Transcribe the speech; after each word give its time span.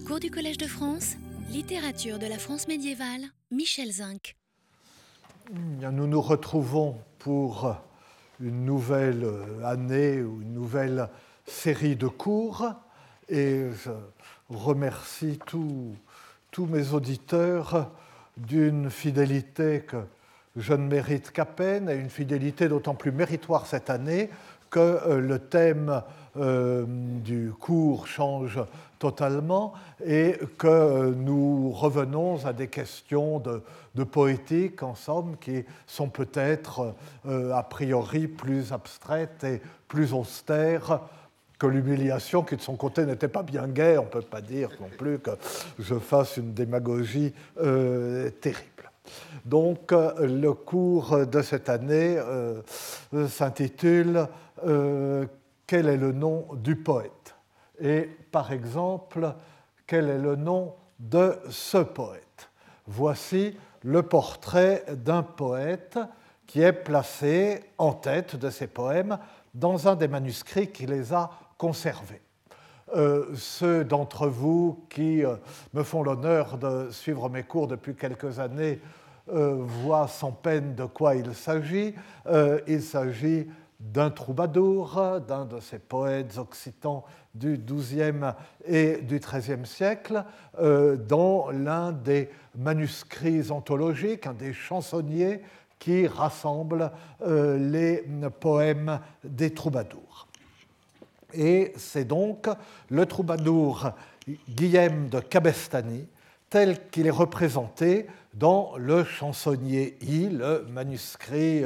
Cours 0.00 0.20
du 0.20 0.30
Collège 0.30 0.56
de 0.56 0.66
France, 0.66 1.16
littérature 1.50 2.18
de 2.18 2.26
la 2.26 2.38
France 2.38 2.66
médiévale, 2.66 3.24
Michel 3.50 3.92
Zinc. 3.92 4.36
Nous 5.52 6.06
nous 6.06 6.20
retrouvons 6.20 6.96
pour 7.18 7.76
une 8.40 8.64
nouvelle 8.64 9.26
année 9.62 10.22
ou 10.22 10.40
une 10.40 10.54
nouvelle 10.54 11.08
série 11.44 11.94
de 11.94 12.08
cours 12.08 12.72
et 13.28 13.66
je 13.84 13.90
remercie 14.48 15.38
tous, 15.44 15.94
tous 16.50 16.64
mes 16.66 16.94
auditeurs 16.94 17.92
d'une 18.38 18.88
fidélité 18.88 19.82
que 19.86 20.04
je 20.56 20.72
ne 20.72 20.86
mérite 20.86 21.32
qu'à 21.32 21.44
peine 21.44 21.90
et 21.90 21.96
une 21.96 22.10
fidélité 22.10 22.68
d'autant 22.68 22.94
plus 22.94 23.12
méritoire 23.12 23.66
cette 23.66 23.90
année 23.90 24.30
que 24.70 24.80
euh, 24.80 25.20
le 25.20 25.38
thème 25.38 26.02
euh, 26.36 26.84
du 26.86 27.52
cours 27.58 28.06
change 28.06 28.58
totalement 28.98 29.74
et 30.04 30.36
que 30.58 31.12
nous 31.12 31.70
revenons 31.70 32.44
à 32.46 32.52
des 32.52 32.68
questions 32.68 33.40
de, 33.40 34.04
poétique, 34.04 34.82
en 34.82 34.94
somme, 34.94 35.36
qui 35.40 35.64
sont 35.86 36.08
peut-être 36.08 36.94
euh, 37.26 37.52
a 37.52 37.62
priori 37.62 38.28
plus 38.28 38.72
abstraites 38.72 39.44
et 39.44 39.60
plus 39.88 40.12
austères 40.14 41.00
que 41.58 41.66
l'humiliation, 41.66 42.42
qui 42.42 42.56
de 42.56 42.62
son 42.62 42.76
côté 42.76 43.04
n'était 43.04 43.28
pas 43.28 43.42
bien 43.42 43.68
gaie. 43.68 43.98
On 43.98 44.04
ne 44.04 44.08
peut 44.08 44.22
pas 44.22 44.40
dire 44.40 44.70
non 44.80 44.88
plus 44.96 45.18
que 45.18 45.32
je 45.78 45.94
fasse 45.96 46.36
une 46.36 46.54
démagogie 46.54 47.32
terrible. 47.56 48.90
Donc 49.44 49.92
le 49.92 50.52
cours 50.52 51.26
de 51.26 51.42
cette 51.42 51.68
année 51.68 52.18
s'intitule 53.28 54.26
euh, 54.66 55.26
quel 55.72 55.88
est 55.88 55.96
le 55.96 56.12
nom 56.12 56.48
du 56.52 56.76
poète 56.76 57.34
et 57.80 58.02
par 58.30 58.52
exemple 58.52 59.32
quel 59.86 60.10
est 60.10 60.18
le 60.18 60.36
nom 60.36 60.74
de 60.98 61.38
ce 61.48 61.78
poète. 61.78 62.50
Voici 62.86 63.56
le 63.82 64.02
portrait 64.02 64.84
d'un 64.90 65.22
poète 65.22 65.98
qui 66.46 66.60
est 66.60 66.74
placé 66.74 67.64
en 67.78 67.94
tête 67.94 68.36
de 68.36 68.50
ses 68.50 68.66
poèmes 68.66 69.16
dans 69.54 69.88
un 69.88 69.96
des 69.96 70.08
manuscrits 70.08 70.70
qui 70.70 70.84
les 70.84 71.14
a 71.14 71.30
conservés. 71.56 72.20
Euh, 72.94 73.34
ceux 73.34 73.82
d'entre 73.82 74.26
vous 74.26 74.84
qui 74.90 75.24
euh, 75.24 75.36
me 75.72 75.84
font 75.84 76.02
l'honneur 76.02 76.58
de 76.58 76.90
suivre 76.90 77.30
mes 77.30 77.44
cours 77.44 77.66
depuis 77.66 77.94
quelques 77.94 78.40
années 78.40 78.78
voient 79.26 80.08
sans 80.08 80.32
peine 80.32 80.74
de 80.74 80.84
quoi 80.84 81.14
il 81.14 81.32
s'agit. 81.32 81.94
il 82.66 82.82
s'agit 82.82 83.46
d'un 83.82 84.10
troubadour, 84.10 85.20
d'un 85.26 85.44
de 85.44 85.58
ces 85.58 85.78
poètes 85.80 86.38
occitans 86.38 87.04
du 87.34 87.58
XIIe 87.58 88.32
et 88.64 88.98
du 88.98 89.18
XIIIe 89.18 89.66
siècle, 89.66 90.24
euh, 90.60 90.96
dans 90.96 91.50
l'un 91.50 91.90
des 91.90 92.30
manuscrits 92.56 93.50
anthologiques, 93.50 94.26
un 94.26 94.34
des 94.34 94.52
chansonniers 94.52 95.40
qui 95.78 96.06
rassemble 96.06 96.92
euh, 97.22 97.58
les 97.58 98.04
poèmes 98.38 99.00
des 99.24 99.52
troubadours. 99.52 100.28
Et 101.34 101.72
c'est 101.76 102.04
donc 102.04 102.48
le 102.88 103.06
troubadour 103.06 103.90
Guillaume 104.48 105.08
de 105.08 105.18
Cabestany, 105.18 106.06
tel 106.52 106.88
qu'il 106.90 107.06
est 107.06 107.10
représenté 107.10 108.06
dans 108.34 108.72
le 108.76 109.04
chansonnier 109.04 109.96
I, 110.02 110.28
le 110.28 110.66
manuscrit 110.68 111.62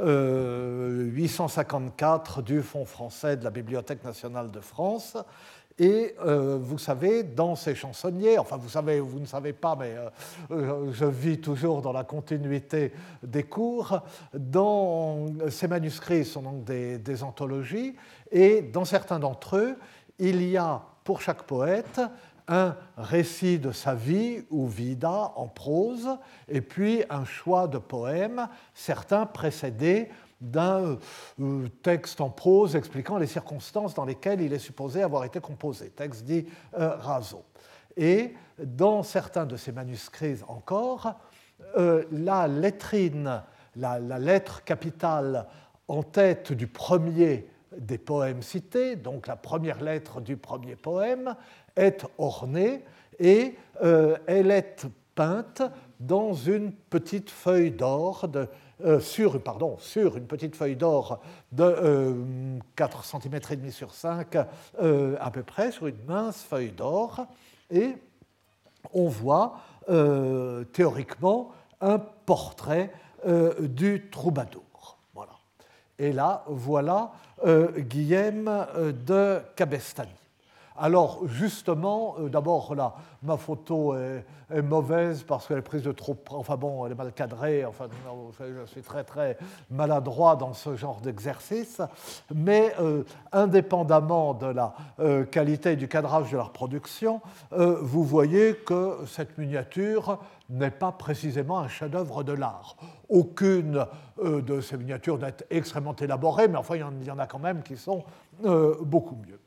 854 0.00 2.38
euh, 2.40 2.42
du 2.42 2.62
Fonds 2.62 2.84
français 2.84 3.36
de 3.36 3.44
la 3.44 3.50
Bibliothèque 3.50 4.02
nationale 4.02 4.50
de 4.50 4.58
France. 4.58 5.16
Et 5.78 6.16
euh, 6.26 6.58
vous 6.60 6.78
savez, 6.78 7.22
dans 7.22 7.54
ces 7.54 7.76
chansonniers, 7.76 8.40
enfin 8.40 8.56
vous 8.56 8.68
savez, 8.68 8.98
vous 8.98 9.20
ne 9.20 9.26
savez 9.26 9.52
pas, 9.52 9.76
mais 9.78 9.94
euh, 10.50 10.90
je 10.92 11.04
vis 11.04 11.40
toujours 11.40 11.80
dans 11.80 11.92
la 11.92 12.02
continuité 12.02 12.90
des 13.22 13.44
cours, 13.44 14.00
dans 14.34 15.26
ces 15.48 15.68
manuscrits 15.68 16.24
sont 16.24 16.42
donc 16.42 16.64
des 16.64 17.22
anthologies, 17.22 17.94
et 18.32 18.62
dans 18.62 18.84
certains 18.84 19.20
d'entre 19.20 19.58
eux, 19.58 19.76
il 20.18 20.42
y 20.42 20.56
a 20.56 20.82
pour 21.04 21.22
chaque 21.22 21.44
poète 21.44 22.00
un 22.48 22.76
récit 22.96 23.58
de 23.58 23.72
sa 23.72 23.94
vie 23.94 24.42
ou 24.50 24.66
vida 24.66 25.32
en 25.36 25.46
prose, 25.46 26.08
et 26.48 26.60
puis 26.60 27.04
un 27.10 27.24
choix 27.24 27.68
de 27.68 27.78
poèmes, 27.78 28.48
certains 28.74 29.26
précédés 29.26 30.08
d'un 30.40 30.98
euh, 31.40 31.68
texte 31.82 32.20
en 32.20 32.30
prose 32.30 32.76
expliquant 32.76 33.18
les 33.18 33.26
circonstances 33.26 33.94
dans 33.94 34.04
lesquelles 34.04 34.40
il 34.40 34.52
est 34.52 34.58
supposé 34.58 35.02
avoir 35.02 35.24
été 35.24 35.40
composé, 35.40 35.90
texte 35.90 36.24
dit 36.24 36.46
euh, 36.78 36.96
raso. 36.96 37.44
Et 37.96 38.34
dans 38.62 39.02
certains 39.02 39.46
de 39.46 39.56
ces 39.56 39.72
manuscrits 39.72 40.38
encore, 40.46 41.14
euh, 41.76 42.04
la 42.12 42.46
lettrine, 42.46 43.42
la, 43.76 43.98
la 43.98 44.18
lettre 44.18 44.62
capitale 44.64 45.46
en 45.88 46.02
tête 46.02 46.52
du 46.52 46.68
premier 46.68 47.48
des 47.76 47.98
poèmes 47.98 48.42
cités, 48.42 48.96
donc 48.96 49.26
la 49.26 49.36
première 49.36 49.82
lettre 49.82 50.20
du 50.20 50.36
premier 50.36 50.76
poème, 50.76 51.34
est 51.78 52.04
ornée 52.18 52.82
et 53.18 53.54
euh, 53.82 54.16
elle 54.26 54.50
est 54.50 54.86
peinte 55.14 55.62
dans 55.98 56.32
une 56.32 56.72
petite 56.72 57.30
feuille 57.30 57.70
d'or 57.70 58.28
euh, 58.84 59.00
sur, 59.00 59.34
une 59.34 60.26
petite 60.26 60.54
feuille 60.54 60.76
d'or 60.76 61.20
de 61.50 62.60
4 62.76 63.04
cm 63.04 63.70
sur 63.70 63.94
5 63.94 64.36
euh, 64.80 65.16
à 65.20 65.30
peu 65.30 65.42
près, 65.42 65.72
sur 65.72 65.86
une 65.86 66.02
mince 66.06 66.42
feuille 66.42 66.72
d'or, 66.72 67.26
et 67.70 67.96
on 68.92 69.08
voit 69.08 69.58
théoriquement 70.72 71.50
un 71.80 71.98
portrait 71.98 72.92
du 73.60 74.10
troubadour. 74.10 74.98
Et 75.98 76.12
là, 76.12 76.44
voilà 76.46 77.12
Guillaume 77.78 78.66
de 79.06 79.40
Cabestany. 79.56 80.27
Alors 80.80 81.26
justement, 81.26 82.14
euh, 82.20 82.28
d'abord 82.28 82.74
là, 82.74 82.94
ma 83.22 83.36
photo 83.36 83.96
est, 83.96 84.24
mauvaise 84.62 85.24
parce 85.24 85.46
qu'elle 85.46 85.58
est 85.58 85.62
prise 85.62 85.82
de 85.82 85.92
trop, 85.92 86.16
enfin 86.30 86.56
bon, 86.56 86.86
elle 86.86 86.92
est 86.92 86.94
mal 86.94 87.12
cadrée. 87.12 87.66
Enfin, 87.66 87.88
je 88.40 88.64
suis 88.66 88.80
très 88.80 89.04
très 89.04 89.36
maladroit 89.70 90.36
dans 90.36 90.54
ce 90.54 90.74
genre 90.76 91.00
d'exercice. 91.00 91.82
Mais 92.34 92.72
euh, 92.80 93.02
indépendamment 93.32 94.34
de 94.34 94.46
la 94.46 94.74
euh, 95.00 95.24
qualité 95.24 95.76
du 95.76 95.86
cadrage 95.88 96.30
de 96.30 96.36
la 96.36 96.44
reproduction, 96.44 97.20
vous 97.50 98.04
voyez 98.04 98.54
que 98.54 98.98
cette 99.06 99.36
miniature 99.36 100.18
n'est 100.48 100.70
pas 100.70 100.92
précisément 100.92 101.58
un 101.58 101.68
chef-d'œuvre 101.68 102.22
de 102.22 102.32
l'art. 102.32 102.76
Aucune 103.08 103.84
de 104.22 104.60
ces 104.60 104.76
miniatures 104.76 105.18
n'est 105.18 105.34
extrêmement 105.50 105.96
élaborée, 105.96 106.48
mais 106.48 106.56
enfin 106.56 106.76
il 106.76 107.06
y 107.06 107.10
en 107.10 107.18
a 107.18 107.26
quand 107.26 107.38
même 107.38 107.62
qui 107.62 107.76
sont 107.76 108.04
beaucoup 108.82 109.16
mieux. 109.26 109.38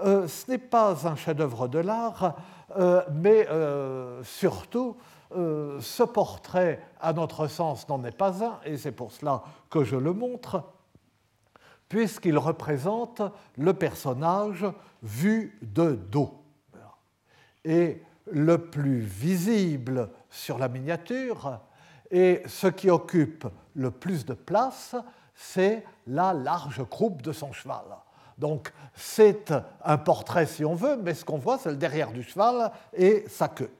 Euh, 0.00 0.28
ce 0.28 0.50
n'est 0.50 0.58
pas 0.58 1.06
un 1.06 1.16
chef-d'œuvre 1.16 1.68
de 1.68 1.78
l'art, 1.78 2.36
euh, 2.76 3.02
mais 3.12 3.46
euh, 3.48 4.22
surtout, 4.24 4.96
ce 5.30 6.04
portrait, 6.04 6.80
à 7.02 7.12
notre 7.12 7.48
sens, 7.48 7.86
n'en 7.90 8.02
est 8.04 8.16
pas 8.16 8.42
un, 8.42 8.60
et 8.64 8.78
c'est 8.78 8.92
pour 8.92 9.12
cela 9.12 9.42
que 9.68 9.84
je 9.84 9.96
le 9.96 10.14
montre, 10.14 10.62
puisqu'il 11.86 12.38
représente 12.38 13.20
le 13.58 13.74
personnage 13.74 14.64
vu 15.02 15.58
de 15.60 15.96
dos. 16.10 16.42
Et 17.62 18.02
le 18.32 18.56
plus 18.56 19.00
visible 19.00 20.08
sur 20.30 20.56
la 20.56 20.68
miniature, 20.68 21.60
et 22.10 22.42
ce 22.46 22.68
qui 22.68 22.88
occupe 22.88 23.46
le 23.74 23.90
plus 23.90 24.24
de 24.24 24.32
place, 24.32 24.96
c'est 25.34 25.84
la 26.06 26.32
large 26.32 26.88
croupe 26.88 27.20
de 27.20 27.32
son 27.32 27.52
cheval. 27.52 27.84
Donc 28.38 28.72
c'est 28.94 29.52
un 29.84 29.98
portrait 29.98 30.46
si 30.46 30.64
on 30.64 30.74
veut, 30.74 30.96
mais 30.96 31.14
ce 31.14 31.24
qu'on 31.24 31.38
voit, 31.38 31.58
c'est 31.58 31.70
le 31.70 31.76
derrière 31.76 32.12
du 32.12 32.22
cheval 32.22 32.70
et 32.94 33.24
sa 33.28 33.48
queue. 33.48 33.70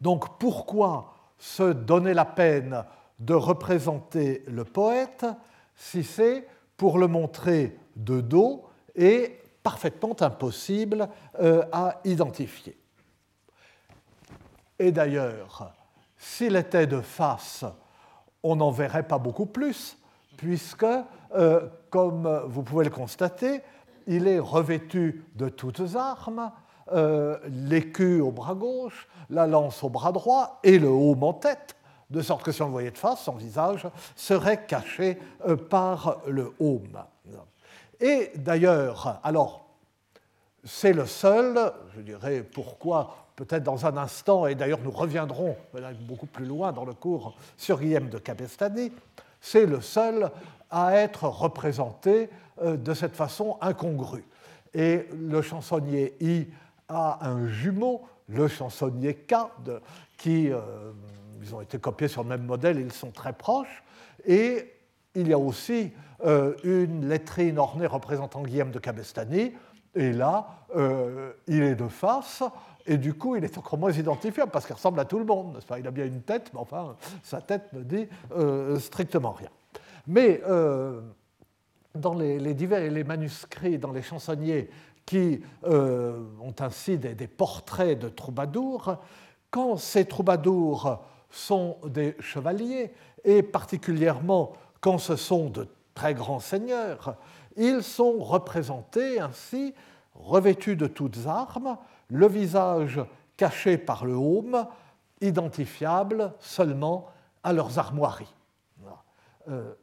Donc 0.00 0.38
pourquoi 0.38 1.14
se 1.38 1.72
donner 1.72 2.14
la 2.14 2.24
peine 2.24 2.84
de 3.18 3.34
représenter 3.34 4.44
le 4.46 4.64
poète 4.64 5.26
si 5.74 6.04
c'est 6.04 6.46
pour 6.76 6.98
le 6.98 7.08
montrer 7.08 7.78
de 7.96 8.20
dos 8.20 8.64
et 8.94 9.38
parfaitement 9.62 10.14
impossible 10.20 11.08
euh, 11.40 11.64
à 11.72 12.00
identifier 12.04 12.78
Et 14.78 14.92
d'ailleurs, 14.92 15.74
s'il 16.16 16.56
était 16.56 16.86
de 16.86 17.00
face, 17.00 17.64
on 18.42 18.56
n'en 18.56 18.70
verrait 18.70 19.06
pas 19.06 19.18
beaucoup 19.18 19.46
plus, 19.46 19.98
puisque 20.36 20.86
euh, 21.34 21.68
comme 21.90 22.42
vous 22.46 22.62
pouvez 22.62 22.84
le 22.84 22.90
constater, 22.90 23.62
il 24.06 24.28
est 24.28 24.38
revêtu 24.38 25.24
de 25.34 25.48
toutes 25.48 25.96
armes, 25.96 26.52
euh, 26.92 27.38
l'écu 27.48 28.20
au 28.20 28.30
bras 28.30 28.54
gauche, 28.54 29.08
la 29.30 29.46
lance 29.46 29.82
au 29.82 29.88
bras 29.88 30.12
droit 30.12 30.60
et 30.62 30.78
le 30.78 30.88
haume 30.88 31.24
en 31.24 31.32
tête, 31.32 31.76
de 32.10 32.22
sorte 32.22 32.44
que 32.44 32.52
si 32.52 32.62
on 32.62 32.66
le 32.66 32.72
voyait 32.72 32.92
de 32.92 32.98
face, 32.98 33.22
son 33.22 33.32
visage 33.32 33.88
serait 34.14 34.64
caché 34.66 35.18
euh, 35.46 35.56
par 35.56 36.18
le 36.26 36.52
haume. 36.60 37.02
Et 37.98 38.30
d'ailleurs, 38.36 39.20
alors, 39.24 39.66
c'est 40.62 40.92
le 40.92 41.06
seul, 41.06 41.72
je 41.96 42.00
dirais 42.02 42.42
pourquoi 42.42 43.26
peut-être 43.36 43.62
dans 43.62 43.86
un 43.86 43.96
instant, 43.96 44.46
et 44.46 44.54
d'ailleurs 44.54 44.80
nous 44.82 44.90
reviendrons 44.90 45.56
beaucoup 46.00 46.26
plus 46.26 46.46
loin 46.46 46.72
dans 46.72 46.84
le 46.84 46.94
cours 46.94 47.36
sur 47.56 47.78
Guillaume 47.78 48.08
de 48.08 48.18
Cabestany, 48.18 48.92
c'est 49.46 49.66
le 49.66 49.80
seul 49.80 50.30
à 50.70 50.96
être 50.96 51.24
représenté 51.24 52.28
euh, 52.62 52.76
de 52.76 52.94
cette 52.94 53.14
façon 53.14 53.58
incongrue. 53.60 54.24
Et 54.74 55.06
le 55.16 55.40
chansonnier 55.40 56.14
I 56.20 56.48
a 56.88 57.28
un 57.28 57.46
jumeau, 57.46 58.02
le 58.28 58.48
chansonnier 58.48 59.14
K, 59.14 59.34
qui, 60.18 60.50
euh, 60.50 60.58
ont 61.52 61.60
été 61.60 61.78
copiés 61.78 62.08
sur 62.08 62.24
le 62.24 62.28
même 62.28 62.44
modèle, 62.44 62.80
ils 62.80 62.92
sont 62.92 63.12
très 63.12 63.32
proches, 63.32 63.84
et 64.26 64.72
il 65.14 65.28
y 65.28 65.32
a 65.32 65.38
aussi 65.38 65.92
euh, 66.24 66.54
une 66.64 67.08
lettrine 67.08 67.58
ornée 67.58 67.86
représentant 67.86 68.42
Guillaume 68.42 68.72
de 68.72 68.80
Cabestany, 68.80 69.52
et 69.96 70.12
là, 70.12 70.46
il 71.48 71.62
est 71.62 71.74
de 71.74 71.88
face, 71.88 72.42
et 72.86 72.96
du 72.96 73.14
coup, 73.14 73.36
il 73.36 73.44
est 73.44 73.58
encore 73.58 73.78
moins 73.78 73.92
identifiable 73.92 74.50
parce 74.50 74.64
qu'il 74.64 74.74
ressemble 74.74 75.00
à 75.00 75.04
tout 75.04 75.18
le 75.18 75.24
monde. 75.24 75.58
Il 75.78 75.86
a 75.86 75.90
bien 75.90 76.06
une 76.06 76.22
tête, 76.22 76.50
mais 76.54 76.60
enfin, 76.60 76.96
sa 77.22 77.40
tête 77.40 77.72
ne 77.72 77.82
dit 77.82 78.08
euh, 78.32 78.78
strictement 78.78 79.32
rien. 79.32 79.48
Mais 80.06 80.40
euh, 80.46 81.00
dans 81.94 82.14
les, 82.14 82.54
divers 82.54 82.90
les 82.90 83.04
manuscrits, 83.04 83.78
dans 83.78 83.90
les 83.90 84.02
chansonniers 84.02 84.70
qui 85.04 85.40
euh, 85.64 86.20
ont 86.40 86.54
ainsi 86.60 86.96
des, 86.98 87.26
portraits 87.26 87.98
de 87.98 88.08
troubadours, 88.08 88.96
quand 89.50 89.76
ces 89.76 90.04
troubadours 90.04 91.00
sont 91.30 91.78
des 91.86 92.16
chevaliers, 92.20 92.92
et 93.24 93.42
particulièrement 93.42 94.52
quand 94.80 94.98
ce 94.98 95.16
sont 95.16 95.50
de 95.50 95.66
très 95.94 96.14
grands 96.14 96.40
seigneurs, 96.40 97.16
ils 97.56 97.82
sont 97.82 98.18
représentés 98.18 99.20
ainsi, 99.20 99.74
revêtus 100.14 100.76
de 100.76 100.86
toutes 100.86 101.26
armes, 101.26 101.76
le 102.08 102.26
visage 102.26 103.00
caché 103.36 103.78
par 103.78 104.04
le 104.04 104.14
haume, 104.14 104.66
identifiable 105.20 106.32
seulement 106.38 107.06
à 107.42 107.52
leurs 107.52 107.78
armoiries. 107.78 108.34
Euh, 109.48 109.74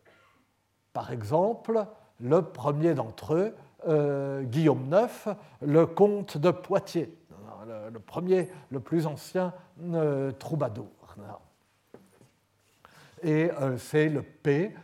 par 0.91 1.11
exemple, 1.11 1.85
le 2.19 2.41
premier 2.41 2.93
d'entre 2.93 3.35
eux, 3.35 3.55
euh, 3.87 4.43
Guillaume 4.43 4.93
IX, 4.93 5.35
le 5.61 5.85
comte 5.85 6.37
de 6.37 6.51
Poitiers, 6.51 7.17
le, 7.91 7.99
premier, 7.99 8.49
le 8.69 8.79
plus 8.79 9.07
ancien 9.07 9.53
euh, 9.81 10.31
troubadour. 10.31 10.87
Et 13.23 13.49
c'est 13.77 14.09
le 14.09 14.21
P 14.21 14.75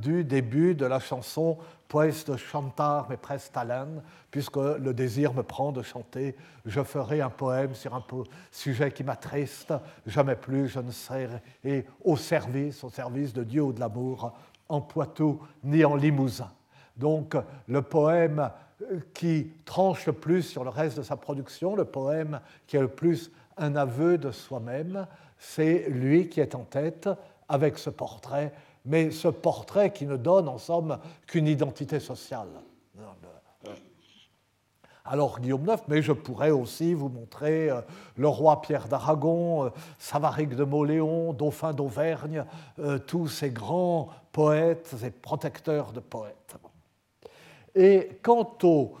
du 0.00 0.24
début 0.24 0.74
de 0.74 0.86
la 0.86 0.98
chanson 0.98 1.58
Pues 1.92 2.24
de 2.24 2.38
chantar 2.38 3.06
mais 3.10 3.18
talent, 3.52 4.02
puisque 4.30 4.56
le 4.56 4.94
désir 4.94 5.34
me 5.34 5.42
prend 5.42 5.72
de 5.72 5.82
chanter, 5.82 6.34
je 6.64 6.82
ferai 6.82 7.20
un 7.20 7.28
poème 7.28 7.74
sur 7.74 7.94
un 7.94 8.02
sujet 8.50 8.90
qui 8.90 9.04
m'attriste, 9.04 9.74
jamais 10.06 10.36
plus 10.36 10.68
je 10.68 10.80
ne 10.80 10.90
serai 10.90 11.28
au 12.02 12.16
service, 12.16 12.82
au 12.82 12.88
service 12.88 13.34
de 13.34 13.44
Dieu 13.44 13.60
ou 13.60 13.74
de 13.74 13.80
l'amour, 13.80 14.32
en 14.70 14.80
Poitou 14.80 15.38
ni 15.64 15.84
en 15.84 15.94
Limousin. 15.94 16.50
Donc 16.96 17.36
le 17.68 17.82
poème 17.82 18.50
qui 19.12 19.50
tranche 19.66 20.06
le 20.06 20.14
plus 20.14 20.44
sur 20.44 20.64
le 20.64 20.70
reste 20.70 20.96
de 20.96 21.02
sa 21.02 21.16
production, 21.16 21.76
le 21.76 21.84
poème 21.84 22.40
qui 22.66 22.78
est 22.78 22.80
le 22.80 22.88
plus 22.88 23.30
un 23.58 23.76
aveu 23.76 24.16
de 24.16 24.30
soi-même, 24.30 25.06
c'est 25.36 25.90
lui 25.90 26.30
qui 26.30 26.40
est 26.40 26.54
en 26.54 26.64
tête 26.64 27.10
avec 27.50 27.76
ce 27.76 27.90
portrait 27.90 28.54
mais 28.84 29.10
ce 29.10 29.28
portrait 29.28 29.92
qui 29.92 30.06
ne 30.06 30.16
donne 30.16 30.48
en 30.48 30.58
somme 30.58 30.98
qu'une 31.26 31.46
identité 31.46 32.00
sociale. 32.00 32.48
Alors 35.04 35.40
Guillaume 35.40 35.66
IX, 35.66 35.82
mais 35.88 36.00
je 36.00 36.12
pourrais 36.12 36.50
aussi 36.50 36.94
vous 36.94 37.08
montrer 37.08 37.68
euh, 37.68 37.80
le 38.16 38.28
roi 38.28 38.60
Pierre 38.60 38.86
d'Aragon, 38.86 39.64
euh, 39.64 39.70
Savaric 39.98 40.54
de 40.54 40.62
Mauléon, 40.62 41.32
Dauphin 41.32 41.72
d'Auvergne, 41.72 42.44
euh, 42.78 42.98
tous 42.98 43.26
ces 43.26 43.50
grands 43.50 44.10
poètes 44.30 44.94
et 45.04 45.10
protecteurs 45.10 45.92
de 45.92 46.00
poètes. 46.00 46.56
Et 47.74 48.20
quant 48.22 48.56
aux 48.64 48.96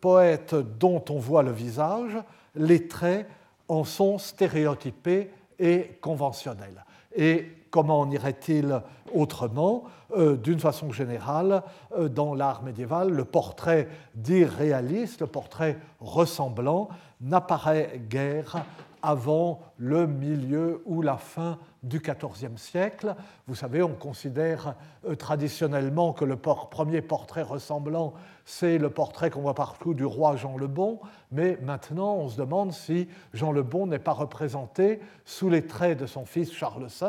poètes 0.00 0.54
dont 0.54 1.02
on 1.08 1.18
voit 1.18 1.42
le 1.42 1.52
visage, 1.52 2.18
les 2.54 2.86
traits 2.86 3.26
en 3.66 3.84
sont 3.84 4.18
stéréotypés 4.18 5.30
et 5.58 5.96
conventionnels. 6.02 6.84
Et 7.16 7.46
comment 7.70 8.00
en 8.00 8.10
irait-il 8.10 8.80
autrement? 9.14 9.84
Euh, 10.16 10.36
D'une 10.36 10.60
façon 10.60 10.92
générale, 10.92 11.62
euh, 11.96 12.08
dans 12.08 12.34
l'art 12.34 12.62
médiéval, 12.62 13.10
le 13.10 13.24
portrait 13.24 13.88
d'irréaliste, 14.14 15.20
le 15.20 15.26
portrait 15.26 15.78
ressemblant, 16.00 16.88
n'apparaît 17.20 18.00
guère 18.08 18.64
avant 19.02 19.60
le 19.78 20.06
milieu 20.06 20.82
ou 20.86 21.02
la 21.02 21.16
fin 21.16 21.58
du 21.82 22.00
XIVe 22.00 22.56
siècle. 22.56 23.14
Vous 23.46 23.54
savez, 23.54 23.82
on 23.82 23.94
considère 23.94 24.74
euh, 25.06 25.16
traditionnellement 25.16 26.12
que 26.12 26.24
le 26.24 26.36
premier 26.36 27.02
portrait 27.02 27.42
ressemblant, 27.42 28.14
c'est 28.44 28.78
le 28.78 28.90
portrait 28.90 29.30
qu'on 29.30 29.40
voit 29.40 29.54
partout 29.54 29.94
du 29.94 30.04
roi 30.04 30.36
Jean 30.36 30.56
le 30.56 30.68
Bon, 30.68 31.00
mais 31.30 31.58
maintenant 31.62 32.14
on 32.14 32.28
se 32.28 32.36
demande 32.36 32.72
si 32.72 33.08
Jean 33.32 33.52
le 33.52 33.62
Bon 33.62 33.86
n'est 33.86 33.98
pas 33.98 34.12
représenté 34.12 35.00
sous 35.24 35.50
les 35.50 35.66
traits 35.66 35.98
de 35.98 36.06
son 36.06 36.24
fils 36.24 36.52
Charles 36.52 36.86
V, 36.86 37.06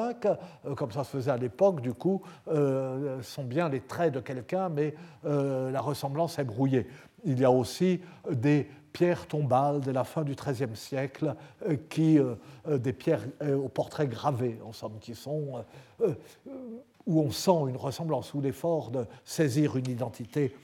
euh, 0.66 0.76
comme 0.76 0.92
ça 0.92 1.04
se 1.04 1.12
faisait 1.12 1.32
à 1.32 1.38
l'époque, 1.38 1.82
du 1.82 1.94
coup, 1.94 2.22
euh, 2.48 3.22
sont 3.22 3.44
bien 3.44 3.70
les 3.70 3.82
traits 3.82 4.14
de 4.14 4.20
quelqu'un, 4.20 4.70
mais 4.70 4.96
la 5.24 5.82
ressemblance 5.82 6.38
est 6.40 6.44
brouillée. 6.44 6.88
Il 7.24 7.40
y 7.40 7.46
a 7.46 7.52
aussi 7.52 8.02
des 8.30 8.68
pierres 8.94 9.28
tombales 9.28 9.82
de 9.82 9.92
la 9.92 10.04
fin 10.04 10.22
du 10.24 10.36
XIIIe 10.36 10.76
siècle, 10.76 11.36
euh, 11.68 11.76
qui, 11.90 12.20
euh, 12.20 12.36
euh, 12.68 12.78
des 12.78 12.94
pierres 12.94 13.24
au 13.42 13.68
portrait 13.68 14.08
gravé, 14.08 14.60
en 14.64 14.90
qui 15.00 15.16
sont, 15.16 15.66
où 17.06 17.20
on 17.20 17.32
sent 17.32 17.68
une 17.68 17.76
ressemblance, 17.76 18.34
ou 18.34 18.42
l'effort 18.42 18.92
de 18.92 19.06
saisir 19.26 19.76
une 19.76 19.90
identité 19.90 20.56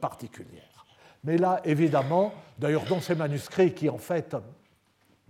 particulière. 0.00 0.86
Mais 1.24 1.36
là, 1.36 1.60
évidemment, 1.64 2.32
d'ailleurs, 2.58 2.84
dans 2.84 3.00
ces 3.00 3.14
manuscrits 3.14 3.74
qui, 3.74 3.90
en 3.90 3.98
fait, 3.98 4.36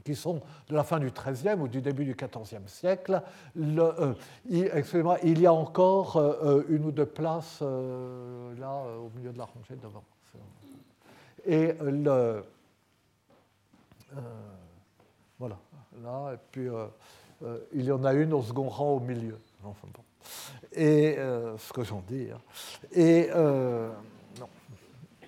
qui 0.05 0.14
sont 0.14 0.41
de 0.69 0.75
la 0.75 0.85
fin 0.85 0.99
du 0.99 1.11
XIIIe 1.11 1.58
ou 1.58 1.69
du 1.69 1.81
début 1.81 2.05
du 2.05 2.14
XIVe 2.14 2.67
siècle, 2.67 3.23
le, 3.56 4.14
il, 4.49 4.70
il, 5.23 5.41
y 5.41 5.46
a 5.46 5.52
encore 5.52 6.20
une 6.69 6.85
ou 6.85 6.91
deux 6.91 7.06
places 7.06 7.62
là, 7.62 8.85
au 9.00 9.11
milieu 9.17 9.32
de 9.32 9.38
la 9.38 9.44
rangée 9.44 9.76
devant. 9.81 10.05
Et 11.46 11.75
le. 11.81 12.44
Euh, 14.17 14.20
voilà, 15.39 15.58
là, 16.03 16.32
et 16.34 16.39
puis 16.51 16.69
euh, 16.69 16.86
euh, 17.43 17.58
il 17.72 17.84
y 17.84 17.93
en 17.93 18.05
a 18.05 18.13
une 18.13 18.32
au 18.32 18.43
second 18.43 18.69
rang 18.69 18.93
au 18.93 19.01
milieu. 19.01 19.39
Et 20.72 21.17
ce 21.17 21.72
que 21.72 21.84
j'en 21.84 22.03
dis. 22.06 22.29
Hein. 22.31 22.41
Et 22.93 23.31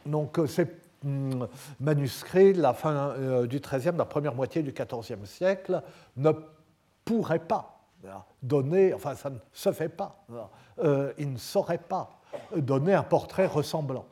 donc 0.05 0.39
ces 0.47 0.67
hum, 1.05 1.49
manuscrits 1.81 2.53
la 2.53 2.75
fin 2.75 3.15
du 3.47 3.61
XIIIe, 3.61 3.97
la 3.97 4.05
première 4.05 4.35
moitié 4.35 4.63
du 4.63 4.73
XIVe 4.73 5.25
siècle, 5.25 5.83
ne 6.17 6.33
pourraient 7.05 7.39
pas 7.39 7.81
donner, 8.43 8.93
enfin 8.93 9.15
ça 9.15 9.31
ne 9.31 9.39
se 9.53 9.73
fait 9.73 9.89
pas, 9.89 10.25
ils 11.19 11.33
ne 11.33 11.39
sauraient 11.39 11.79
pas 11.79 12.21
donner 12.55 12.95
un 12.95 13.03
portrait 13.03 13.47
ressemblant. 13.47 14.07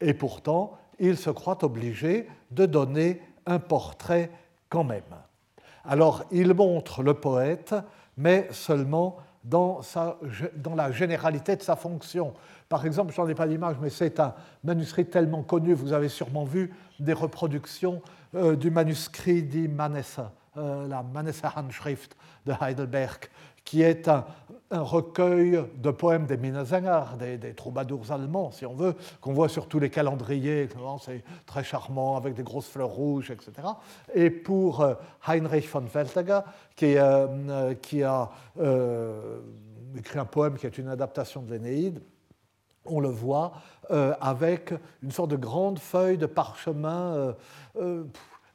Et 0.00 0.14
pourtant, 0.14 0.78
il 0.98 1.16
se 1.16 1.30
croit 1.30 1.64
obligé 1.64 2.28
de 2.50 2.66
donner 2.66 3.20
un 3.46 3.58
portrait 3.58 4.30
quand 4.68 4.84
même. 4.84 5.02
Alors 5.84 6.24
il 6.30 6.52
montre 6.54 7.02
le 7.02 7.14
poète, 7.14 7.74
mais 8.16 8.48
seulement 8.50 9.18
dans, 9.46 9.80
la 10.74 10.90
généralité 10.90 11.56
de 11.56 11.62
sa 11.62 11.76
fonction. 11.76 12.34
Par 12.68 12.84
exemple, 12.84 13.12
je 13.14 13.20
n'en 13.20 13.28
ai 13.28 13.34
pas 13.34 13.46
d'image, 13.46 13.76
mais 13.80 13.90
c'est 13.90 14.18
un 14.18 14.34
manuscrit 14.64 15.06
tellement 15.06 15.42
connu, 15.42 15.72
vous 15.72 15.92
avez 15.92 16.08
sûrement 16.08 16.44
vu 16.44 16.74
des 16.98 17.12
reproductions 17.12 18.02
euh, 18.34 18.56
du 18.56 18.70
manuscrit 18.70 19.44
dit 19.44 19.68
Manessa, 19.68 20.32
euh, 20.56 20.88
la 20.88 21.04
Manessa 21.04 21.52
Handschrift 21.54 22.16
de 22.44 22.52
Heidelberg, 22.60 23.28
qui 23.66 23.82
est 23.82 24.08
un, 24.08 24.24
recueil 24.70 25.62
de 25.76 25.90
poèmes 25.90 26.26
des 26.26 26.36
Minnesänger, 26.36 27.16
des, 27.18 27.36
des, 27.36 27.52
troubadours 27.52 28.10
allemands, 28.10 28.50
si 28.50 28.64
on 28.64 28.74
veut, 28.74 28.94
qu'on 29.20 29.32
voit 29.32 29.48
sur 29.48 29.68
tous 29.68 29.78
les 29.78 29.90
calendriers. 29.90 30.68
C'est 31.04 31.22
très 31.46 31.62
charmant, 31.62 32.16
avec 32.16 32.34
des 32.34 32.42
grosses 32.42 32.68
fleurs 32.68 32.88
rouges, 32.88 33.30
etc. 33.30 33.52
Et 34.14 34.30
pour 34.30 34.80
euh, 34.80 34.94
Heinrich 35.26 35.68
von 35.70 35.84
qui, 36.74 36.96
euh, 36.96 37.74
qui 37.74 38.02
a 38.02 38.30
euh, 38.58 39.40
écrit 39.96 40.18
un 40.18 40.24
poème 40.24 40.54
qui 40.56 40.66
est 40.66 40.78
une 40.78 40.88
adaptation 40.88 41.42
de 41.42 41.52
l'Énéide, 41.52 42.00
on 42.84 43.00
le 43.00 43.08
voit 43.08 43.52
avec 44.20 44.72
une 45.02 45.10
sorte 45.10 45.30
de 45.30 45.36
grande 45.36 45.80
feuille 45.80 46.18
de 46.18 46.26
parchemin 46.26 47.34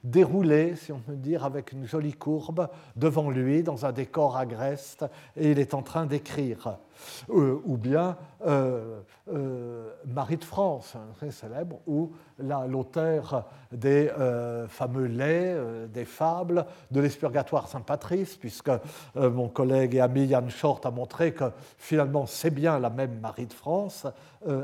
déroulé, 0.03 0.75
si 0.75 0.91
on 0.91 0.99
peut 0.99 1.15
dire, 1.15 1.45
avec 1.45 1.71
une 1.71 1.85
jolie 1.85 2.13
courbe 2.13 2.69
devant 2.95 3.29
lui 3.29 3.63
dans 3.63 3.85
un 3.85 3.91
décor 3.91 4.37
agreste 4.37 5.05
et 5.35 5.51
il 5.51 5.59
est 5.59 5.73
en 5.73 5.81
train 5.81 6.05
d'écrire. 6.05 6.77
Euh, 7.29 7.59
ou 7.65 7.77
bien 7.77 8.17
euh, 8.45 8.99
euh, 9.33 9.89
Marie 10.05 10.37
de 10.37 10.43
France, 10.43 10.95
très 11.15 11.31
célèbre, 11.31 11.79
où 11.87 12.11
l'auteur 12.39 13.45
des 13.71 14.09
fameux 14.67 15.05
laits, 15.05 15.91
des 15.91 16.05
fables, 16.05 16.65
de 16.89 16.99
l'Espurgatoire 16.99 17.67
Saint-Patrice, 17.67 18.35
puisque 18.35 18.71
mon 19.15 19.47
collègue 19.47 19.95
et 19.95 20.01
ami 20.01 20.25
Yann 20.25 20.49
Short 20.49 20.85
a 20.85 20.91
montré 20.91 21.33
que 21.33 21.45
finalement 21.77 22.25
c'est 22.25 22.49
bien 22.49 22.79
la 22.79 22.89
même 22.89 23.19
Marie 23.19 23.45
de 23.45 23.53
France, 23.53 24.07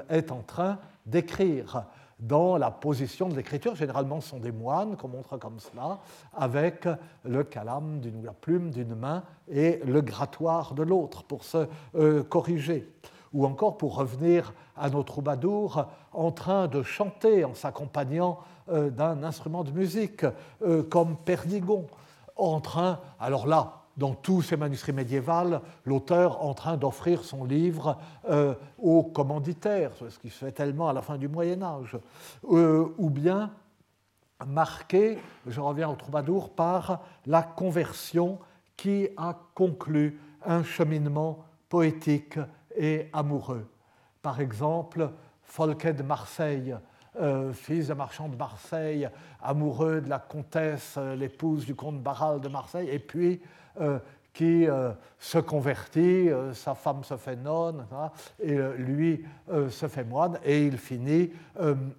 est 0.10 0.32
en 0.32 0.42
train 0.42 0.80
d'écrire 1.06 1.86
dans 2.20 2.58
la 2.58 2.72
position 2.72 3.30
de 3.30 3.36
l'écriture. 3.36 3.76
Généralement, 3.76 4.22
ce 4.22 4.30
sont 4.30 4.40
des 4.40 4.52
moines 4.52 4.98
qu'on 4.98 5.08
montre 5.08 5.38
comme 5.38 5.60
cela, 5.60 6.00
avec 6.34 6.88
le 7.24 7.44
calame, 7.44 8.02
ou 8.20 8.26
la 8.26 8.34
plume 8.34 8.72
d'une 8.72 8.96
main 8.96 9.24
et 9.48 9.80
le 9.86 10.02
grattoir 10.02 10.74
de 10.74 10.84
l'autre 10.84 11.24
pour 11.24 11.44
se 11.44 11.68
euh, 11.96 12.24
corriger. 12.24 12.92
Ou 13.34 13.46
encore 13.46 13.78
pour 13.78 13.96
revenir 13.96 14.54
à 14.76 14.90
nos 14.90 15.04
troubadours 15.04 15.86
en 16.14 16.32
train 16.32 16.68
de 16.68 16.82
chanter 16.82 17.44
en 17.44 17.54
s'accompagnant 17.54 18.40
euh, 18.70 18.90
d'un 18.90 19.24
instrument 19.24 19.64
de 19.64 19.72
musique, 19.72 20.26
euh, 20.64 20.84
comme 20.84 21.18
Perdigon, 21.18 21.88
en 22.36 22.60
train, 22.62 23.00
alors 23.20 23.48
là, 23.48 23.87
dans 23.98 24.14
tous 24.14 24.44
ces 24.44 24.58
manuscrits 24.58 24.94
médiévaux, 24.94 25.60
l'auteur 25.84 26.44
en 26.44 26.54
train 26.54 26.78
d'offrir 26.78 27.24
son 27.24 27.44
livre 27.44 27.98
euh, 28.30 28.54
aux 28.78 29.04
commanditaires, 29.04 29.92
ce 29.96 30.20
qui 30.20 30.30
se 30.30 30.46
fait 30.46 30.52
tellement 30.52 30.88
à 30.88 30.94
la 30.94 31.02
fin 31.02 31.18
du 31.18 31.28
Moyen 31.28 31.62
Âge, 31.64 31.98
euh, 32.52 32.94
ou 32.98 33.10
bien 33.10 33.52
marqué, 34.46 35.18
je 35.48 35.60
reviens 35.60 35.90
au 35.90 35.96
troubadour, 35.96 36.52
par 36.52 37.02
la 37.26 37.42
conversion 37.42 38.38
qui 38.76 39.10
a 39.18 39.36
conclu 39.56 40.20
un 40.46 40.64
cheminement 40.64 41.44
poétique 41.68 42.38
et 42.76 43.08
amoureux. 43.12 43.68
Par 44.22 44.40
exemple, 44.40 45.10
Folquet 45.42 45.94
de 45.94 46.04
Marseille, 46.04 46.76
euh, 47.20 47.52
fils 47.52 47.88
de 47.88 47.94
marchand 47.96 48.30
de 48.30 48.36
Marseille, 48.36 49.10
amoureux 49.42 50.02
de 50.02 50.10
la 50.10 50.20
comtesse, 50.20 51.00
l'épouse 51.18 51.66
du 51.66 51.74
comte 51.74 52.04
Barral 52.04 52.40
de 52.42 52.48
Marseille, 52.48 52.90
et 52.92 53.00
puis 53.00 53.42
qui 54.38 54.68
euh, 54.68 54.92
se 55.18 55.40
convertit, 55.40 56.30
euh, 56.30 56.54
sa 56.54 56.76
femme 56.76 57.04
se 57.04 57.18
fait 57.18 57.36
nonne, 57.36 57.88
hein, 57.92 58.12
et 58.40 58.56
lui 58.78 59.26
se 59.70 59.88
fait 59.88 60.04
moine, 60.04 60.38
et 60.46 60.68
il 60.68 60.78
finit 60.78 61.32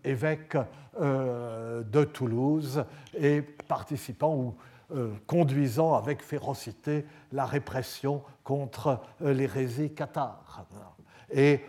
évêque 0.05 0.57
de 1.01 2.05
Toulouse 2.05 2.85
et 3.19 3.43
participant 3.43 4.35
ou 4.35 4.55
conduisant 5.27 5.95
avec 5.95 6.23
férocité 6.23 7.07
la 7.33 7.45
répression 7.45 8.23
contre 8.45 9.01
l'hérésie 9.21 9.93
cathare. 9.93 10.65
Et, 11.31 11.61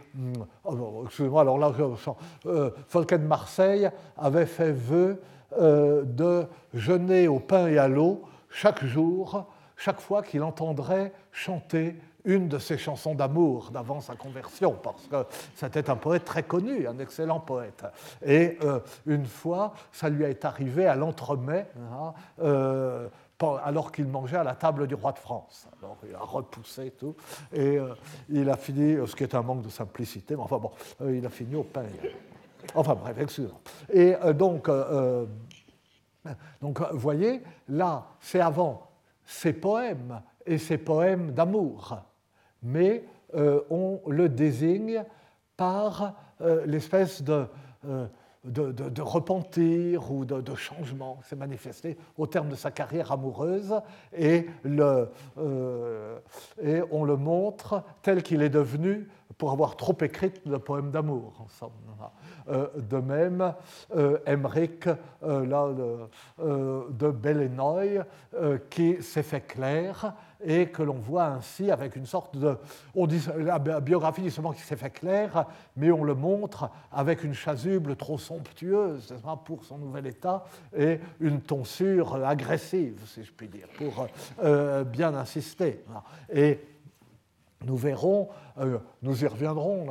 excusez-moi, 1.06 1.42
alors 1.42 1.58
là, 1.58 1.72
euh, 2.46 2.70
de 3.18 3.18
Marseille 3.18 3.90
avait 4.18 4.46
fait 4.46 4.72
vœu 4.72 5.22
de 5.60 6.46
jeûner 6.76 7.28
au 7.28 7.40
pain 7.40 7.68
et 7.68 7.80
à 7.80 7.88
l'eau 7.88 8.22
chaque 8.50 8.86
jour 8.86 9.48
chaque 9.80 10.02
fois 10.02 10.22
qu'il 10.22 10.44
entendrait 10.44 11.14
chanter 11.32 11.96
une 12.26 12.50
de 12.50 12.60
ses 12.60 12.78
chansons 12.78 13.16
d'amour 13.16 13.72
d'avant 13.72 14.02
sa 14.02 14.16
conversion, 14.16 14.74
parce 14.74 15.08
que 15.08 15.26
c'était 15.56 15.90
un 15.90 15.96
poète 15.96 16.26
très 16.26 16.44
connu, 16.44 16.86
un 16.86 17.00
excellent 17.00 17.40
poète. 17.40 17.86
Et 18.24 18.58
euh, 18.62 18.82
une 19.06 19.26
fois, 19.26 19.74
ça 19.94 20.10
lui 20.10 20.26
est 20.26 20.44
arrivé 20.44 20.86
à 20.86 20.96
l'entremets, 20.96 21.66
hein, 21.78 22.14
euh, 22.42 23.08
alors 23.64 23.94
qu'il 23.94 24.06
mangeait 24.06 24.36
à 24.36 24.44
la 24.44 24.54
table 24.54 24.86
du 24.86 24.96
roi 24.96 25.14
de 25.14 25.20
France. 25.20 25.66
Alors 25.82 25.98
il 26.08 26.14
a 26.14 26.20
repoussé 26.20 26.92
tout, 26.92 27.16
et 27.54 27.78
euh, 27.78 27.96
il 28.28 28.50
a 28.50 28.58
fini, 28.58 28.98
ce 29.08 29.16
qui 29.16 29.24
est 29.24 29.34
un 29.34 29.42
manque 29.42 29.62
de 29.62 29.70
simplicité, 29.70 30.36
mais 30.36 30.44
enfin 30.44 30.58
bon, 30.58 30.72
il 31.08 31.26
a 31.26 31.30
fini 31.30 31.56
au 31.56 31.64
pain. 31.64 31.86
Enfin 32.76 32.96
bref, 32.96 33.16
excusez-moi. 33.18 33.62
Et 33.94 34.14
donc, 34.34 34.70
donc, 36.62 36.82
vous 36.92 37.00
voyez, 37.00 37.42
là, 37.70 38.08
c'est 38.20 38.42
avant 38.42 38.89
ses 39.30 39.54
poèmes 39.54 40.22
et 40.46 40.58
ses 40.58 40.80
poèmes 40.80 41.32
d'amour, 41.32 42.00
mais 42.64 43.04
euh, 43.36 43.62
on 43.70 44.02
le 44.08 44.28
désigne 44.28 45.04
par 45.56 46.16
euh, 46.42 46.66
l'espèce 46.66 47.22
de, 47.22 47.46
euh, 47.86 48.08
de, 48.44 49.02
repentir 49.04 50.12
ou 50.12 50.26
de, 50.26 50.56
changement. 50.56 51.20
Qui 51.22 51.30
s'est 51.30 51.36
manifesté 51.36 51.96
au 52.18 52.26
terme 52.26 52.50
de 52.50 52.56
sa 52.56 52.72
carrière 52.72 53.12
amoureuse 53.12 53.76
et, 54.18 54.48
le, 54.64 55.10
et 56.64 56.82
on 56.90 57.04
le 57.04 57.16
montre 57.16 57.84
tel 58.02 58.24
qu'il 58.24 58.42
est 58.42 58.50
devenu 58.50 59.08
pour 59.40 59.52
avoir 59.52 59.78
trop 59.78 59.96
écrit 60.02 60.34
de 60.46 60.58
poèmes 60.58 60.92
d'amour. 60.92 61.48
Euh, 62.50 62.68
de 62.76 62.98
même, 62.98 63.54
Emmerich 64.26 64.86
euh, 65.24 65.88
euh, 66.40 66.84
de 66.90 67.10
Belenoy, 67.10 68.02
qui 68.70 69.02
s'est 69.02 69.24
fait 69.24 69.42
clair 69.42 70.14
et 70.44 70.68
que 70.68 70.84
l'on 70.84 71.00
voit 71.00 71.26
ainsi 71.26 71.72
avec 71.72 71.96
une 71.96 72.06
sorte 72.06 72.38
de... 72.38 72.58
On 72.94 73.08
dit, 73.08 73.26
la 73.38 73.60
biographie 73.60 74.22
dit 74.22 74.32
seulement 74.32 74.52
qu'il 74.52 74.64
s'est 74.64 74.76
fait 74.76 74.90
clair, 74.90 75.46
mais 75.78 75.90
on 75.90 76.04
le 76.04 76.16
montre 76.16 76.70
avec 76.92 77.24
une 77.24 77.34
chasuble 77.34 77.96
trop 77.96 78.18
somptueuse 78.18 79.16
pour 79.46 79.64
son 79.64 79.78
nouvel 79.78 80.08
état 80.08 80.44
et 80.78 81.00
une 81.22 81.42
tonsure 81.42 82.16
agressive, 82.26 83.02
si 83.06 83.24
je 83.24 83.32
puis 83.32 83.48
dire, 83.48 83.68
pour 83.78 84.08
bien 84.86 85.14
insister. 85.16 85.84
Et 86.34 86.60
nous 87.66 87.76
verrons, 87.76 88.30
euh, 88.58 88.80
nous 89.02 89.24
y 89.24 89.28
reviendrons, 89.28 89.86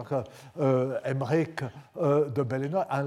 euh, 0.59 0.99
Emmerich 1.05 1.63
euh, 1.99 2.29
de 2.31 2.43
a 2.89 3.03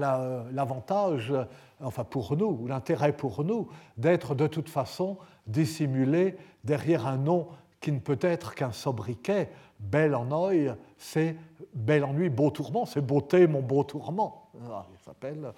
l'avantage, 0.52 1.34
enfin 1.80 2.04
pour 2.04 2.36
nous, 2.36 2.66
l'intérêt 2.66 3.12
pour 3.12 3.44
nous, 3.44 3.68
d'être 3.96 4.34
de 4.34 4.46
toute 4.46 4.68
façon 4.68 5.18
dissimulé 5.46 6.36
derrière 6.64 7.06
un 7.06 7.16
nom 7.16 7.48
qui 7.80 7.90
ne 7.90 7.98
peut 7.98 8.18
être 8.20 8.54
qu'un 8.54 8.72
sobriquet. 8.72 9.50
Bel 9.80 10.14
en 10.14 10.30
oeil, 10.30 10.72
c'est 10.96 11.34
bel 11.74 12.04
ennui, 12.04 12.28
beau 12.28 12.50
tourment, 12.50 12.86
c'est 12.86 13.04
beauté, 13.04 13.48
mon 13.48 13.62
beau 13.62 13.82
tourment. 13.82 14.48
il 14.54 15.04
s'appelle 15.04 15.52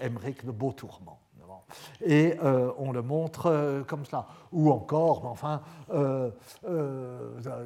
Emmerich 0.00 0.44
de 0.44 0.52
Beau 0.52 0.72
Tourment 0.72 1.18
et 2.04 2.34
euh, 2.42 2.70
on 2.78 2.92
le 2.92 3.02
montre 3.02 3.46
euh, 3.46 3.82
comme 3.82 4.04
cela. 4.04 4.26
Ou 4.52 4.70
encore, 4.70 5.22
mais 5.24 5.30
enfin, 5.30 5.62
euh, 5.92 6.30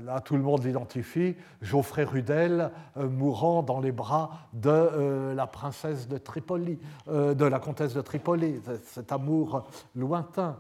là 0.07 0.21
tout 0.21 0.37
le 0.37 0.43
monde 0.43 0.65
l'identifie, 0.65 1.37
Geoffrey 1.61 2.05
Rudel 2.05 2.71
mourant 2.97 3.63
dans 3.63 3.79
les 3.79 3.93
bras 3.93 4.31
de 4.55 5.35
la 5.37 5.47
princesse 5.47 6.09
de 6.09 6.17
Tripoli, 6.17 6.79
de 7.07 7.45
la 7.45 7.59
comtesse 7.59 7.93
de 7.93 8.01
Tripoli, 8.01 8.63
cet 8.87 9.13
amour 9.13 9.67
lointain. 9.95 10.57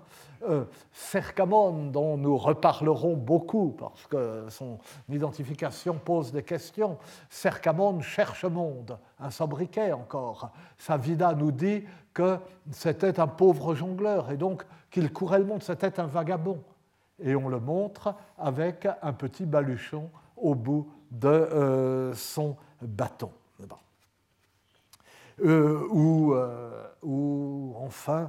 Cercamone, 0.92 1.90
dont 1.90 2.16
nous 2.16 2.37
reparlerons 2.37 3.16
beaucoup 3.16 3.75
parce 3.78 4.07
que 4.07 4.47
son 4.49 4.78
identification 5.09 5.95
pose 5.95 6.33
des 6.33 6.42
questions. 6.42 6.99
Cercamone 7.28 8.02
cherche 8.02 8.45
monde, 8.45 8.99
un 9.18 9.30
sobriquet 9.30 9.92
encore. 9.92 10.50
Sa 10.76 10.97
vida 10.97 11.35
nous 11.35 11.52
dit 11.52 11.85
que 12.14 12.38
c'était 12.71 13.21
un 13.21 13.26
pauvre 13.26 13.75
jongleur 13.75 14.30
et 14.30 14.37
donc 14.37 14.64
qu'il 14.90 15.12
courait 15.12 15.38
le 15.38 15.45
monde, 15.45 15.62
c'était 15.62 16.00
un 16.00 16.07
vagabond. 16.07 16.62
Et 17.21 17.35
on 17.35 17.49
le 17.49 17.61
montre 17.61 18.14
avec 18.38 18.88
un 19.02 19.12
petit 19.12 19.45
baluchon 19.45 20.11
au 20.37 20.54
bout 20.54 20.88
de 21.11 21.28
euh, 21.28 22.14
son 22.14 22.57
bâton. 22.80 23.30
Euh, 25.40 25.87
ou, 25.90 26.35
euh, 26.35 26.85
ou, 27.02 27.73
enfin 27.76 28.28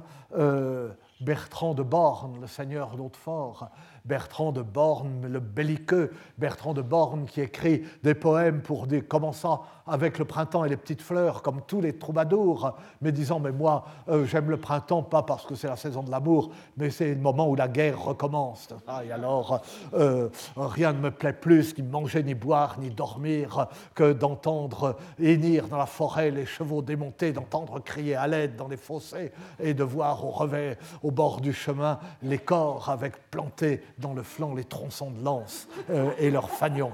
Bertrand 1.20 1.74
de 1.74 1.82
Borne, 1.82 2.40
le 2.40 2.46
seigneur 2.46 2.96
d'Hautefort, 2.96 3.70
Bertrand 4.04 4.52
de 4.52 4.62
Borne, 4.62 5.26
le 5.26 5.40
belliqueux 5.40 6.12
Bertrand 6.38 6.74
de 6.74 6.82
Borne 6.82 7.26
qui 7.26 7.40
écrit 7.40 7.84
des 8.02 8.14
poèmes 8.14 8.62
pour 8.62 8.86
des, 8.86 9.02
commençant 9.02 9.64
avec 9.86 10.18
le 10.18 10.24
printemps 10.24 10.64
et 10.64 10.68
les 10.68 10.76
petites 10.76 11.02
fleurs, 11.02 11.42
comme 11.42 11.62
tous 11.66 11.80
les 11.80 11.98
troubadours, 11.98 12.74
mais 13.00 13.10
disant 13.10 13.40
Mais 13.40 13.50
moi, 13.50 13.84
euh, 14.08 14.24
j'aime 14.24 14.48
le 14.48 14.56
printemps, 14.56 15.02
pas 15.02 15.22
parce 15.22 15.44
que 15.44 15.54
c'est 15.56 15.66
la 15.66 15.76
saison 15.76 16.02
de 16.02 16.10
l'amour, 16.10 16.50
mais 16.76 16.90
c'est 16.90 17.14
le 17.14 17.20
moment 17.20 17.48
où 17.48 17.56
la 17.56 17.66
guerre 17.66 18.00
recommence. 18.00 18.68
Et 19.04 19.10
alors, 19.10 19.60
euh, 19.94 20.28
rien 20.56 20.92
ne 20.92 21.00
me 21.00 21.10
plaît 21.10 21.32
plus 21.32 21.76
ni 21.76 21.82
manger, 21.82 22.22
ni 22.22 22.34
boire, 22.34 22.76
ni 22.78 22.90
dormir 22.90 23.66
que 23.94 24.12
d'entendre 24.12 24.96
hennir 25.20 25.66
dans 25.66 25.78
la 25.78 25.86
forêt 25.86 26.30
les 26.30 26.46
chevaux 26.46 26.82
démontés, 26.82 27.32
d'entendre 27.32 27.80
crier 27.80 28.14
à 28.14 28.28
l'aide 28.28 28.56
dans 28.56 28.68
les 28.68 28.76
fossés 28.76 29.32
et 29.58 29.74
de 29.74 29.82
voir 29.82 30.24
au, 30.24 30.30
revers, 30.30 30.76
au 31.02 31.10
bord 31.10 31.40
du 31.40 31.52
chemin 31.52 31.98
les 32.22 32.38
corps 32.38 32.88
avec 32.90 33.30
plantés 33.30 33.82
dans 34.00 34.14
le 34.14 34.22
flanc 34.22 34.54
les 34.54 34.64
tronçons 34.64 35.10
de 35.10 35.22
lance 35.22 35.68
euh, 35.90 36.12
et 36.18 36.30
leurs 36.30 36.50
fagnons. 36.50 36.92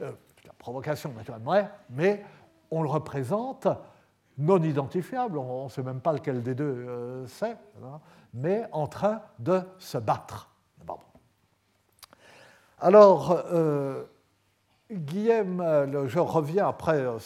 Euh, 0.00 0.12
la 0.44 0.52
provocation, 0.58 1.12
naturellement, 1.16 1.68
mais 1.90 2.24
on 2.70 2.82
le 2.82 2.88
représente 2.88 3.68
non 4.36 4.62
identifiable, 4.62 5.38
on 5.38 5.64
ne 5.64 5.68
sait 5.68 5.82
même 5.82 6.00
pas 6.00 6.12
lequel 6.12 6.42
des 6.42 6.56
deux 6.56 7.24
c'est, 7.28 7.56
hein, 7.82 8.00
mais 8.32 8.64
en 8.72 8.88
train 8.88 9.22
de 9.38 9.60
se 9.78 9.98
battre. 9.98 10.50
Alors, 12.80 13.44
Guillaume, 14.90 15.60
euh, 15.60 16.08
je 16.08 16.18
reviens 16.18 16.68
après 16.68 17.00
euh, 17.00 17.18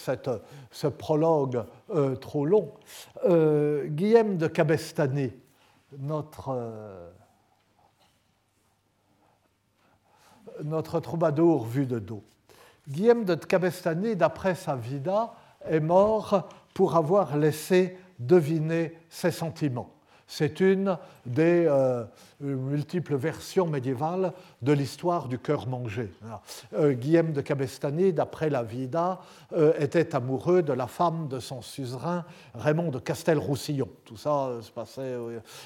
ce 0.70 0.86
prologue 0.86 1.64
euh, 1.90 2.14
trop 2.16 2.46
long, 2.46 2.72
Guillaume 3.86 4.36
de 4.36 4.46
Cabestany, 4.46 5.32
notre, 5.98 6.56
notre 10.64 11.00
troubadour 11.00 11.66
vu 11.66 11.86
de 11.86 11.98
dos. 11.98 12.22
Guillaume 12.88 13.24
de 13.24 13.34
Cabestany, 13.34 14.16
d'après 14.16 14.54
sa 14.54 14.76
vida, 14.76 15.34
est 15.68 15.80
mort 15.80 16.48
pour 16.74 16.96
avoir 16.96 17.36
laissé 17.36 17.96
deviner 18.18 18.94
ses 19.10 19.30
sentiments. 19.30 19.92
C'est 20.30 20.60
une 20.60 20.98
des 21.24 21.64
euh, 21.66 22.04
multiples 22.40 23.16
versions 23.16 23.66
médiévales 23.66 24.34
de 24.60 24.72
l'histoire 24.72 25.26
du 25.26 25.38
cœur 25.38 25.66
mangé. 25.66 26.12
Euh, 26.74 26.92
Guillaume 26.92 27.32
de 27.32 27.40
Cabestany, 27.40 28.12
d'après 28.12 28.50
la 28.50 28.62
Vida, 28.62 29.22
euh, 29.54 29.72
était 29.78 30.14
amoureux 30.14 30.62
de 30.62 30.74
la 30.74 30.86
femme 30.86 31.28
de 31.28 31.40
son 31.40 31.62
suzerain 31.62 32.26
Raymond 32.54 32.90
de 32.90 32.98
Castelroussillon. 32.98 33.88
Tout 34.04 34.18
ça 34.18 34.50
se 34.60 34.70
passait 34.70 35.16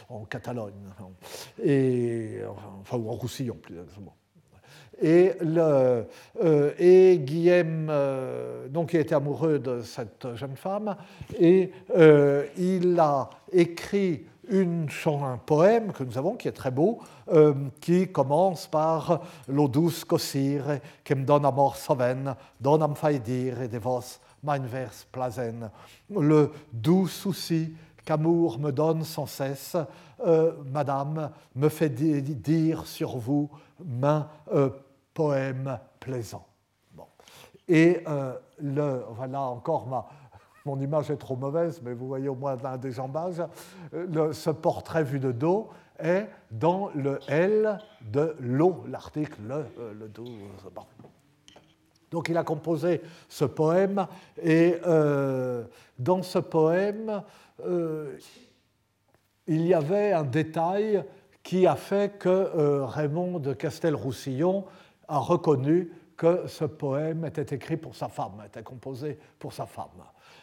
en 0.09 0.25
Catalogne, 0.25 0.75
enfin, 0.89 2.97
en 2.97 3.13
Roussillon 3.13 3.57
plus 3.57 3.81
exactement. 3.81 4.15
Et, 5.01 5.33
le, 5.41 6.07
et, 6.79 7.19
Guillaume, 7.19 7.91
donc, 8.69 8.93
il 8.93 9.01
était 9.01 9.15
amoureux 9.15 9.59
de 9.59 9.83
cette 9.83 10.35
jeune 10.35 10.57
femme, 10.57 10.97
et 11.39 11.71
il 12.57 12.97
a 13.01 13.31
écrit 13.53 14.27
une, 14.49 14.89
un 15.07 15.39
poème 15.39 15.93
que 15.93 16.05
nous 16.05 16.19
avons 16.19 16.37
qui 16.37 16.49
est 16.49 16.53
très 16.53 16.71
beau, 16.71 17.01
euh, 17.33 17.55
qui 17.81 18.11
commence 18.11 18.67
par 18.67 19.23
Lo 19.49 19.69
dus 19.69 20.05
cosire, 20.05 20.81
que 21.05 21.15
me 21.15 21.25
donne 21.25 21.45
amor 21.45 21.77
soven, 21.77 22.35
donam 22.61 22.95
dire 23.25 23.69
de 23.69 23.79
vos 23.79 24.21
mein 24.43 24.67
vers 24.67 24.93
plazen. 25.11 25.71
Le 26.11 26.51
doux 26.73 27.07
souci 27.07 27.73
qu'amour 28.05 28.59
me 28.59 28.71
donne 28.71 29.05
sans 29.05 29.27
cesse, 29.27 29.77
euh, 30.25 30.53
Madame, 30.67 31.31
me 31.55 31.69
fait 31.69 31.91
dire 31.91 32.87
sur 32.87 33.17
vous 33.17 33.51
main 33.85 34.29
euh, 34.53 34.71
poème 35.15 35.79
plaisant. 36.01 36.47
Bon. 36.93 37.07
Et 37.69 38.05
le, 38.59 39.05
voilà 39.11 39.43
encore 39.43 39.87
ma, 39.87 40.07
mon 40.65 40.79
image 40.79 41.11
est 41.11 41.17
trop 41.17 41.37
mauvaise, 41.37 41.81
mais 41.83 41.93
vous 41.93 42.07
voyez 42.07 42.29
au 42.29 42.35
moins 42.35 42.57
un 42.65 42.77
déjambage, 42.77 43.43
ce 43.93 44.51
portrait 44.51 45.05
vu 45.05 45.19
de 45.19 45.33
dos 45.33 45.69
est 45.99 46.29
dans 46.51 46.91
le 46.95 47.19
L 47.29 47.79
de 48.01 48.37
l'eau, 48.41 48.85
l'article 48.89 49.41
le, 49.47 49.55
euh, 49.79 49.95
le 49.95 50.09
do. 50.09 50.25
Donc 52.13 52.29
il 52.29 52.37
a 52.37 52.45
composé 52.45 53.03
ce 53.29 53.45
poème, 53.45 54.07
et 54.41 54.77
euh, 54.87 55.65
dans 55.99 56.23
ce 56.23 56.39
poème, 56.39 57.23
euh, 57.67 58.17
il 59.49 59.67
y 59.67 59.75
avait 59.75 60.13
un 60.13 60.23
détail 60.23 61.03
qui 61.43 61.67
a 61.67 61.75
fait 61.75 62.19
que 62.19 62.85
Raymond 62.85 63.41
de 63.41 63.53
Castelroussillon 63.53 64.65
a 65.09 65.19
reconnu 65.19 65.91
que 66.17 66.47
ce 66.47 66.65
poème 66.65 67.25
était 67.25 67.57
écrit 67.57 67.77
pour 67.77 67.97
sa 67.97 68.09
femme, 68.09 68.43
était 68.47 68.63
composé 68.63 69.19
pour 69.41 69.53
sa 69.53 69.67
femme. 69.67 69.89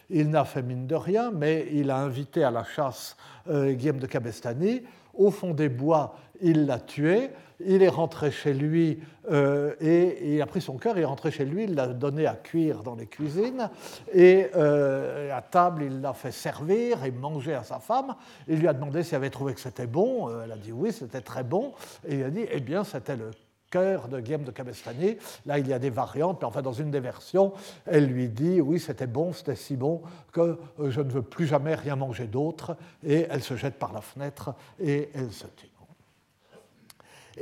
Il 0.10 0.30
n'a 0.30 0.44
fait 0.44 0.62
mine 0.62 0.88
de 0.88 0.96
rien, 0.96 1.32
mais 1.32 1.68
il 1.72 1.92
a 1.92 1.98
invité 1.98 2.44
à 2.44 2.52
la 2.52 2.64
chasse 2.64 3.16
euh, 3.48 3.72
Guillaume 3.72 4.00
de 4.00 4.08
Cabestany. 4.08 4.84
Au 5.14 5.32
fond 5.32 5.54
des 5.54 5.70
bois, 5.70 6.16
il 6.42 6.66
l'a 6.66 6.80
tué. 6.80 7.30
Il 7.66 7.84
est 7.84 7.90
rentré 7.90 8.32
chez 8.32 8.54
lui 8.54 9.00
euh, 9.30 9.76
et 9.82 10.34
il 10.34 10.42
a 10.42 10.46
pris 10.46 10.62
son 10.62 10.78
cœur. 10.78 10.98
Il 10.98 11.02
est 11.02 11.06
rentré 11.06 11.30
chez 11.30 11.44
lui, 11.44 11.66
il 11.66 11.76
l'a 11.76 11.88
donné 11.88 12.26
à 12.26 12.36
cuire 12.36 12.84
dans 12.84 12.96
les 12.96 13.06
cuisines. 13.06 13.70
Et 14.14 14.48
euh, 14.56 15.36
à 15.36 15.42
table, 15.42 15.84
il 15.84 16.00
l'a 16.00 16.14
fait 16.14 16.32
servir 16.32 17.04
et 17.04 17.12
manger 17.12 17.54
à 17.54 17.64
sa 17.64 17.80
femme. 17.80 18.16
Il 18.48 18.60
lui 18.60 18.68
a 18.70 18.74
demandé 18.74 19.04
s'il 19.04 19.16
avait 19.16 19.30
trouvé 19.30 19.54
que 19.54 19.60
c'était 19.60 19.88
bon. 19.88 20.30
Elle 20.42 20.54
a 20.54 20.58
dit 20.58 20.72
oui, 20.72 20.94
c'était 20.94 21.22
très 21.22 21.44
bon. 21.44 21.74
Et 22.08 22.16
il 22.16 22.24
a 22.24 22.30
dit 22.30 22.46
eh 22.50 22.62
bien, 22.62 22.86
c'était 22.86 23.18
le 23.18 23.32
cœur 23.70 24.08
de 24.08 24.20
Guillaume 24.20 24.44
de 24.44 24.52
Cabestany. 24.52 25.18
Là, 25.46 25.60
il 25.60 25.68
y 25.68 25.74
a 25.74 25.80
des 25.80 25.90
variantes, 25.90 26.40
mais 26.42 26.48
enfin, 26.48 26.62
dans 26.62 26.74
une 26.74 26.92
des 26.92 27.00
versions, 27.00 27.54
elle 27.86 28.08
lui 28.08 28.30
dit 28.30 28.62
Oui, 28.62 28.80
c'était 28.80 29.08
bon, 29.08 29.34
c'était 29.34 29.56
si 29.56 29.76
bon 29.76 30.02
que 30.32 30.58
euh, 30.80 30.90
je 30.90 31.02
ne 31.02 31.10
veux 31.10 31.22
plus 31.22 31.48
jamais 31.48 31.76
rien 31.76 31.96
manger 31.96 32.28
d'autre. 32.28 32.76
Et 33.04 33.28
elle 33.30 33.44
se 33.44 33.56
jette 33.56 33.76
par 33.80 33.94
la 33.94 34.02
fenêtre 34.02 34.54
et 34.80 35.10
elle 35.14 35.32
se 35.32 35.48
tue. 35.48 35.70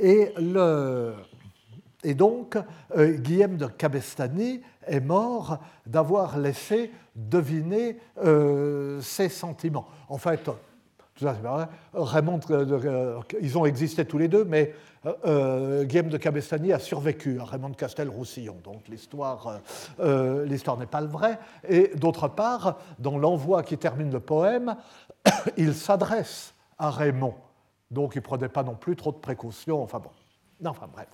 Et, 0.00 0.32
le, 0.38 1.14
et 2.04 2.14
donc, 2.14 2.56
euh, 2.96 3.16
Guillaume 3.16 3.56
de 3.56 3.66
Cabestany 3.66 4.62
est 4.86 5.00
mort 5.00 5.58
d'avoir 5.86 6.38
laissé 6.38 6.92
deviner 7.16 7.98
euh, 8.18 9.00
ses 9.00 9.28
sentiments. 9.28 9.88
En 10.08 10.18
fait, 10.18 10.48
Raymond, 11.24 12.40
ils 13.40 13.58
ont 13.58 13.64
existé 13.64 14.04
tous 14.04 14.18
les 14.18 14.28
deux, 14.28 14.44
mais 14.44 14.72
euh, 15.06 15.12
euh, 15.26 15.84
Guillaume 15.84 16.08
de 16.08 16.16
Cabestany 16.16 16.72
a 16.72 16.78
survécu 16.78 17.38
à 17.40 17.44
Raymond 17.44 17.70
de 17.70 17.76
Castel-Roussillon. 17.76 18.56
Donc 18.64 18.88
l'histoire 18.88 19.60
euh, 20.00 20.46
n'est 20.46 20.86
pas 20.86 21.00
le 21.00 21.06
vrai. 21.06 21.38
Et 21.68 21.92
d'autre 21.94 22.28
part, 22.28 22.78
dans 22.98 23.18
l'envoi 23.18 23.62
qui 23.62 23.78
termine 23.78 24.10
le 24.10 24.20
poème, 24.20 24.76
il 25.56 25.74
s'adresse 25.74 26.54
à 26.78 26.90
Raymond. 26.90 27.34
Donc 27.90 28.14
il 28.14 28.18
ne 28.18 28.24
prenait 28.24 28.48
pas 28.48 28.62
non 28.62 28.74
plus 28.74 28.96
trop 28.96 29.12
de 29.12 29.18
précautions. 29.18 29.82
Enfin 29.82 30.00
bon. 30.00 30.10
enfin 30.68 30.88
bref. 30.92 31.08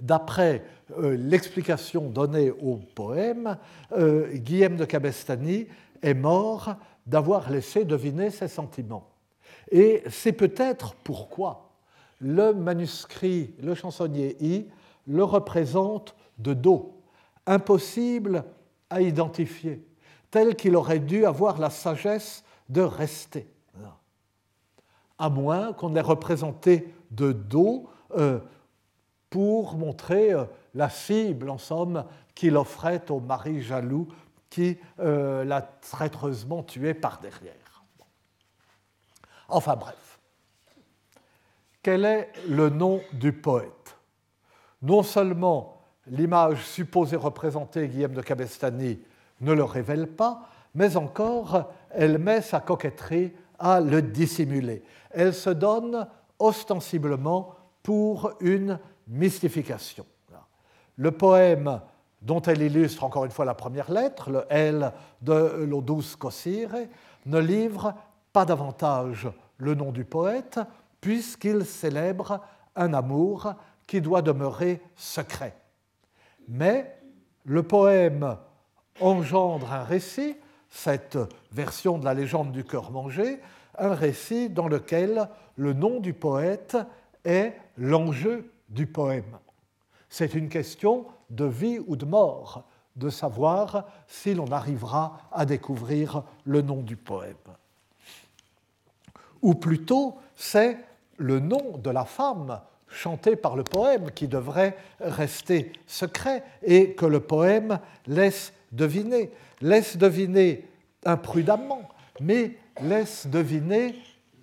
D'après 0.00 0.62
l'explication 0.96 2.08
donnée 2.08 2.52
au 2.52 2.76
poème, 2.76 3.58
Guillaume 4.32 4.76
de 4.76 4.84
Cabestany 4.84 5.66
est 6.02 6.14
mort 6.14 6.76
d'avoir 7.08 7.50
laissé 7.50 7.84
deviner 7.84 8.30
ses 8.30 8.48
sentiments. 8.48 9.08
Et 9.70 10.02
c'est 10.10 10.32
peut-être 10.32 10.94
pourquoi 11.02 11.70
le 12.20 12.52
manuscrit, 12.52 13.54
le 13.60 13.74
chansonnier 13.74 14.36
I, 14.40 14.66
le 15.06 15.24
représente 15.24 16.14
de 16.38 16.52
dos, 16.52 17.00
impossible 17.46 18.44
à 18.90 19.00
identifier, 19.00 19.84
tel 20.30 20.54
qu'il 20.54 20.76
aurait 20.76 20.98
dû 20.98 21.24
avoir 21.24 21.58
la 21.58 21.70
sagesse 21.70 22.44
de 22.68 22.82
rester. 22.82 23.48
À 25.18 25.30
moins 25.30 25.72
qu'on 25.72 25.88
l'ait 25.88 26.00
représenté 26.00 26.94
de 27.10 27.32
dos 27.32 27.88
euh, 28.16 28.38
pour 29.30 29.76
montrer 29.76 30.32
euh, 30.32 30.44
la 30.74 30.88
cible, 30.90 31.50
en 31.50 31.58
somme, 31.58 32.04
qu'il 32.34 32.56
offrait 32.56 33.10
au 33.10 33.18
mari 33.18 33.62
jaloux 33.62 34.06
qui 34.50 34.78
euh, 35.00 35.44
l'a 35.44 35.62
traîtreusement 35.62 36.62
tué 36.62 36.94
par 36.94 37.20
derrière. 37.20 37.84
Enfin 39.48 39.76
bref 39.76 40.08
quel 41.88 42.04
est 42.04 42.32
le 42.46 42.68
nom 42.68 43.00
du 43.14 43.32
poète? 43.32 43.96
Non 44.82 45.02
seulement 45.02 45.80
l'image 46.06 46.62
supposée 46.66 47.16
représenter 47.16 47.88
Guillaume 47.88 48.12
de 48.12 48.20
Cabestany 48.20 49.00
ne 49.40 49.52
le 49.52 49.64
révèle 49.64 50.06
pas, 50.06 50.50
mais 50.74 50.98
encore 50.98 51.72
elle 51.90 52.18
met 52.18 52.42
sa 52.42 52.60
coquetterie 52.60 53.32
à 53.58 53.80
le 53.80 54.02
dissimuler. 54.02 54.82
Elle 55.12 55.32
se 55.32 55.48
donne 55.48 56.06
ostensiblement 56.38 57.54
pour 57.82 58.32
une 58.40 58.78
mystification. 59.06 60.04
Le 60.96 61.10
poème 61.10 61.80
dont 62.22 62.42
elle 62.42 62.62
illustre 62.62 63.04
encore 63.04 63.24
une 63.24 63.30
fois 63.30 63.44
la 63.44 63.54
première 63.54 63.90
lettre, 63.90 64.30
le 64.30 64.44
L 64.48 64.92
de 65.22 65.64
l'Odus 65.68 66.16
Cosire, 66.18 66.74
ne 67.26 67.38
livre 67.38 67.94
pas 68.32 68.44
davantage 68.44 69.28
le 69.58 69.74
nom 69.74 69.92
du 69.92 70.04
poète, 70.04 70.60
puisqu'il 71.00 71.64
célèbre 71.64 72.40
un 72.76 72.92
amour 72.94 73.54
qui 73.86 74.00
doit 74.00 74.22
demeurer 74.22 74.80
secret. 74.96 75.54
Mais 76.48 76.96
le 77.44 77.62
poème 77.62 78.36
engendre 79.00 79.72
un 79.72 79.84
récit, 79.84 80.36
cette 80.70 81.18
version 81.52 81.98
de 81.98 82.04
la 82.04 82.14
légende 82.14 82.52
du 82.52 82.64
cœur 82.64 82.90
mangé, 82.90 83.40
un 83.78 83.94
récit 83.94 84.50
dans 84.50 84.68
lequel 84.68 85.28
le 85.56 85.72
nom 85.72 86.00
du 86.00 86.12
poète 86.14 86.76
est 87.24 87.54
l'enjeu 87.76 88.52
du 88.68 88.86
poème. 88.86 89.38
C'est 90.08 90.34
une 90.34 90.48
question 90.48 91.06
de 91.30 91.44
vie 91.44 91.78
ou 91.86 91.96
de 91.96 92.04
mort, 92.04 92.64
de 92.96 93.10
savoir 93.10 93.86
si 94.06 94.34
l'on 94.34 94.50
arrivera 94.50 95.18
à 95.32 95.44
découvrir 95.44 96.22
le 96.44 96.62
nom 96.62 96.82
du 96.82 96.96
poème. 96.96 97.36
Ou 99.40 99.54
plutôt, 99.54 100.16
c'est 100.34 100.78
le 101.16 101.38
nom 101.38 101.78
de 101.78 101.90
la 101.90 102.04
femme 102.04 102.60
chantée 102.88 103.36
par 103.36 103.54
le 103.54 103.64
poème 103.64 104.10
qui 104.10 104.28
devrait 104.28 104.76
rester 105.00 105.72
secret 105.86 106.42
et 106.62 106.94
que 106.94 107.06
le 107.06 107.20
poème 107.20 107.78
laisse 108.06 108.52
deviner. 108.72 109.30
Laisse 109.60 109.96
deviner 109.96 110.68
imprudemment, 111.04 111.82
mais 112.20 112.56
laisse 112.80 113.26
deviner 113.26 113.94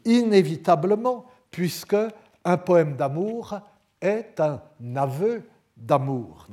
inévitablement, 0.06 1.26
puisque 1.52 1.96
un 2.44 2.58
poème 2.58 2.96
d'amour 2.96 3.60
est 4.02 4.40
un 4.40 4.62
aveu 4.96 5.44
d'amour. 5.78 6.48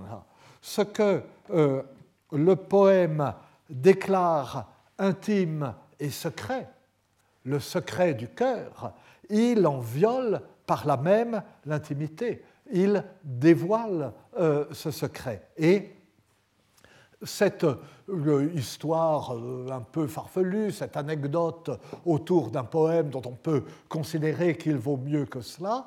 Ce 0.61 0.82
que 0.82 1.22
euh, 1.50 1.82
le 2.30 2.56
poème 2.56 3.35
déclare 3.68 4.68
intime 4.98 5.74
et 5.98 6.11
secret, 6.11 6.68
le 7.44 7.58
secret 7.58 8.14
du 8.14 8.28
cœur, 8.28 8.94
il 9.28 9.66
en 9.66 9.80
viole 9.80 10.40
par 10.66 10.87
là 10.87 10.96
même 10.96 11.42
l'intimité. 11.66 12.44
Il 12.72 13.04
dévoile 13.24 14.12
euh, 14.38 14.66
ce 14.72 14.90
secret. 14.90 15.48
Et 15.56 15.90
cette 17.22 17.64
euh, 17.64 18.50
histoire 18.54 19.32
un 19.70 19.80
peu 19.80 20.06
farfelue, 20.06 20.70
cette 20.70 20.96
anecdote 20.96 21.70
autour 22.04 22.50
d'un 22.50 22.64
poème 22.64 23.11
dont 23.11 23.22
on 23.26 23.35
peut 23.35 23.64
considérer 23.88 24.56
qu'il 24.56 24.76
vaut 24.76 24.96
mieux 24.96 25.26
que 25.26 25.40
cela, 25.40 25.87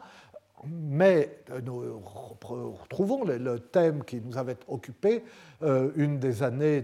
mais 0.69 1.39
nous 1.63 2.01
retrouvons 2.41 3.23
le, 3.23 3.59
thème 3.59 4.03
qui 4.03 4.21
nous 4.21 4.37
avait 4.37 4.57
occupé 4.67 5.23
une 5.61 6.19
des 6.19 6.43
années 6.43 6.83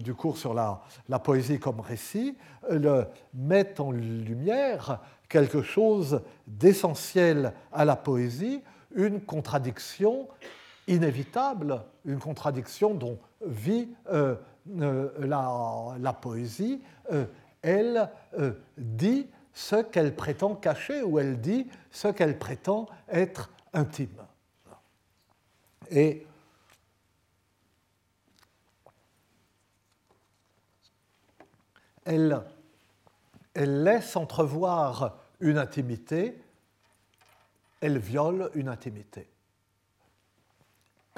du 0.00 0.14
cours 0.14 0.38
sur 0.38 0.54
la, 0.54 0.82
la 1.08 1.18
poésie 1.18 1.58
comme 1.58 1.80
récit, 1.80 2.36
le 2.70 3.04
met 3.34 3.80
en 3.80 3.90
lumière 3.90 5.00
quelque 5.28 5.62
chose 5.62 6.22
d'essentiel 6.46 7.52
à 7.72 7.84
la 7.84 7.96
poésie, 7.96 8.62
une 8.94 9.20
contradiction 9.20 10.28
inévitable, 10.88 11.82
une 12.04 12.18
contradiction 12.18 12.94
dont 12.94 13.18
vit 13.44 13.88
euh, 14.12 14.36
euh, 14.80 15.96
la, 15.98 16.12
poésie. 16.12 16.82
Euh, 17.12 17.24
elle 17.62 18.08
dit 18.78 19.26
ce 19.56 19.76
qu'elle 19.76 20.14
prétend 20.14 20.54
cacher 20.54 21.02
ou 21.02 21.18
elle 21.18 21.40
dit 21.40 21.66
ce 21.90 22.08
qu'elle 22.08 22.38
prétend 22.38 22.86
être 23.08 23.50
intime. 23.72 24.22
Et 25.90 26.26
elle 32.04 32.44
laisse 33.54 34.14
entrevoir 34.14 35.16
une 35.40 35.56
intimité, 35.56 36.38
elle 37.80 37.96
viole 37.96 38.50
une 38.54 38.68
intimité. 38.68 39.26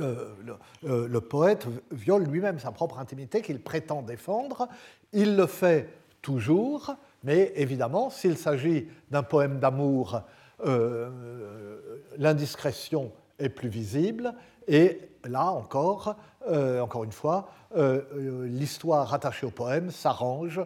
Euh, 0.00 0.36
le, 0.84 1.20
poète 1.20 1.66
viole 1.90 2.22
lui-même 2.22 2.60
sa 2.60 2.70
propre 2.70 3.00
intimité 3.00 3.42
qu'il 3.42 3.60
prétend 3.60 4.02
défendre. 4.02 4.68
Il 5.12 5.34
le 5.34 5.48
fait 5.48 5.92
toujours, 6.22 6.94
mais 7.24 7.52
évidemment, 7.56 8.10
s'il 8.10 8.36
s'agit 8.36 8.88
d'un 9.10 9.22
poème 9.22 9.58
d'amour, 9.58 10.22
euh, 10.64 12.00
l'indiscrétion 12.16 13.12
est 13.38 13.48
plus 13.48 13.68
visible. 13.68 14.34
Et 14.66 15.00
là 15.24 15.46
encore, 15.46 16.16
euh, 16.48 16.80
encore 16.80 17.04
une 17.04 17.12
fois, 17.12 17.48
l'histoire 17.74 19.08
rattachée 19.08 19.44
au 19.44 19.50
poème 19.50 19.90
s'arrange 19.90 20.60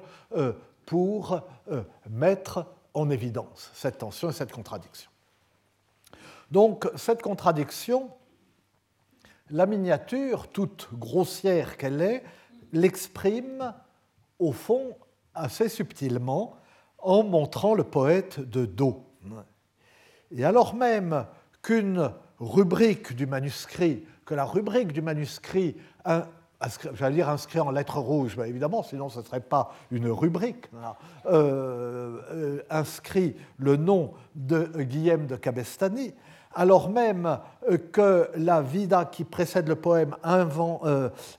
pour 0.86 1.40
euh, 1.70 1.82
mettre 2.10 2.66
en 2.94 3.10
évidence 3.10 3.70
cette 3.74 3.98
tension 3.98 4.30
et 4.30 4.32
cette 4.32 4.52
contradiction. 4.52 5.10
Donc 6.50 6.88
cette 6.96 7.22
contradiction, 7.22 8.10
la 9.50 9.66
miniature, 9.66 10.48
toute 10.48 10.88
grossière 10.92 11.76
qu'elle 11.76 12.02
est, 12.02 12.22
l'exprime 12.72 13.72
au 14.38 14.52
fond 14.52 14.96
assez 15.34 15.68
subtilement 15.68 16.56
en 16.98 17.22
montrant 17.22 17.74
le 17.74 17.84
poète 17.84 18.40
de 18.40 18.64
dos. 18.64 19.04
Et 20.30 20.44
alors 20.44 20.74
même 20.74 21.26
qu'une 21.62 22.10
rubrique 22.38 23.14
du 23.14 23.26
manuscrit, 23.26 24.04
que 24.24 24.34
la 24.34 24.44
rubrique 24.44 24.92
du 24.92 25.02
manuscrit 25.02 25.76
j'allais 26.94 27.16
dire 27.16 27.28
inscrit 27.28 27.60
en 27.60 27.70
lettres 27.70 27.98
rouges, 27.98 28.36
mais 28.36 28.48
évidemment, 28.48 28.82
sinon 28.82 29.08
ce 29.08 29.20
ne 29.20 29.24
serait 29.24 29.40
pas 29.40 29.72
une 29.90 30.08
rubrique, 30.08 30.66
euh, 31.26 32.20
euh, 32.30 32.62
inscrit 32.70 33.36
le 33.58 33.76
nom 33.76 34.12
de 34.34 34.82
Guillaume 34.82 35.26
de 35.26 35.36
Cabestany, 35.36 36.14
alors 36.54 36.90
même 36.90 37.38
euh, 37.70 37.78
que 37.78 38.30
la 38.36 38.62
vida 38.62 39.04
qui 39.04 39.24
précède 39.24 39.68
le 39.68 39.76
poème 39.76 40.16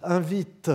invite 0.03 0.71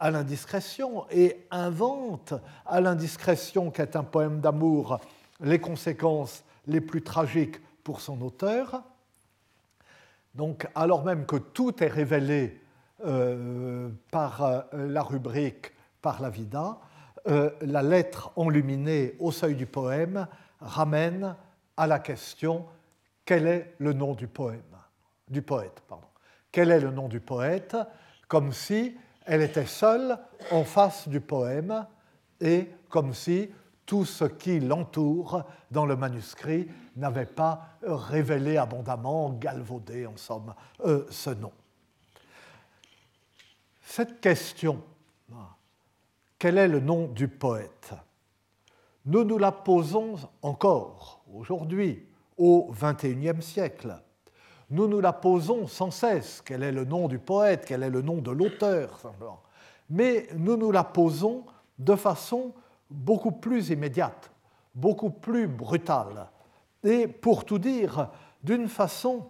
à 0.00 0.10
l'indiscrétion 0.10 1.04
et 1.10 1.46
invente 1.50 2.34
à 2.64 2.80
l'indiscrétion, 2.80 3.70
qui 3.70 3.82
est 3.82 3.96
un 3.96 4.04
poème 4.04 4.40
d'amour, 4.40 5.00
les 5.40 5.58
conséquences 5.58 6.44
les 6.66 6.80
plus 6.80 7.02
tragiques 7.02 7.60
pour 7.82 8.00
son 8.00 8.22
auteur, 8.22 8.82
donc, 10.34 10.66
alors 10.74 11.04
même 11.04 11.26
que 11.26 11.36
tout 11.36 11.82
est 11.82 11.88
révélé 11.88 12.60
euh, 13.06 13.88
par 14.10 14.42
euh, 14.42 14.60
la 14.72 15.02
rubrique, 15.02 15.72
par 16.02 16.20
la 16.20 16.28
vida, 16.28 16.78
euh, 17.28 17.50
la 17.60 17.82
lettre 17.82 18.32
enluminée 18.36 19.14
au 19.20 19.30
seuil 19.30 19.54
du 19.54 19.66
poème 19.66 20.26
ramène 20.60 21.36
à 21.76 21.86
la 21.86 21.98
question 21.98 22.66
quel 23.24 23.46
est 23.46 23.74
le 23.78 23.92
nom 23.92 24.14
du 24.14 24.28
poème, 24.28 24.62
du 25.28 25.40
poète, 25.42 25.82
pardon. 25.88 26.06
Quel 26.52 26.70
est 26.70 26.80
le 26.80 26.90
nom 26.90 27.08
du 27.08 27.20
poète 27.20 27.76
Comme 28.28 28.52
si 28.52 28.96
elle 29.24 29.42
était 29.42 29.66
seule 29.66 30.18
en 30.50 30.64
face 30.64 31.08
du 31.08 31.20
poème 31.20 31.86
et 32.40 32.68
comme 32.88 33.14
si 33.14 33.50
tout 33.86 34.04
ce 34.04 34.24
qui 34.24 34.60
l'entoure 34.60 35.44
dans 35.70 35.86
le 35.86 35.96
manuscrit 35.96 36.68
n'avait 36.96 37.26
pas 37.26 37.78
révélé 37.82 38.56
abondamment, 38.56 39.30
galvaudé 39.30 40.06
en 40.06 40.16
somme, 40.16 40.54
euh, 40.84 41.06
ce 41.10 41.30
nom. 41.30 41.52
Cette 43.82 44.20
question, 44.20 44.82
quel 46.38 46.58
est 46.58 46.68
le 46.68 46.80
nom 46.80 47.08
du 47.08 47.28
poète 47.28 47.94
Nous 49.06 49.24
nous 49.24 49.38
la 49.38 49.52
posons 49.52 50.16
encore 50.42 51.23
aujourd'hui, 51.34 52.06
au 52.36 52.72
XXIe 52.72 53.40
siècle. 53.42 53.96
Nous 54.70 54.88
nous 54.88 55.00
la 55.00 55.12
posons 55.12 55.66
sans 55.66 55.90
cesse, 55.90 56.42
quel 56.44 56.62
est 56.62 56.72
le 56.72 56.84
nom 56.84 57.08
du 57.08 57.18
poète, 57.18 57.64
quel 57.66 57.82
est 57.82 57.90
le 57.90 58.02
nom 58.02 58.16
de 58.16 58.30
l'auteur, 58.30 59.00
Mais 59.90 60.26
nous 60.36 60.56
nous 60.56 60.72
la 60.72 60.84
posons 60.84 61.44
de 61.78 61.94
façon 61.94 62.52
beaucoup 62.90 63.32
plus 63.32 63.70
immédiate, 63.70 64.30
beaucoup 64.74 65.10
plus 65.10 65.46
brutale, 65.46 66.28
et 66.82 67.06
pour 67.06 67.44
tout 67.44 67.58
dire, 67.58 68.08
d'une 68.42 68.68
façon 68.68 69.26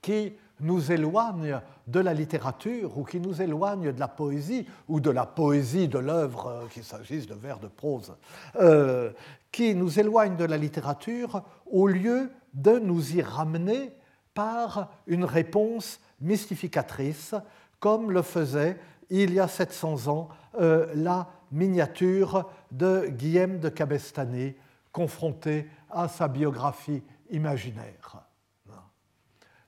qui 0.00 0.34
nous 0.60 0.92
éloigne 0.92 1.60
de 1.86 2.00
la 2.00 2.14
littérature 2.14 2.96
ou 2.96 3.04
qui 3.04 3.20
nous 3.20 3.42
éloigne 3.42 3.92
de 3.92 4.00
la 4.00 4.08
poésie 4.08 4.66
ou 4.88 5.00
de 5.00 5.10
la 5.10 5.26
poésie 5.26 5.88
de 5.88 5.98
l'œuvre, 5.98 6.46
euh, 6.46 6.66
qu'il 6.68 6.84
s'agisse 6.84 7.26
de 7.26 7.34
vers, 7.34 7.58
de 7.58 7.66
prose, 7.66 8.14
euh, 8.60 9.10
qui 9.52 9.74
nous 9.74 10.00
éloigne 10.00 10.36
de 10.36 10.44
la 10.44 10.56
littérature 10.56 11.44
au 11.70 11.86
lieu 11.86 12.32
de 12.54 12.78
nous 12.78 13.16
y 13.16 13.22
ramener 13.22 13.92
par 14.34 14.90
une 15.06 15.24
réponse 15.24 16.00
mystificatrice, 16.20 17.34
comme 17.78 18.10
le 18.10 18.22
faisait 18.22 18.78
il 19.10 19.34
y 19.34 19.40
a 19.40 19.48
700 19.48 20.08
ans 20.08 20.28
euh, 20.58 20.86
la 20.94 21.28
miniature 21.50 22.50
de 22.70 23.08
Guillaume 23.08 23.58
de 23.58 23.68
Cabestany, 23.68 24.54
confronté 24.90 25.68
à 25.90 26.08
sa 26.08 26.28
biographie 26.28 27.02
imaginaire. 27.30 28.22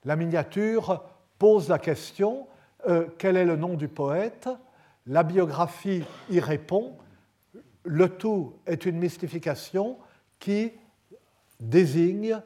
La 0.03 0.15
miniature 0.15 1.03
pose 1.37 1.69
la 1.69 1.79
question 1.79 2.47
euh, 2.87 3.07
quel 3.17 3.37
est 3.37 3.45
le 3.45 3.55
nom 3.55 3.73
du 3.73 3.87
poète? 3.87 4.49
La 5.07 5.23
biographie 5.23 6.03
y 6.29 6.39
répond. 6.39 6.97
Le 7.85 8.09
tout 8.09 8.53
est 8.65 8.85
une 8.85 8.97
mystification 8.97 9.97
qui 10.39 10.71
désigne 11.59 12.41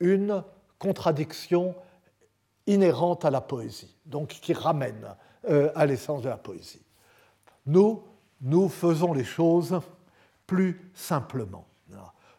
une 0.00 0.44
contradiction 0.78 1.74
inhérente 2.66 3.24
à 3.24 3.30
la 3.30 3.40
poésie, 3.40 3.94
donc 4.06 4.28
qui 4.28 4.52
ramène 4.52 5.14
euh, 5.48 5.70
à 5.74 5.86
l'essence 5.86 6.22
de 6.22 6.28
la 6.28 6.36
poésie. 6.36 6.82
Nous, 7.66 8.02
nous 8.40 8.68
faisons 8.68 9.12
les 9.12 9.24
choses 9.24 9.80
plus 10.46 10.90
simplement. 10.94 11.66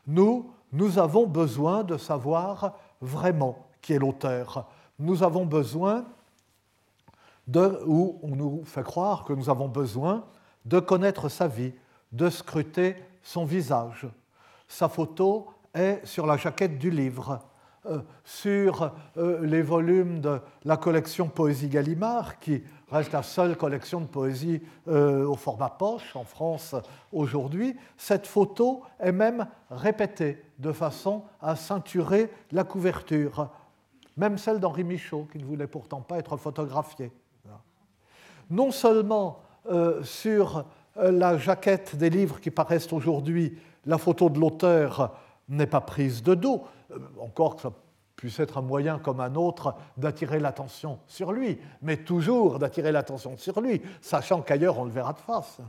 Nous, 0.05 0.51
nous 0.71 0.99
avons 0.99 1.25
besoin 1.25 1.83
de 1.83 1.97
savoir 1.97 2.77
vraiment 3.01 3.67
qui 3.81 3.93
est 3.93 3.99
l'auteur. 3.99 4.69
Nous 4.99 5.23
avons 5.23 5.45
besoin 5.45 6.05
de, 7.47 7.81
ou 7.85 8.19
on 8.21 8.35
nous 8.35 8.63
fait 8.65 8.83
croire 8.83 9.23
que 9.23 9.33
nous 9.33 9.49
avons 9.49 9.67
besoin 9.67 10.25
de 10.65 10.79
connaître 10.79 11.29
sa 11.29 11.47
vie, 11.47 11.73
de 12.11 12.29
scruter 12.29 12.95
son 13.21 13.45
visage. 13.45 14.07
Sa 14.67 14.89
photo 14.89 15.47
est 15.73 16.05
sur 16.05 16.25
la 16.25 16.37
jaquette 16.37 16.77
du 16.77 16.89
livre. 16.89 17.41
sur 18.23 18.91
les 19.15 19.61
volumes 19.61 20.19
de 20.19 20.39
la 20.65 20.77
collection 20.77 21.27
Poésie 21.27 21.69
Gallimard, 21.69 22.39
qui 22.39 22.63
reste 22.91 23.11
la 23.11 23.23
seule 23.23 23.57
collection 23.57 24.01
de 24.01 24.05
poésie 24.05 24.61
au 24.87 25.35
format 25.35 25.69
poche 25.69 26.15
en 26.15 26.23
France 26.23 26.75
aujourd'hui, 27.11 27.75
cette 27.97 28.27
photo 28.27 28.83
est 28.99 29.11
même 29.11 29.47
répétée 29.69 30.43
de 30.59 30.71
façon 30.71 31.23
à 31.41 31.55
ceinturer 31.55 32.29
la 32.51 32.63
couverture, 32.63 33.49
même 34.15 34.37
celle 34.37 34.59
d'Henri 34.59 34.83
Michaud, 34.83 35.27
qui 35.31 35.37
ne 35.37 35.45
voulait 35.45 35.67
pourtant 35.67 36.01
pas 36.01 36.17
être 36.17 36.37
photographié. 36.37 37.11
Non 38.49 38.71
seulement 38.71 39.41
sur 40.03 40.65
la 40.99 41.37
jaquette 41.37 41.95
des 41.95 42.09
livres 42.09 42.39
qui 42.39 42.51
paraissent 42.51 42.91
aujourd'hui, 42.91 43.57
la 43.85 43.97
photo 43.97 44.29
de 44.29 44.39
l'auteur 44.39 45.15
n'est 45.49 45.67
pas 45.67 45.81
prise 45.81 46.23
de 46.23 46.35
dos, 46.35 46.63
euh, 46.91 46.99
encore 47.19 47.55
que 47.55 47.61
ça 47.63 47.71
puisse 48.15 48.39
être 48.39 48.57
un 48.57 48.61
moyen 48.61 48.99
comme 48.99 49.19
un 49.19 49.35
autre 49.35 49.75
d'attirer 49.95 50.39
l'attention 50.39 50.99
sur 51.07 51.31
lui, 51.31 51.59
mais 51.81 51.97
toujours 51.97 52.59
d'attirer 52.59 52.91
l'attention 52.91 53.37
sur 53.37 53.61
lui, 53.61 53.81
sachant 54.01 54.41
qu'ailleurs 54.41 54.79
on 54.79 54.85
le 54.85 54.91
verra 54.91 55.13
de 55.13 55.19
face. 55.19 55.59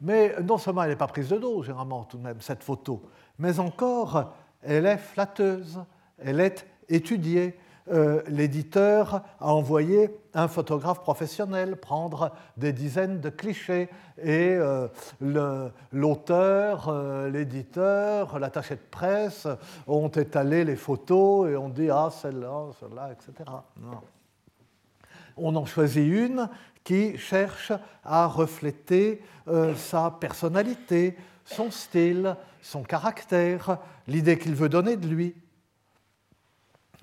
Mais 0.00 0.34
non 0.42 0.58
seulement 0.58 0.82
elle 0.82 0.90
n'est 0.90 0.96
pas 0.96 1.06
prise 1.06 1.28
de 1.28 1.38
dos, 1.38 1.62
généralement 1.62 2.04
tout 2.04 2.18
de 2.18 2.22
même, 2.22 2.40
cette 2.40 2.64
photo, 2.64 3.02
mais 3.38 3.60
encore 3.60 4.32
elle 4.62 4.86
est 4.86 4.98
flatteuse, 4.98 5.80
elle 6.18 6.40
est 6.40 6.66
étudiée, 6.88 7.56
euh, 7.92 8.22
l'éditeur 8.28 9.22
a 9.40 9.52
envoyé 9.52 10.08
un 10.32 10.48
photographe 10.48 11.00
professionnel 11.00 11.76
prendre 11.76 12.32
des 12.56 12.72
dizaines 12.72 13.20
de 13.20 13.28
clichés 13.28 13.90
et 14.22 14.56
euh, 14.56 14.88
l'auteur, 15.92 16.88
euh, 16.88 17.28
l'éditeur, 17.28 18.38
l'attaché 18.38 18.76
de 18.76 18.80
presse 18.90 19.46
ont 19.86 20.08
étalé 20.08 20.64
les 20.64 20.76
photos 20.76 21.50
et 21.50 21.56
ont 21.56 21.68
dit 21.68 21.90
ah 21.90 22.08
celle-là, 22.10 22.70
celle-là, 22.80 23.10
etc. 23.12 23.50
On 25.36 25.54
en 25.54 25.66
choisit 25.66 26.10
une 26.10 26.48
qui 26.84 27.18
cherche 27.18 27.72
à 28.02 28.26
refléter 28.26 29.22
sa 29.76 30.10
personnalité, 30.10 31.16
son 31.44 31.70
style, 31.70 32.36
son 32.62 32.82
caractère, 32.82 33.78
l'idée 34.06 34.38
qu'il 34.38 34.54
veut 34.54 34.68
donner 34.68 34.96
de 34.96 35.06
lui 35.06 35.34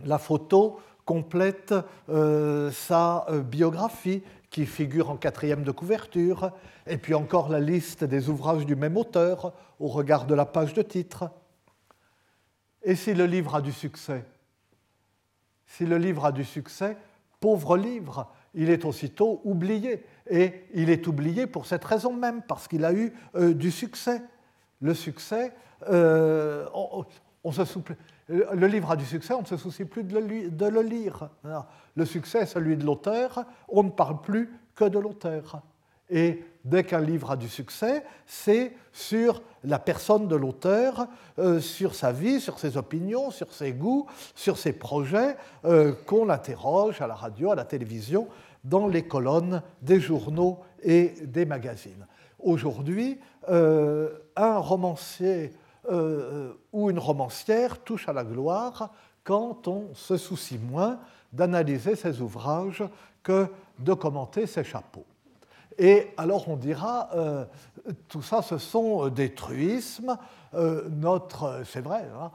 la 0.06 0.18
photo 0.18 0.80
complète 1.06 1.74
euh, 2.10 2.72
sa 2.72 3.26
euh, 3.30 3.42
biographie 3.42 4.24
qui 4.50 4.66
figure 4.66 5.10
en 5.10 5.18
quatrième 5.18 5.64
de 5.64 5.72
couverture, 5.72 6.52
et 6.86 6.98
puis 6.98 7.14
encore 7.14 7.50
la 7.50 7.60
liste 7.60 8.04
des 8.04 8.30
ouvrages 8.30 8.66
du 8.66 8.76
même 8.76 8.98
auteur 8.98 9.54
au 9.80 9.88
regard 9.88 10.26
de 10.26 10.36
la 10.36 10.46
page 10.46 10.74
de 10.74 10.82
titre. 10.82 11.30
Et 12.84 12.96
si 12.96 13.14
le 13.14 13.26
livre 13.26 13.56
a 13.56 13.62
du 13.62 13.72
succès? 13.72 14.26
Si 15.66 15.86
le 15.86 15.98
livre 15.98 16.26
a 16.26 16.32
du 16.32 16.44
succès, 16.44 16.98
pauvre 17.40 17.78
livre, 17.78 18.30
il 18.54 18.70
est 18.70 18.84
aussitôt 18.84 19.42
oublié. 19.46 20.04
Et 20.30 20.66
il 20.74 20.90
est 20.90 21.08
oublié 21.08 21.48
pour 21.48 21.66
cette 21.66 21.86
raison 21.86 22.14
même, 22.14 22.42
parce 22.42 22.68
qu'il 22.68 22.84
a 22.84 22.94
eu 22.94 23.14
euh, 23.36 23.54
du 23.54 23.72
succès. 23.72 24.22
Le 24.82 24.94
succès, 24.94 25.54
se 27.49 27.80
le 28.30 28.67
livre 28.67 28.91
a 28.91 28.95
du 28.95 29.06
succès, 29.06 29.34
on 29.34 29.41
ne 29.41 29.47
se 29.47 29.58
soucie 29.58 29.86
plus 29.86 30.04
de 30.04 30.13
le, 30.17 30.82
lire. 30.82 31.30
Le 31.95 32.06
succès 32.06 32.39
est 32.39 32.45
celui 32.45 32.77
de 32.77 32.86
l'auteur, 32.86 33.45
on 33.67 33.84
ne 33.84 33.89
parle 33.89 34.21
plus 34.21 34.49
que 34.75 34.86
de 34.86 34.99
l'auteur. 34.99 35.62
Et 36.10 36.43
dès 36.65 36.84
qu'un 36.84 36.99
livre 36.99 37.32
a 37.32 37.38
du 37.38 37.47
succès, 37.47 38.04
c'est 38.25 38.73
sur 38.91 39.41
la 39.63 39.80
personne 39.80 40.27
de 40.27 40.36
l'auteur, 40.36 41.08
euh, 41.39 41.60
sur 41.60 41.95
sa 41.95 42.12
vie, 42.12 42.41
sur 42.41 42.60
ses 42.60 42.77
opinions, 42.77 43.32
sur 43.32 43.54
ses 43.54 43.71
goûts, 43.71 44.08
sur 44.36 44.58
ses 44.58 44.73
projets, 44.73 45.38
euh, 45.63 45.93
qu'on 46.06 46.25
l'interroge 46.25 47.01
à 47.01 47.08
la 47.08 47.15
radio, 47.15 47.51
à 47.51 47.56
la 47.56 47.63
télévision, 47.63 48.27
dans 48.63 48.88
les 48.88 49.04
colonnes 49.04 49.62
des 49.82 49.99
journaux 49.99 50.60
et 50.84 51.13
des 51.23 51.45
magazines. 51.45 52.06
Aujourd'hui, 52.39 53.19
euh, 53.49 54.10
un 54.36 54.58
romancier 54.58 55.54
euh, 55.89 56.54
où 56.72 56.91
une 56.91 57.00
romancière 57.00 57.80
touche 57.80 58.08
à 58.08 58.13
la 58.13 58.24
gloire 58.24 58.91
quand 59.24 59.67
on 59.67 59.94
se 59.96 60.15
soucie 60.15 60.60
moins 60.60 61.00
d'analyser 61.34 61.96
ses 61.96 62.22
ouvrages 62.22 62.84
que 63.24 63.48
de 63.80 63.94
commenter 63.94 64.46
ses 64.46 64.63
chapeaux. 64.63 65.06
Et 65.80 66.10
alors 66.17 66.48
on 66.50 66.56
dira, 66.56 67.10
euh, 67.15 67.46
tout 68.08 68.22
ça 68.22 68.44
ce 68.44 68.60
sont 68.60 69.08
des 69.08 69.34
truismes, 69.34 70.17
euh, 70.54 70.88
notre, 70.89 71.63
c'est 71.65 71.82
vrai, 71.82 72.08
hein, 72.15 72.30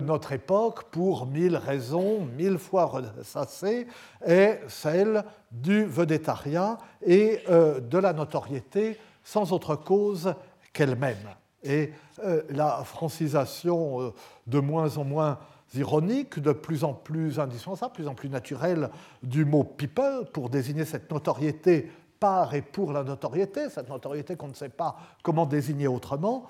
notre 0.00 0.30
époque, 0.30 0.84
pour 0.90 1.26
mille 1.26 1.56
raisons, 1.56 2.24
mille 2.36 2.58
fois 2.58 2.84
ressassées, 2.84 3.88
est 4.24 4.60
celle 4.68 5.24
du 5.50 5.84
vedettariat 5.86 6.78
et 7.04 7.42
de 7.48 7.98
la 7.98 8.12
notoriété 8.12 8.96
sans 9.24 9.52
autre 9.52 9.74
cause 9.74 10.34
qu'elle-même. 10.72 11.34
Et 11.62 11.92
euh, 12.24 12.42
la 12.50 12.84
francisation 12.84 14.00
euh, 14.00 14.14
de 14.46 14.58
moins 14.58 14.96
en 14.98 15.04
moins 15.04 15.38
ironique, 15.74 16.38
de 16.38 16.52
plus 16.52 16.84
en 16.84 16.92
plus 16.92 17.38
indispensable, 17.38 17.94
plus 17.94 18.08
en 18.08 18.14
plus 18.14 18.28
naturelle 18.28 18.90
du 19.22 19.44
mot 19.44 19.64
people 19.64 20.26
pour 20.32 20.50
désigner 20.50 20.84
cette 20.84 21.10
notoriété 21.10 21.90
par 22.20 22.54
et 22.54 22.62
pour 22.62 22.92
la 22.92 23.02
notoriété, 23.02 23.68
cette 23.68 23.88
notoriété 23.88 24.36
qu'on 24.36 24.48
ne 24.48 24.54
sait 24.54 24.68
pas 24.68 24.96
comment 25.22 25.46
désigner 25.46 25.88
autrement, 25.88 26.46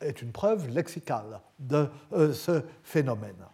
est 0.00 0.20
une 0.20 0.32
preuve 0.32 0.68
lexicale 0.68 1.40
de 1.58 1.88
euh, 2.12 2.32
ce 2.32 2.62
phénomène. 2.82 3.46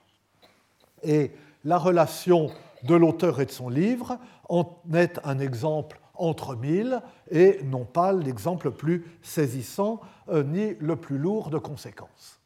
Et 1.02 1.32
la 1.64 1.78
relation 1.78 2.50
de 2.84 2.94
l'auteur 2.94 3.40
et 3.40 3.46
de 3.46 3.50
son 3.50 3.68
livre 3.68 4.18
en 4.48 4.76
est 4.94 5.20
un 5.24 5.38
exemple 5.38 6.00
entre 6.22 6.54
mille 6.54 7.02
et 7.30 7.61
non 7.64 7.85
pas 7.85 8.12
l'exemple 8.12 8.66
le 8.66 8.74
plus 8.74 9.04
saisissant 9.22 10.00
euh, 10.28 10.44
ni 10.44 10.74
le 10.78 10.96
plus 10.96 11.18
lourd 11.18 11.50
de 11.50 11.58
conséquences. 11.58 12.40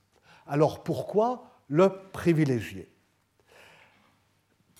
Alors 0.47 0.83
pourquoi 0.83 1.45
le 1.69 1.91
privilégier? 2.13 2.91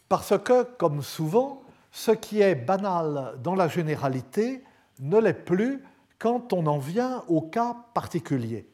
Parce 0.09 0.39
que, 0.39 0.63
comme 0.63 1.03
souvent, 1.03 1.63
ce 1.91 2.13
qui 2.13 2.41
est 2.41 2.55
banal 2.55 3.35
dans 3.43 3.55
la 3.55 3.69
généralité 3.69 4.63
ne 5.01 5.19
l'est 5.19 5.35
plus 5.35 5.85
quand 6.19 6.53
on 6.53 6.67
en 6.67 6.79
vient 6.79 7.23
au 7.29 7.43
cas 7.43 7.77
particulier. 7.93 8.71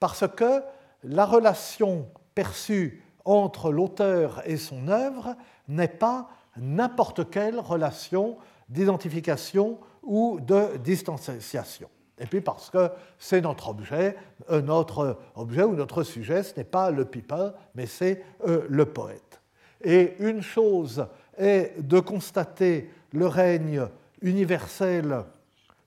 Parce 0.00 0.26
que 0.28 0.62
la 1.04 1.24
relation 1.24 2.08
perçue 2.34 3.02
entre 3.24 3.70
l'auteur 3.70 4.42
et 4.44 4.56
son 4.56 4.88
œuvre 4.88 5.36
n'est 5.68 5.88
pas 5.88 6.28
n'importe 6.56 7.30
quelle 7.30 7.60
relation 7.60 8.36
d'identification 8.68 9.78
ou 10.02 10.38
de 10.40 10.76
distanciation. 10.78 11.88
Et 12.20 12.26
puis 12.26 12.40
parce 12.40 12.70
que 12.70 12.90
c'est 13.18 13.40
notre 13.40 13.68
objet, 13.68 14.16
euh, 14.50 14.60
notre 14.60 15.18
objet 15.36 15.62
ou 15.62 15.74
notre 15.74 16.02
sujet, 16.02 16.42
ce 16.42 16.56
n'est 16.56 16.64
pas 16.64 16.90
le 16.90 17.04
people, 17.04 17.54
mais 17.74 17.86
c'est 17.86 18.24
euh, 18.46 18.66
le 18.68 18.86
poète. 18.86 19.40
Et 19.84 20.14
une 20.18 20.42
chose 20.42 21.06
est 21.36 21.74
de 21.80 22.00
constater 22.00 22.90
le 23.12 23.26
règne 23.26 23.86
universel 24.20 25.24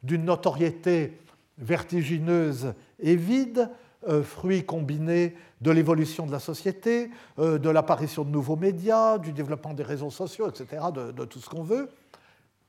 d'une 0.03 0.25
notoriété 0.25 1.19
vertigineuse 1.57 2.73
et 2.99 3.15
vide, 3.15 3.69
euh, 4.07 4.23
fruit 4.23 4.65
combiné 4.65 5.35
de 5.59 5.69
l'évolution 5.69 6.25
de 6.25 6.31
la 6.31 6.39
société, 6.39 7.11
de 7.37 7.69
l'apparition 7.69 8.23
de 8.23 8.31
nouveaux 8.31 8.55
médias, 8.55 9.19
du 9.19 9.31
développement 9.31 9.75
des 9.75 9.83
réseaux 9.83 10.09
sociaux, 10.09 10.49
etc., 10.49 10.85
de 10.91 11.25
tout 11.25 11.37
ce 11.37 11.47
qu'on 11.47 11.61
veut. 11.61 11.87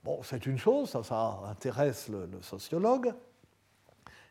Bon, 0.05 0.21
c'est 0.25 0.47
une 0.47 0.59
chose, 0.59 0.91
ça, 1.05 1.39
intéresse 1.49 2.09
le, 2.09 2.29
sociologue. 2.41 3.15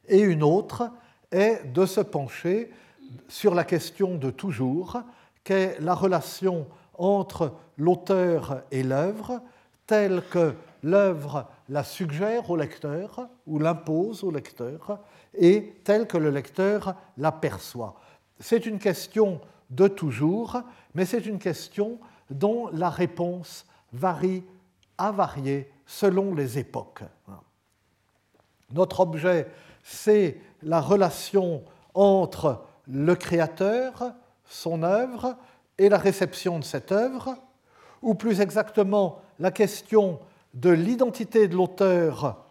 Et 0.06 0.20
une 0.20 0.44
autre 0.44 0.92
est 1.32 1.64
de 1.72 1.86
se 1.86 2.02
pencher 2.02 2.70
sur 3.30 3.56
la 3.56 3.64
question 3.64 4.16
de 4.16 4.32
toujours, 4.32 5.02
qu'est 5.46 5.80
la 5.80 5.94
relation 5.94 6.68
entre 6.98 7.54
l'auteur 7.78 8.64
et 8.70 8.84
l'œuvre, 8.84 9.42
telle 9.88 10.22
que 10.30 10.56
l'œuvre 10.84 11.48
la 11.70 11.86
suggère 11.86 12.50
au 12.50 12.58
lecteur 12.58 13.30
ou 13.48 13.58
l'impose 13.58 14.26
au 14.26 14.32
lecteur, 14.32 15.00
et 15.34 15.80
telle 15.86 16.06
que 16.06 16.18
le 16.18 16.32
lecteur 16.32 16.96
l'aperçoit. 17.16 17.96
C'est 18.42 18.66
une 18.66 18.80
question 18.80 19.40
de 19.70 19.88
toujours, 19.88 20.64
mais 20.96 21.06
c'est 21.06 21.26
une 21.26 21.40
question 21.40 21.98
dont 22.30 22.68
la 22.74 22.90
réponse 22.90 23.66
varie 23.94 24.44
a 25.02 25.12
varié 25.12 25.72
selon 25.86 26.36
les 26.36 26.60
époques. 26.60 27.04
Notre 28.72 29.00
objet, 29.00 29.48
c'est 29.84 30.38
la 30.62 30.80
relation 30.80 31.64
entre 31.96 32.62
le 32.88 33.16
créateur, 33.16 34.14
son 34.46 34.84
œuvre, 34.84 35.36
et 35.78 35.90
la 35.90 35.98
réception 35.98 36.60
de 36.60 36.64
cette 36.64 36.92
œuvre, 36.92 37.36
ou 38.04 38.14
plus 38.14 38.42
exactement 38.42 39.20
la 39.40 39.50
question 39.50 40.20
de 40.54 40.70
l'identité 40.70 41.48
de 41.48 41.56
l'auteur 41.56 42.46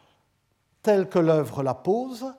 telle 0.82 1.08
que 1.08 1.18
l'œuvre 1.20 1.62
la 1.62 1.74
pose, 1.74 2.32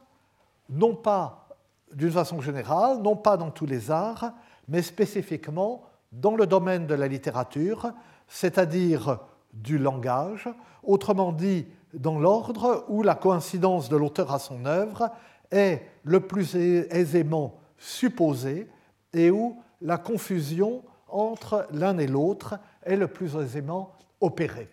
non 0.70 0.96
pas 0.96 1.48
d'une 1.94 2.12
façon 2.12 2.42
générale, 2.42 3.02
non 3.02 3.16
pas 3.16 3.38
dans 3.38 3.52
tous 3.52 3.66
les 3.66 3.92
arts, 3.92 4.34
mais 4.68 4.82
spécifiquement 4.82 5.84
dans 6.12 6.36
le 6.36 6.46
domaine 6.46 6.86
de 6.86 6.96
la 6.96 7.08
littérature, 7.08 7.94
c'est-à-dire 8.28 9.20
du 9.54 9.78
langage, 9.78 10.50
autrement 10.84 11.32
dit 11.32 11.68
dans 11.94 12.20
l'ordre 12.20 12.86
où 12.88 13.04
la 13.04 13.16
coïncidence 13.16 13.90
de 13.90 13.98
l'auteur 13.98 14.34
à 14.34 14.40
son 14.40 14.66
œuvre 14.66 15.12
est 15.52 15.82
le 16.04 16.22
plus 16.22 16.56
aisément 16.56 17.60
supposée 17.78 18.70
et 19.14 19.30
où 19.30 19.62
la 19.82 19.98
confusion 19.98 20.84
entre 21.10 21.68
l'un 21.72 21.98
et 21.98 22.08
l'autre 22.08 22.60
est 22.84 22.96
le 22.96 23.08
plus 23.08 23.36
aisément 23.36 23.92
opérée. 24.22 24.70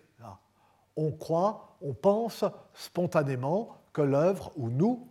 On 0.97 1.13
croit, 1.13 1.77
on 1.81 1.95
pense 1.95 2.45
spontanément 2.75 3.71
que 3.93 4.03
l'œuvre, 4.03 4.53
ou 4.57 4.69
nous, 4.69 5.09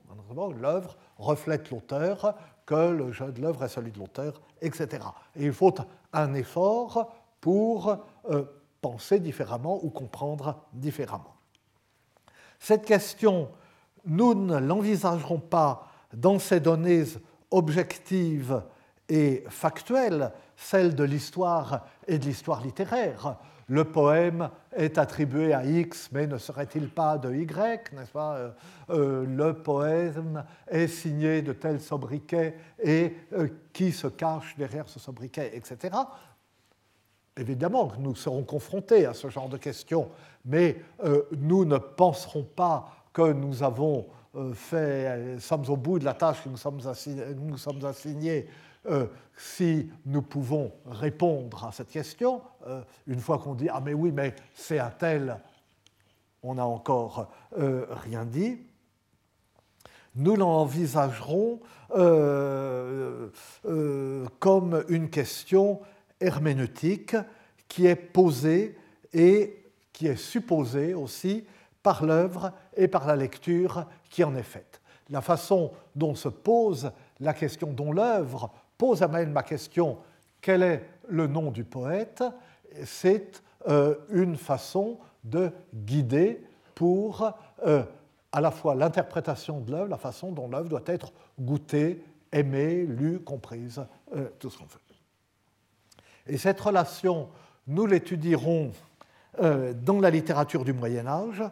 l'œuvre, 0.59 0.97
reflète 1.17 1.71
l'auteur, 1.71 2.35
que 2.65 2.91
le 2.91 3.11
jeu 3.13 3.31
de 3.31 3.41
l'œuvre 3.41 3.63
est 3.63 3.69
celui 3.69 3.91
de 3.91 3.99
l'auteur, 3.99 4.41
etc. 4.61 5.03
Et 5.35 5.45
il 5.45 5.53
faut 5.53 5.73
un 6.11 6.33
effort 6.33 7.13
pour 7.39 7.97
euh, 8.29 8.43
penser 8.81 9.19
différemment 9.19 9.83
ou 9.83 9.89
comprendre 9.89 10.63
différemment. 10.73 11.35
Cette 12.59 12.85
question, 12.85 13.49
nous 14.05 14.33
ne 14.33 14.57
l'envisagerons 14.57 15.39
pas 15.39 15.87
dans 16.13 16.39
ces 16.39 16.59
données 16.59 17.03
objectives 17.51 18.63
et 19.09 19.43
factuelles, 19.49 20.31
celles 20.55 20.95
de 20.95 21.03
l'histoire 21.03 21.85
et 22.07 22.17
de 22.17 22.25
l'histoire 22.25 22.61
littéraire. 22.61 23.37
Le 23.69 23.83
poème 23.83 24.49
est 24.73 24.97
attribué 24.97 25.53
à 25.53 25.65
X, 25.65 26.09
mais 26.13 26.25
ne 26.25 26.37
serait-il 26.37 26.89
pas 26.89 27.17
de 27.17 27.33
Y, 27.33 27.91
n'est-ce 27.91 28.11
pas? 28.11 28.35
Euh, 28.35 28.51
euh, 28.91 29.25
Le 29.27 29.53
poème 29.53 30.45
est 30.69 30.87
signé 30.87 31.41
de 31.41 31.51
tel 31.51 31.81
sobriquet 31.81 32.55
et 32.81 33.17
euh, 33.33 33.49
qui 33.73 33.91
se 33.91 34.07
cache 34.07 34.55
derrière 34.57 34.87
ce 34.87 34.99
sobriquet, 34.99 35.51
etc. 35.53 35.97
Évidemment 37.37 37.87
que 37.87 37.99
nous 37.99 38.15
serons 38.15 38.43
confrontés 38.43 39.05
à 39.05 39.13
ce 39.13 39.29
genre 39.29 39.49
de 39.49 39.57
questions, 39.57 40.09
mais 40.45 40.77
nous 41.37 41.65
ne 41.65 41.77
penserons 41.77 42.43
pas 42.43 42.89
que 43.13 43.31
nous 43.33 43.63
avons 43.63 44.07
fait, 44.53 45.37
sommes 45.39 45.65
au 45.69 45.77
bout 45.77 45.99
de 45.99 46.05
la 46.05 46.13
tâche 46.13 46.43
que 46.43 46.49
nous 46.49 46.57
sommes 46.57 46.79
nous 47.37 47.57
sommes 47.57 47.85
assignés 47.85 48.47
euh, 48.89 49.07
si 49.35 49.89
nous 50.05 50.21
pouvons 50.21 50.71
répondre 50.85 51.65
à 51.65 51.71
cette 51.71 51.89
question, 51.89 52.41
euh, 52.65 52.81
une 53.05 53.19
fois 53.19 53.37
qu'on 53.37 53.53
dit 53.53 53.67
Ah, 53.69 53.81
mais 53.83 53.93
oui, 53.93 54.11
mais 54.11 54.33
c'est 54.53 54.79
un 54.79 54.89
tel, 54.89 55.37
on 56.41 56.55
n'a 56.55 56.65
encore 56.65 57.29
euh, 57.57 57.85
rien 57.89 58.25
dit, 58.25 58.59
nous 60.15 60.35
l'envisagerons 60.35 61.59
comme 64.39 64.83
une 64.89 65.09
question 65.09 65.79
herméneutique 66.19 67.15
qui 67.67 67.85
est 67.85 67.95
posée 67.95 68.77
et 69.13 69.63
qui 69.93 70.07
est 70.07 70.15
supposée 70.15 70.93
aussi 70.93 71.45
par 71.83 72.05
l'œuvre 72.05 72.51
et 72.75 72.87
par 72.87 73.07
la 73.07 73.15
lecture 73.15 73.85
qui 74.09 74.23
en 74.23 74.35
est 74.35 74.43
faite. 74.43 74.81
La 75.09 75.21
façon 75.21 75.71
dont 75.95 76.15
se 76.15 76.27
pose 76.27 76.91
la 77.19 77.33
question, 77.33 77.71
dont 77.71 77.91
l'œuvre 77.91 78.51
pose 78.77 79.01
à 79.01 79.07
ma 79.07 79.43
question 79.43 79.97
quel 80.41 80.63
est 80.63 80.83
le 81.07 81.27
nom 81.27 81.51
du 81.51 81.63
poète, 81.63 82.23
c'est 82.83 83.41
euh, 83.67 83.95
une 84.09 84.35
façon 84.35 84.99
de 85.23 85.51
guider 85.73 86.43
pour 86.75 87.33
euh, 87.65 87.83
à 88.31 88.41
la 88.41 88.51
fois 88.51 88.75
l'interprétation 88.75 89.59
de 89.61 89.71
l'œuvre, 89.71 89.89
la 89.89 89.97
façon 89.97 90.31
dont 90.31 90.47
l'œuvre 90.47 90.69
doit 90.69 90.83
être 90.85 91.11
goûtée, 91.39 92.03
aimée, 92.31 92.83
lue, 92.83 93.19
comprise, 93.19 93.83
euh, 94.15 94.29
tout 94.39 94.49
ce 94.49 94.57
qu'on 94.57 94.67
fait. 94.67 94.86
Et 96.27 96.37
cette 96.37 96.59
relation, 96.59 97.29
nous 97.67 97.85
l'étudierons 97.85 98.71
dans 99.39 99.99
la 99.99 100.09
littérature 100.09 100.65
du 100.65 100.73
Moyen 100.73 101.05
Âge, 101.05 101.43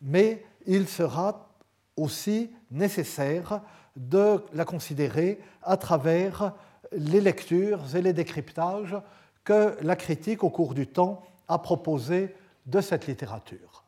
mais 0.00 0.44
il 0.66 0.88
sera 0.88 1.48
aussi 1.96 2.50
nécessaire 2.70 3.60
de 3.96 4.42
la 4.52 4.64
considérer 4.64 5.40
à 5.62 5.76
travers 5.76 6.52
les 6.92 7.20
lectures 7.20 7.94
et 7.94 8.02
les 8.02 8.12
décryptages 8.12 8.96
que 9.44 9.76
la 9.82 9.96
critique, 9.96 10.44
au 10.44 10.50
cours 10.50 10.74
du 10.74 10.86
temps, 10.86 11.22
a 11.48 11.58
proposé 11.58 12.34
de 12.66 12.80
cette 12.80 13.06
littérature. 13.06 13.84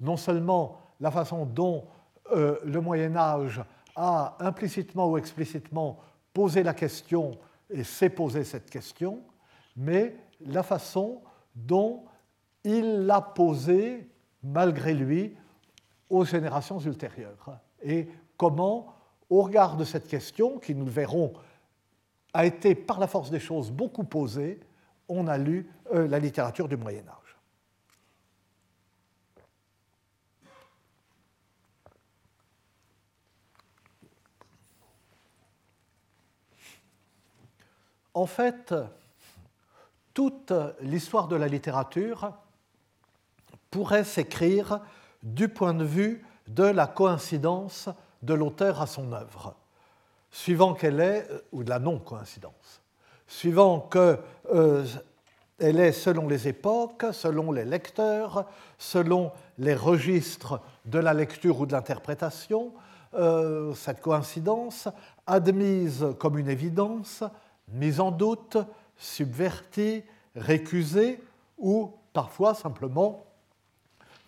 Non 0.00 0.16
seulement 0.16 0.80
la 1.00 1.10
façon 1.10 1.46
dont 1.46 1.84
euh, 2.32 2.58
le 2.64 2.80
Moyen 2.80 3.16
Âge 3.16 3.62
a 3.96 4.36
implicitement 4.40 5.08
ou 5.08 5.18
explicitement 5.18 5.98
posé 6.32 6.62
la 6.62 6.74
question 6.74 7.38
et 7.70 7.84
s'est 7.84 8.10
posé 8.10 8.44
cette 8.44 8.70
question, 8.70 9.20
mais 9.76 10.16
la 10.40 10.62
façon 10.62 11.22
dont 11.54 12.04
il 12.64 13.06
l'a 13.06 13.20
posée, 13.20 14.08
malgré 14.42 14.94
lui, 14.94 15.36
aux 16.08 16.24
générations 16.24 16.78
ultérieures. 16.78 17.58
Et 17.82 18.08
comment, 18.36 18.94
au 19.30 19.42
regard 19.42 19.76
de 19.76 19.84
cette 19.84 20.06
question, 20.06 20.58
qui 20.58 20.74
nous 20.74 20.84
le 20.84 20.90
verrons 20.90 21.32
a 22.34 22.46
été 22.46 22.74
par 22.74 22.98
la 22.98 23.06
force 23.06 23.30
des 23.30 23.40
choses 23.40 23.70
beaucoup 23.70 24.04
posé, 24.04 24.60
on 25.08 25.26
a 25.26 25.36
lu 25.38 25.70
euh, 25.92 26.06
la 26.08 26.18
littérature 26.18 26.68
du 26.68 26.76
Moyen 26.76 27.06
Âge. 27.08 27.16
En 38.14 38.26
fait, 38.26 38.74
toute 40.14 40.52
l'histoire 40.80 41.28
de 41.28 41.36
la 41.36 41.48
littérature 41.48 42.32
pourrait 43.70 44.04
s'écrire 44.04 44.80
du 45.22 45.48
point 45.48 45.74
de 45.74 45.84
vue 45.84 46.24
de 46.48 46.64
la 46.64 46.86
coïncidence 46.86 47.88
de 48.22 48.34
l'auteur 48.34 48.80
à 48.80 48.86
son 48.86 49.12
œuvre 49.12 49.54
suivant 50.32 50.72
qu'elle 50.74 50.98
est, 50.98 51.30
euh, 51.30 51.38
ou 51.52 51.62
de 51.62 51.70
la 51.70 51.78
non-coïncidence, 51.78 52.80
suivant 53.28 53.80
qu'elle 53.80 54.18
euh, 54.52 54.84
est 55.60 55.92
selon 55.92 56.26
les 56.26 56.48
époques, 56.48 57.04
selon 57.12 57.52
les 57.52 57.64
lecteurs, 57.64 58.46
selon 58.78 59.30
les 59.58 59.74
registres 59.74 60.60
de 60.86 60.98
la 60.98 61.14
lecture 61.14 61.60
ou 61.60 61.66
de 61.66 61.72
l'interprétation, 61.72 62.72
euh, 63.14 63.74
cette 63.74 64.00
coïncidence 64.00 64.88
admise 65.26 66.06
comme 66.18 66.38
une 66.38 66.48
évidence, 66.48 67.22
mise 67.68 68.00
en 68.00 68.10
doute, 68.10 68.56
subvertie, 68.96 70.02
récusée 70.36 71.20
ou 71.58 71.92
parfois 72.12 72.54
simplement 72.54 73.24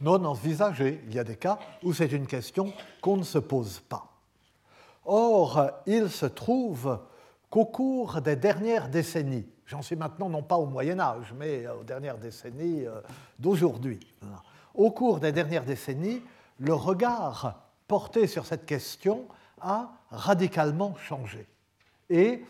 non 0.00 0.24
envisagée. 0.24 1.02
Il 1.06 1.14
y 1.14 1.18
a 1.18 1.24
des 1.24 1.36
cas 1.36 1.58
où 1.82 1.92
c'est 1.92 2.12
une 2.12 2.26
question 2.26 2.72
qu'on 3.00 3.16
ne 3.16 3.22
se 3.22 3.38
pose 3.38 3.80
pas. 3.80 4.10
Or, 5.06 5.70
il 5.86 6.10
se 6.10 6.26
trouve 6.26 6.98
qu'au 7.50 7.66
cours 7.66 8.20
des 8.20 8.36
dernières 8.36 8.88
décennies, 8.88 9.46
j'en 9.66 9.82
suis 9.82 9.96
maintenant 9.96 10.28
non 10.28 10.42
pas 10.42 10.56
au 10.56 10.66
Moyen 10.66 10.98
Âge, 10.98 11.34
mais 11.38 11.66
aux 11.68 11.84
dernières 11.84 12.18
décennies 12.18 12.86
euh, 12.86 13.00
d'aujourd'hui, 13.38 14.00
au 14.74 14.90
cours 14.90 15.20
des 15.20 15.32
dernières 15.32 15.64
décennies, 15.64 16.22
le 16.58 16.74
regard 16.74 17.60
porté 17.86 18.26
sur 18.26 18.46
cette 18.46 18.66
question 18.66 19.26
a 19.60 19.92
radicalement 20.10 20.96
changé. 20.96 21.46
Et 22.10 22.44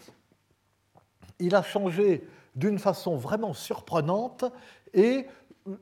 il 1.39 1.55
a 1.55 1.63
changé 1.63 2.27
d'une 2.55 2.79
façon 2.79 3.17
vraiment 3.17 3.53
surprenante 3.53 4.45
et 4.93 5.27
euh, 5.67 5.73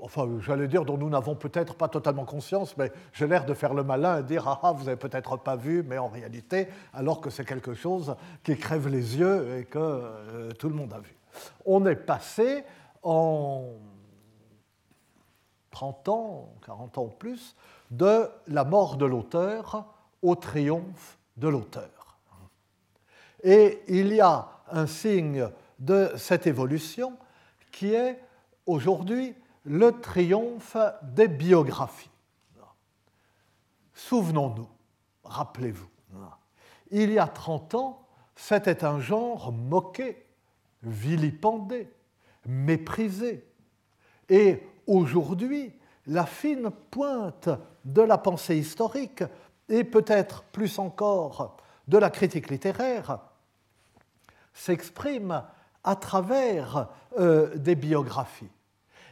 enfin, 0.00 0.28
j'allais 0.40 0.68
dire, 0.68 0.84
dont 0.84 0.96
nous 0.96 1.10
n'avons 1.10 1.34
peut-être 1.34 1.74
pas 1.74 1.88
totalement 1.88 2.24
conscience, 2.24 2.76
mais 2.76 2.92
j'ai 3.12 3.26
l'air 3.26 3.44
de 3.44 3.54
faire 3.54 3.74
le 3.74 3.82
malin 3.82 4.20
et 4.20 4.22
dire 4.22 4.46
Ah, 4.46 4.60
ah 4.62 4.72
vous 4.72 4.84
n'avez 4.84 4.96
peut-être 4.96 5.36
pas 5.38 5.56
vu, 5.56 5.82
mais 5.82 5.98
en 5.98 6.08
réalité, 6.08 6.68
alors 6.94 7.20
que 7.20 7.30
c'est 7.30 7.44
quelque 7.44 7.74
chose 7.74 8.14
qui 8.44 8.56
crève 8.56 8.88
les 8.88 9.18
yeux 9.18 9.58
et 9.58 9.64
que 9.64 9.78
euh, 9.78 10.52
tout 10.52 10.68
le 10.68 10.76
monde 10.76 10.92
a 10.92 11.00
vu. 11.00 11.16
On 11.66 11.84
est 11.86 11.96
passé 11.96 12.64
en 13.02 13.72
30 15.72 16.08
ans, 16.08 16.48
40 16.64 16.98
ans 16.98 17.04
ou 17.04 17.08
plus, 17.08 17.56
de 17.90 18.28
la 18.46 18.64
mort 18.64 18.96
de 18.96 19.06
l'auteur 19.06 19.86
au 20.22 20.34
triomphe 20.36 21.18
de 21.36 21.48
l'auteur. 21.48 22.18
Et 23.42 23.82
il 23.88 24.12
y 24.12 24.20
a 24.20 24.48
un 24.72 24.86
signe 24.86 25.48
de 25.78 26.12
cette 26.16 26.46
évolution 26.46 27.16
qui 27.72 27.94
est 27.94 28.20
aujourd'hui 28.66 29.34
le 29.64 29.92
triomphe 30.00 30.76
des 31.02 31.28
biographies. 31.28 32.10
Souvenons-nous, 33.94 34.68
rappelez-vous, 35.24 35.88
il 36.90 37.12
y 37.12 37.18
a 37.18 37.26
30 37.26 37.74
ans, 37.74 38.06
c'était 38.34 38.84
un 38.84 39.00
genre 39.00 39.52
moqué, 39.52 40.24
vilipendé, 40.82 41.90
méprisé. 42.46 43.44
Et 44.28 44.62
aujourd'hui, 44.86 45.72
la 46.06 46.24
fine 46.24 46.70
pointe 46.90 47.50
de 47.84 48.02
la 48.02 48.18
pensée 48.18 48.56
historique, 48.56 49.24
et 49.68 49.84
peut-être 49.84 50.44
plus 50.44 50.78
encore 50.78 51.56
de 51.88 51.98
la 51.98 52.10
critique 52.10 52.48
littéraire, 52.48 53.18
s'exprime 54.58 55.42
à 55.84 55.96
travers 55.96 56.88
des 57.18 57.74
biographies. 57.74 58.50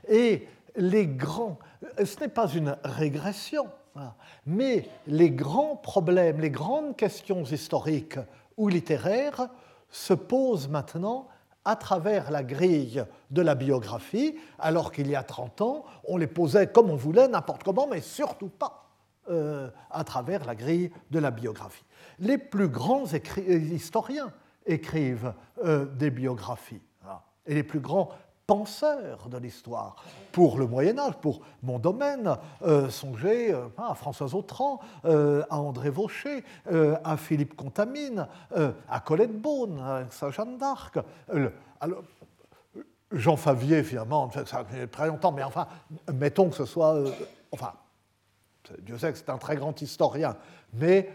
Et 0.09 0.47
les 0.76 1.07
grands, 1.07 1.59
ce 2.03 2.20
n'est 2.20 2.28
pas 2.28 2.49
une 2.49 2.76
régression, 2.84 3.66
hein, 3.97 4.12
mais 4.44 4.88
les 5.07 5.30
grands 5.30 5.76
problèmes, 5.76 6.40
les 6.40 6.51
grandes 6.51 6.97
questions 6.97 7.44
historiques 7.44 8.18
ou 8.57 8.68
littéraires 8.68 9.49
se 9.90 10.14
posent 10.14 10.68
maintenant 10.68 11.28
à 11.64 11.74
travers 11.74 12.30
la 12.30 12.44
grille 12.44 13.05
de 13.30 13.42
la 13.42 13.57
biographie, 13.57 14.36
alors 14.59 14.92
qu'il 14.92 15.09
y 15.09 15.16
a 15.16 15.24
30 15.24 15.61
ans, 15.62 15.84
on 16.05 16.16
les 16.16 16.28
posait 16.28 16.68
comme 16.68 16.90
on 16.90 16.97
voulait, 16.97 17.26
n'importe 17.26 17.64
comment, 17.64 17.88
mais 17.88 18.01
surtout 18.01 18.49
pas 18.49 18.88
euh, 19.28 19.68
à 19.90 20.05
travers 20.05 20.44
la 20.44 20.55
grille 20.55 20.92
de 21.11 21.18
la 21.18 21.32
biographie. 21.32 21.84
Les 22.20 22.38
plus 22.38 22.68
grands 22.68 23.05
historiens 23.49 24.32
écrivent 24.67 25.33
euh, 25.64 25.87
des 25.87 26.11
biographies, 26.11 26.83
et 27.47 27.55
les 27.55 27.62
plus 27.62 27.81
grands 27.81 28.11
penseurs 28.47 29.29
de 29.29 29.39
l'histoire. 29.39 29.97
Pour 30.33 30.59
le 30.59 30.67
Moyen 30.67 30.99
Âge, 30.99 31.14
pour 31.21 31.41
mon 31.62 31.79
domaine, 31.79 32.37
euh, 32.62 32.91
songez 32.91 33.53
euh, 33.53 33.67
à 33.79 33.95
François 33.95 34.35
Autran, 34.35 34.81
à 35.05 35.59
André 35.59 35.91
Vaucher, 35.91 36.45
à 37.05 37.17
Philippe 37.17 37.57
Contamine, 37.57 38.27
à 38.89 39.01
Colette 39.01 39.41
Beaune, 39.41 39.81
à 39.81 40.31
Jeanne 40.31 40.59
d'Arc. 40.59 40.99
Jean 43.12 43.37
Favier, 43.37 43.85
finalement, 43.85 44.31
ça 44.47 44.64
fait 44.64 44.89
très 44.89 45.07
longtemps, 45.07 45.31
mais 45.31 45.45
enfin, 45.45 45.69
mettons 46.12 46.49
que 46.49 46.57
ce 46.57 46.64
soit. 46.64 46.97
enfin, 47.53 47.73
Dieu 48.81 48.99
sait 48.99 49.12
que 49.12 49.19
c'est 49.19 49.31
un 49.31 49.39
très 49.39 49.57
grand 49.57 49.81
historien, 49.81 50.37
mais 50.75 51.11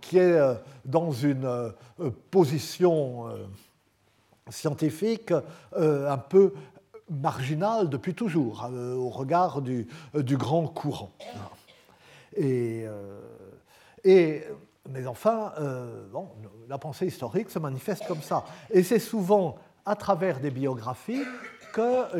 qui 0.00 0.18
est 0.18 0.38
dans 0.84 1.12
une 1.12 1.72
position 2.30 3.28
scientifique 4.50 5.32
euh, 5.76 6.10
un 6.10 6.18
peu 6.18 6.52
marginal 7.10 7.88
depuis 7.88 8.14
toujours, 8.14 8.68
euh, 8.72 8.94
au 8.94 9.08
regard 9.08 9.60
du, 9.62 9.86
grand 10.14 10.66
courant. 10.68 11.10
Et, 12.36 12.84
euh, 12.86 14.40
mais 14.88 15.06
enfin, 15.06 15.52
bon, 16.12 16.28
la 16.68 16.78
pensée 16.78 17.06
historique 17.06 17.50
se 17.50 17.58
manifeste 17.58 18.06
comme 18.06 18.22
ça. 18.22 18.44
Et 18.70 18.82
c'est 18.82 18.98
souvent 18.98 19.56
à 19.84 19.94
travers 19.94 20.40
des 20.40 20.50
biographies 20.50 21.22
que 21.72 22.18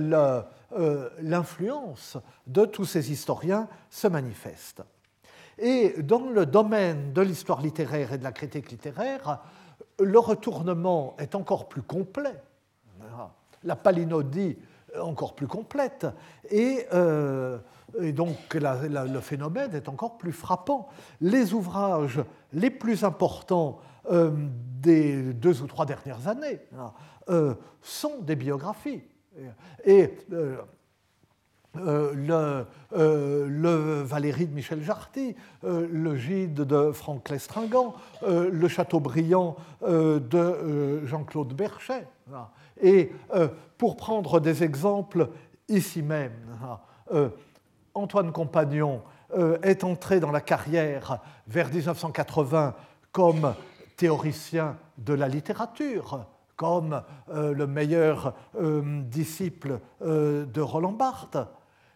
l'influence 1.21 2.17
de 2.47 2.65
tous 2.65 2.85
ces 2.85 3.13
historiens 3.13 3.69
se 3.91 4.09
manifeste. 4.09 4.83
Et 5.59 6.03
dans 6.03 6.31
le 6.31 6.47
domaine 6.47 7.13
de 7.13 7.21
l'histoire 7.21 7.61
littéraire 7.61 8.13
et 8.13 8.19
de 8.19 8.25
la 8.25 8.33
critique 8.33 8.71
littéraire, 8.71 9.41
le 10.01 10.19
retournement 10.19 11.15
est 11.19 11.35
encore 11.35 11.69
plus 11.69 11.83
complet, 11.83 12.35
la 13.65 13.77
palinodie 13.77 14.59
encore 15.01 15.35
plus 15.35 15.47
complète, 15.47 16.07
et, 16.51 16.87
euh, 16.93 17.59
donc 18.13 18.55
le 18.55 19.21
phénomène 19.21 19.75
est 19.75 19.89
encore 19.89 20.19
plus 20.19 20.33
frappant. 20.33 20.89
Les 21.21 21.55
ouvrages 21.55 22.21
les 22.53 22.71
plus 22.71 23.05
importants 23.05 23.79
euh, 24.11 24.31
des 24.81 25.33
deux 25.33 25.63
ou 25.63 25.67
trois 25.67 25.87
dernières 25.87 26.29
années 26.29 26.61
euh, 27.29 27.55
sont 27.81 28.19
des 28.21 28.37
biographies. 28.37 29.03
Et 29.85 30.11
euh, 31.79 32.13
le, 32.15 32.67
euh, 32.99 33.47
le, 33.49 34.03
Valérie 34.03 34.47
de 34.47 34.55
Michel 34.55 34.83
Jarty, 34.83 35.35
euh, 35.65 35.89
le 35.91 36.17
Gide 36.17 36.55
de 36.55 36.93
Franck 36.93 37.31
Lestringant, 37.31 37.95
le 38.27 38.69
Chateaubriand 38.69 39.57
de 39.83 41.07
Jean-Claude 41.07 41.55
Berchet. 41.55 42.07
Et 42.83 43.13
pour 43.79 43.97
prendre 43.97 44.39
des 44.41 44.63
exemples 44.63 45.31
ici 45.69 46.03
même, 46.03 46.33
Antoine 47.95 48.33
Compagnon 48.33 49.03
est 49.63 49.83
entré 49.83 50.21
dans 50.21 50.31
la 50.31 50.41
carrière 50.41 51.21
vers 51.47 51.69
1980 51.69 52.75
comme 53.13 53.55
théoricien 53.97 54.77
de 54.99 55.15
la 55.15 55.29
littérature, 55.29 56.27
comme 56.57 57.03
le 57.33 57.67
meilleur 57.67 58.35
disciple 59.09 59.81
de 60.01 60.61
Roland 60.61 60.93
Barthes. 60.93 61.39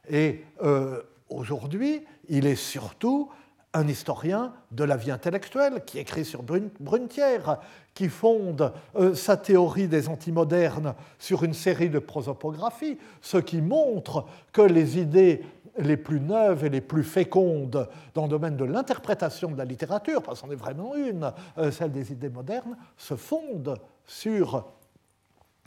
Et 0.09 0.45
euh, 0.63 1.03
aujourd'hui, 1.29 2.05
il 2.29 2.47
est 2.47 2.57
surtout 2.57 3.31
un 3.73 3.89
historien 3.89 4.55
de 4.71 4.85
la 4.85 4.97
vie 4.97 5.11
intellectuelle 5.11 5.83
qui 5.85 5.99
écrit 5.99 6.25
sur 6.25 6.43
Brunetière, 6.43 7.59
qui 7.93 8.09
fonde 8.09 8.73
euh, 8.95 9.15
sa 9.15 9.37
théorie 9.37 9.89
des 9.89 10.09
antimodernes 10.09 10.95
sur 11.19 11.45
une 11.45 11.53
série 11.53 11.91
de 11.91 11.99
prosopographies, 11.99 12.99
ce 13.21 13.37
qui 13.37 13.61
montre 13.61 14.25
que 14.53 14.63
les 14.63 14.99
idées 14.99 15.45
les 15.79 15.99
plus 15.99 16.21
neuves 16.21 16.65
et 16.65 16.71
les 16.71 16.81
plus 16.81 17.05
fécondes 17.05 17.87
dans 18.15 18.23
le 18.23 18.29
domaine 18.29 18.57
de 18.57 18.65
l'interprétation 18.65 19.51
de 19.51 19.59
la 19.59 19.67
littérature, 19.67 20.23
parce 20.23 20.41
qu'on 20.41 20.51
est 20.51 20.55
vraiment 20.55 20.95
une, 20.95 21.31
euh, 21.59 21.71
celle 21.71 21.93
des 21.93 22.13
idées 22.13 22.31
modernes, 22.31 22.79
se 22.97 23.15
fondent 23.15 23.77
sur 24.07 24.65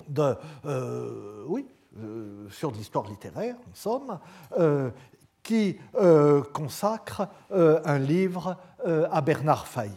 de, 0.08 0.36
oui, 1.48 1.66
euh, 1.98 2.48
sur 2.52 2.72
l'histoire 2.72 3.08
littéraire, 3.10 3.56
en 3.56 3.74
somme, 3.74 4.20
euh, 4.60 4.92
qui 5.42 5.80
euh, 5.96 6.44
consacre 6.54 7.28
un 7.52 7.98
livre 7.98 8.58
à 8.86 9.22
Bernard 9.22 9.68
Fahy. 9.68 9.92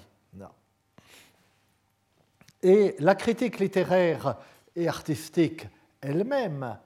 Et 2.62 2.94
la 2.98 3.14
critique 3.14 3.58
littéraire 3.58 4.36
et 4.74 4.88
artistique 4.88 5.68
elle-même, 6.00 6.78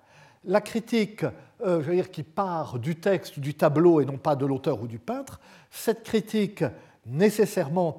la 0.44 0.60
critique 0.60 1.24
je 1.60 1.80
veux 1.80 1.94
dire, 1.94 2.10
qui 2.10 2.22
part 2.22 2.78
du 2.78 2.96
texte, 2.96 3.38
du 3.38 3.54
tableau 3.54 4.00
et 4.00 4.04
non 4.04 4.18
pas 4.18 4.36
de 4.36 4.44
l'auteur 4.44 4.82
ou 4.82 4.86
du 4.86 4.98
peintre, 4.98 5.40
cette 5.70 6.02
critique 6.02 6.64
nécessairement 7.06 7.96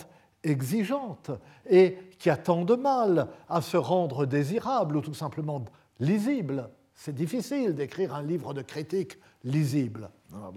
exigeante 0.47 1.31
et 1.69 1.97
qui 2.19 2.29
a 2.29 2.37
tant 2.37 2.65
de 2.65 2.75
mal 2.75 3.27
à 3.49 3.61
se 3.61 3.77
rendre 3.77 4.25
désirable 4.25 4.97
ou 4.97 5.01
tout 5.01 5.13
simplement 5.13 5.63
lisible, 5.99 6.69
c'est 6.95 7.13
difficile 7.13 7.75
d'écrire 7.75 8.15
un 8.15 8.23
livre 8.23 8.53
de 8.53 8.61
critique 8.61 9.19
lisible. 9.43 10.09
Ah, 10.33 10.49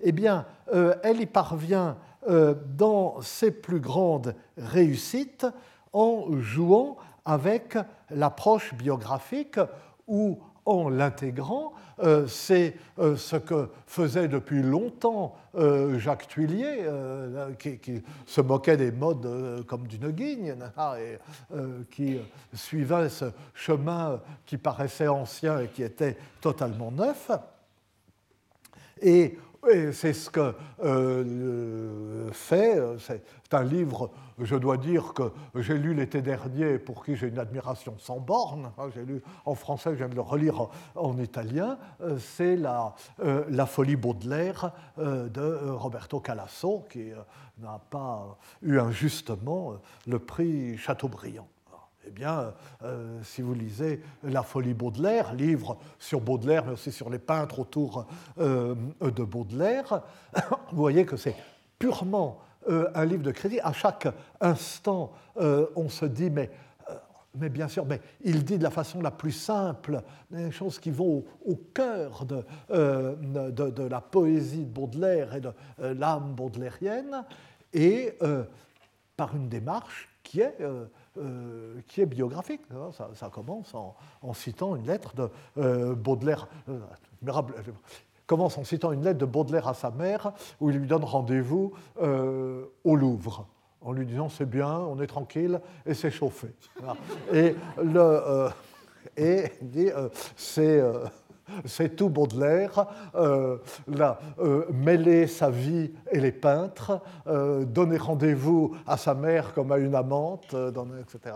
eh 0.00 0.12
bien, 0.12 0.46
euh, 0.72 0.94
elle 1.02 1.20
y 1.20 1.26
parvient 1.26 1.96
euh, 2.28 2.54
dans 2.76 3.20
ses 3.20 3.50
plus 3.50 3.80
grandes 3.80 4.34
réussites 4.56 5.46
en 5.92 6.26
jouant 6.40 6.96
avec 7.24 7.76
l'approche 8.10 8.74
biographique 8.74 9.58
ou 10.06 10.38
en 10.66 10.88
l'intégrant. 10.88 11.72
Euh, 12.00 12.26
c'est 12.26 12.74
euh, 12.98 13.16
ce 13.16 13.36
que 13.36 13.68
faisait 13.86 14.26
depuis 14.26 14.62
longtemps 14.62 15.36
euh, 15.54 15.98
Jacques 15.98 16.26
Tuillier, 16.26 16.84
qui, 17.58 18.02
se 18.26 18.40
moquait 18.40 18.76
des 18.76 18.90
modes 18.90 19.64
comme 19.66 19.86
d'une 19.86 20.10
guigne, 20.10 20.56
et 20.98 21.18
qui 21.90 22.18
suivait 22.52 23.08
ce 23.08 23.26
chemin 23.54 24.20
qui 24.46 24.58
paraissait 24.58 25.08
ancien 25.08 25.60
et 25.60 25.68
qui 25.68 25.82
était 25.82 26.16
totalement 26.40 26.90
neuf. 26.90 27.30
Et 29.00 29.38
c'est 29.92 30.12
ce 30.12 30.30
que 30.30 30.54
euh, 30.82 32.30
fait, 32.32 32.80
c'est 32.98 33.22
un 33.52 33.62
livre, 33.62 34.10
je 34.38 34.56
dois 34.56 34.76
dire 34.76 35.14
que 35.14 35.32
j'ai 35.56 35.78
lu 35.78 35.94
l'été 35.94 36.22
dernier, 36.22 36.78
pour 36.78 37.04
qui 37.04 37.16
j'ai 37.16 37.28
une 37.28 37.38
admiration 37.38 37.96
sans 37.98 38.20
borne, 38.20 38.70
hein, 38.78 38.88
j'ai 38.94 39.04
lu 39.04 39.22
en 39.44 39.54
français, 39.54 39.90
je 39.90 39.96
viens 39.96 40.08
de 40.08 40.14
le 40.14 40.20
relire 40.20 40.68
en, 40.94 41.18
italien, 41.18 41.78
euh, 42.00 42.18
c'est 42.18 42.56
la, 42.56 42.94
euh, 43.20 43.44
la, 43.48 43.66
folie 43.66 43.96
Baudelaire 43.96 44.72
de 44.98 45.70
Roberto 45.70 46.20
Calasso, 46.20 46.86
qui 46.90 47.10
n'a 47.58 47.80
pas 47.90 48.38
eu 48.62 48.78
injustement 48.78 49.74
le 50.06 50.18
prix 50.18 50.76
Chateaubriand. 50.76 51.48
Eh 52.06 52.10
bien, 52.10 52.52
euh, 52.82 53.18
si 53.22 53.40
vous 53.40 53.54
lisez 53.54 54.02
La 54.22 54.42
folie 54.42 54.74
Baudelaire, 54.74 55.34
livre 55.34 55.78
sur 55.98 56.20
Baudelaire, 56.20 56.64
mais 56.66 56.72
aussi 56.72 56.92
sur 56.92 57.08
les 57.08 57.18
peintres 57.18 57.60
autour 57.60 58.06
euh, 58.38 58.74
de 59.00 59.24
Baudelaire, 59.24 60.02
vous 60.70 60.76
voyez 60.76 61.06
que 61.06 61.16
c'est 61.16 61.34
purement 61.78 62.40
euh, 62.68 62.90
un 62.94 63.04
livre 63.04 63.22
de 63.22 63.30
crédit. 63.30 63.58
À 63.60 63.72
chaque 63.72 64.08
instant, 64.40 65.12
on 65.36 65.88
se 65.88 66.04
dit, 66.04 66.30
mais, 66.30 66.50
mais 67.36 67.48
bien 67.48 67.68
sûr, 67.68 67.86
mais 67.86 68.00
il 68.22 68.44
dit 68.44 68.58
de 68.58 68.62
la 68.62 68.70
façon 68.70 69.00
la 69.00 69.10
plus 69.10 69.32
simple 69.32 70.02
des 70.30 70.50
choses 70.50 70.78
qui 70.78 70.90
vont 70.90 71.24
au, 71.46 71.56
cœur 71.56 72.26
de, 72.26 72.44
de, 72.70 73.70
de, 73.70 73.82
la 73.82 74.00
poésie 74.00 74.64
de 74.64 74.70
Baudelaire 74.70 75.34
et 75.34 75.40
de 75.40 75.52
l'âme 75.78 76.34
baudelairienne, 76.34 77.24
et 77.72 78.16
par 79.16 79.34
une 79.34 79.48
démarche 79.48 80.08
qui 80.22 80.40
est 80.40 80.56
euh, 81.16 81.80
qui 81.86 82.00
est 82.00 82.06
biographique. 82.06 82.62
Hein. 82.72 82.90
Ça, 83.14 83.30
commence 83.30 83.72
en, 83.74 83.94
citant 84.32 84.74
une 84.74 84.84
lettre 84.84 85.14
de 85.14 85.30
euh, 85.58 85.94
Baudelaire. 85.94 86.48
Euh, 86.68 86.80
commence 88.26 88.58
en 88.58 88.64
citant 88.64 88.90
une 88.90 89.04
lettre 89.04 89.18
de 89.18 89.24
Baudelaire 89.24 89.68
à 89.68 89.74
sa 89.74 89.92
mère 89.92 90.32
où 90.60 90.70
il 90.70 90.78
lui 90.78 90.88
donne 90.88 91.04
rendez-vous 91.04 91.72
au 91.96 92.96
Louvre. 92.96 93.46
en 93.80 93.92
lui 93.92 94.06
disant 94.06 94.28
c'est 94.28 94.48
bien, 94.48 94.76
on 94.76 95.00
est 95.00 95.06
tranquille 95.06 95.60
et 95.86 95.94
c'est 95.94 96.10
chauffé. 96.10 96.48
Et, 97.32 97.54
le, 97.80 98.48
et 99.16 99.52
dit 99.62 99.90
c'est 100.36 100.82
c'est 101.64 101.96
tout 101.96 102.08
Baudelaire, 102.08 102.86
euh, 103.14 103.58
euh, 104.38 104.66
mêler 104.72 105.26
sa 105.26 105.50
vie 105.50 105.92
et 106.10 106.20
les 106.20 106.32
peintres, 106.32 107.00
euh, 107.26 107.64
donner 107.64 107.96
rendez-vous 107.96 108.76
à 108.86 108.96
sa 108.96 109.14
mère 109.14 109.52
comme 109.54 109.72
à 109.72 109.78
une 109.78 109.94
amante, 109.94 110.54
etc. 110.54 111.34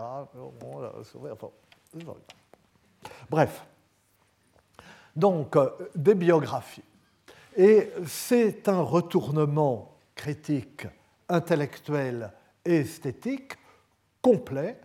Bref. 3.29 3.65
Donc, 5.15 5.57
des 5.95 6.15
biographies. 6.15 6.83
Et 7.57 7.91
c'est 8.05 8.69
un 8.69 8.81
retournement 8.81 9.95
critique, 10.15 10.87
intellectuel 11.27 12.31
et 12.65 12.77
esthétique 12.77 13.53
complet 14.21 14.79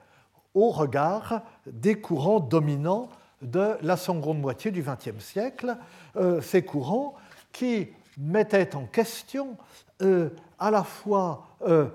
au 0.55 0.71
regard 0.71 1.43
des 1.67 2.01
courants 2.01 2.41
dominants 2.41 3.09
de 3.45 3.77
la 3.83 3.97
seconde 3.97 4.41
moitié 4.41 4.71
du 4.71 4.83
XXe 4.83 5.23
siècle, 5.23 5.77
euh, 6.17 6.41
ces 6.41 6.65
courants 6.65 7.15
qui 7.53 7.89
mettaient 8.19 8.75
en 8.75 8.87
question 8.87 9.57
euh, 10.03 10.31
à 10.59 10.71
la 10.71 10.83
fois 10.83 11.47
euh, 11.63 11.89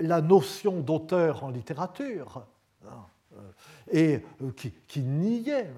la 0.00 0.20
notion 0.20 0.80
d'auteur 0.80 1.44
en 1.44 1.50
littérature, 1.50 2.42
hein, 2.86 3.04
et 3.92 4.22
qui, 4.56 5.00
niaient 5.00 5.70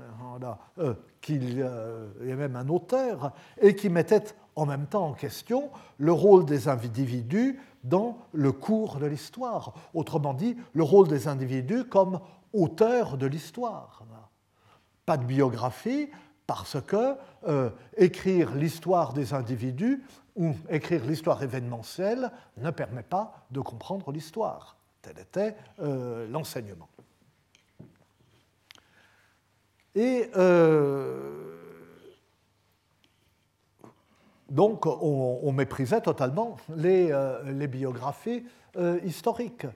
qu'il 1.21 1.59
y 1.59 1.61
ait 1.61 2.37
même 2.37 2.57
un 2.57 2.69
auteur, 2.69 3.33
et 3.61 3.75
qui 3.75 3.89
mettaient 3.89 4.25
en 4.55 4.67
même 4.67 4.87
temps 4.87 5.09
en 5.09 5.13
question 5.13 5.71
le 5.99 6.13
rôle 6.13 6.45
des 6.45 6.69
individus 6.69 7.61
dans 7.83 8.19
le 8.33 8.53
cours 8.53 8.97
de 8.97 9.07
l'histoire. 9.07 9.75
Autrement 9.95 10.35
dit, 10.35 10.57
le 10.73 10.83
rôle 10.83 11.09
des 11.09 11.29
individus 11.29 11.85
comme 11.85 12.21
auteurs 12.53 13.17
de 13.17 13.27
l'histoire 13.27 14.05
pas 15.11 15.17
de 15.17 15.25
biographie, 15.25 16.09
parce 16.47 16.81
que 16.83 17.17
euh, 17.49 17.71
écrire 17.97 18.55
l'histoire 18.55 19.13
des 19.13 19.35
individus 19.35 20.05
ou 20.37 20.55
écrire 20.69 21.05
l'histoire 21.05 21.43
événementielle 21.43 22.31
ne 22.59 22.71
permet 22.71 23.03
pas 23.03 23.45
de 23.51 23.59
comprendre 23.59 24.13
l'histoire. 24.13 24.77
Tel 25.03 25.19
était 25.19 25.57
euh, 25.81 26.29
l'enseignement. 26.29 26.89
Et 29.97 30.31
euh, 30.37 31.57
donc 34.49 34.87
on, 34.87 35.51
méprisait 35.51 36.03
totalement 36.03 36.57
les, 36.77 37.11
les 37.47 37.67
biographies 37.67 38.47
historiques. 39.03 39.67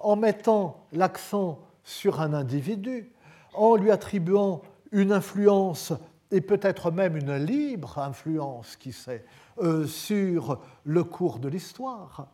En 0.00 0.16
mettant 0.16 0.84
l'accent 0.90 1.60
sur 1.84 2.20
un 2.20 2.34
individu, 2.34 3.12
en 3.54 3.76
lui 3.76 3.92
attribuant 3.92 4.62
une 4.92 5.12
influence 5.12 5.92
et 6.30 6.40
peut-être 6.40 6.90
même 6.90 7.16
une 7.16 7.36
libre 7.36 7.98
influence, 7.98 8.76
qui 8.76 8.92
sait, 8.92 9.24
euh, 9.62 9.86
sur 9.86 10.60
le 10.84 11.04
cours 11.04 11.38
de 11.38 11.48
l'histoire, 11.48 12.28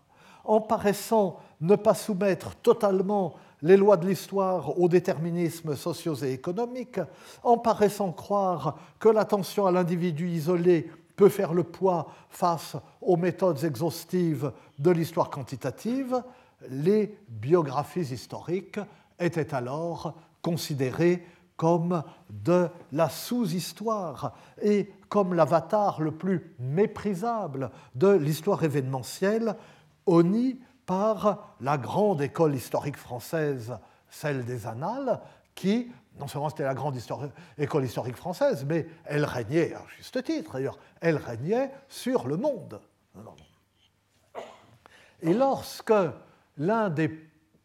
en 0.44 0.60
paraissant 0.60 1.40
ne 1.60 1.76
pas 1.76 1.94
soumettre 1.94 2.54
totalement 2.56 3.34
les 3.62 3.76
lois 3.76 3.96
de 3.96 4.06
l'histoire 4.06 4.78
aux 4.78 4.88
déterminismes 4.88 5.76
sociaux 5.76 6.14
et 6.16 6.32
économiques, 6.32 7.00
en 7.42 7.58
paraissant 7.58 8.12
croire 8.12 8.78
que 8.98 9.08
l'attention 9.08 9.66
à 9.66 9.72
l'individu 9.72 10.28
isolé 10.28 10.90
peut 11.16 11.30
faire 11.30 11.54
le 11.54 11.64
poids 11.64 12.08
face 12.28 12.76
aux 13.00 13.16
méthodes 13.16 13.64
exhaustives 13.64 14.52
de 14.78 14.90
l'histoire 14.90 15.30
quantitative, 15.30 16.22
les 16.68 17.18
biographies 17.28 18.12
historiques 18.12 18.78
étaient 19.18 19.54
alors 19.54 20.14
considérées 20.42 21.24
comme 21.56 22.02
de 22.30 22.68
la 22.92 23.08
sous-histoire 23.08 24.34
et 24.60 24.92
comme 25.08 25.34
l'avatar 25.34 26.00
le 26.00 26.12
plus 26.12 26.54
méprisable 26.58 27.70
de 27.94 28.08
l'histoire 28.08 28.62
événementielle, 28.62 29.56
honni 30.06 30.60
par 30.84 31.54
la 31.60 31.78
grande 31.78 32.22
école 32.22 32.54
historique 32.54 32.96
française, 32.96 33.76
celle 34.08 34.44
des 34.44 34.66
Annales, 34.66 35.20
qui, 35.54 35.90
non 36.18 36.28
seulement 36.28 36.48
c'était 36.48 36.64
la 36.64 36.74
grande 36.74 36.96
école 37.58 37.84
historique 37.84 38.16
française, 38.16 38.64
mais 38.68 38.86
elle 39.04 39.24
régnait, 39.24 39.74
à 39.74 39.82
juste 39.96 40.22
titre 40.22 40.54
d'ailleurs, 40.54 40.78
elle 41.00 41.16
régnait 41.16 41.72
sur 41.88 42.26
le 42.26 42.36
monde. 42.36 42.80
Et 45.22 45.32
lorsque 45.32 45.94
l'un 46.58 46.90
de 46.90 47.10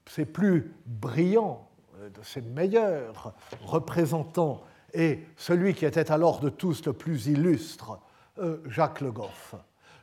ses 0.07 0.25
plus 0.25 0.73
brillants 0.85 1.67
de 2.09 2.23
ses 2.23 2.41
meilleurs 2.41 3.33
représentants 3.63 4.61
et 4.93 5.25
celui 5.37 5.73
qui 5.73 5.85
était 5.85 6.11
alors 6.11 6.39
de 6.39 6.49
tous 6.49 6.85
le 6.85 6.93
plus 6.93 7.27
illustre, 7.27 7.99
euh, 8.39 8.61
Jacques 8.65 9.01
Le 9.01 9.11
Goff. 9.11 9.55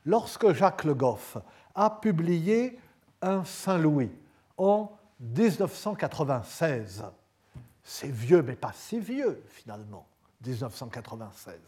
Lorsque 0.05 0.53
Jacques 0.53 0.85
Le 0.85 0.95
Goff 0.95 1.37
a 1.75 1.91
publié 1.91 2.79
un 3.21 3.45
Saint-Louis 3.45 4.11
en 4.57 4.93
1996, 5.21 7.05
c'est 7.83 8.11
vieux 8.11 8.43
mais 8.43 8.57
pas 8.57 8.73
si 8.73 9.01
vieux 9.01 9.43
finalement, 9.49 10.07
1996, 10.47 11.59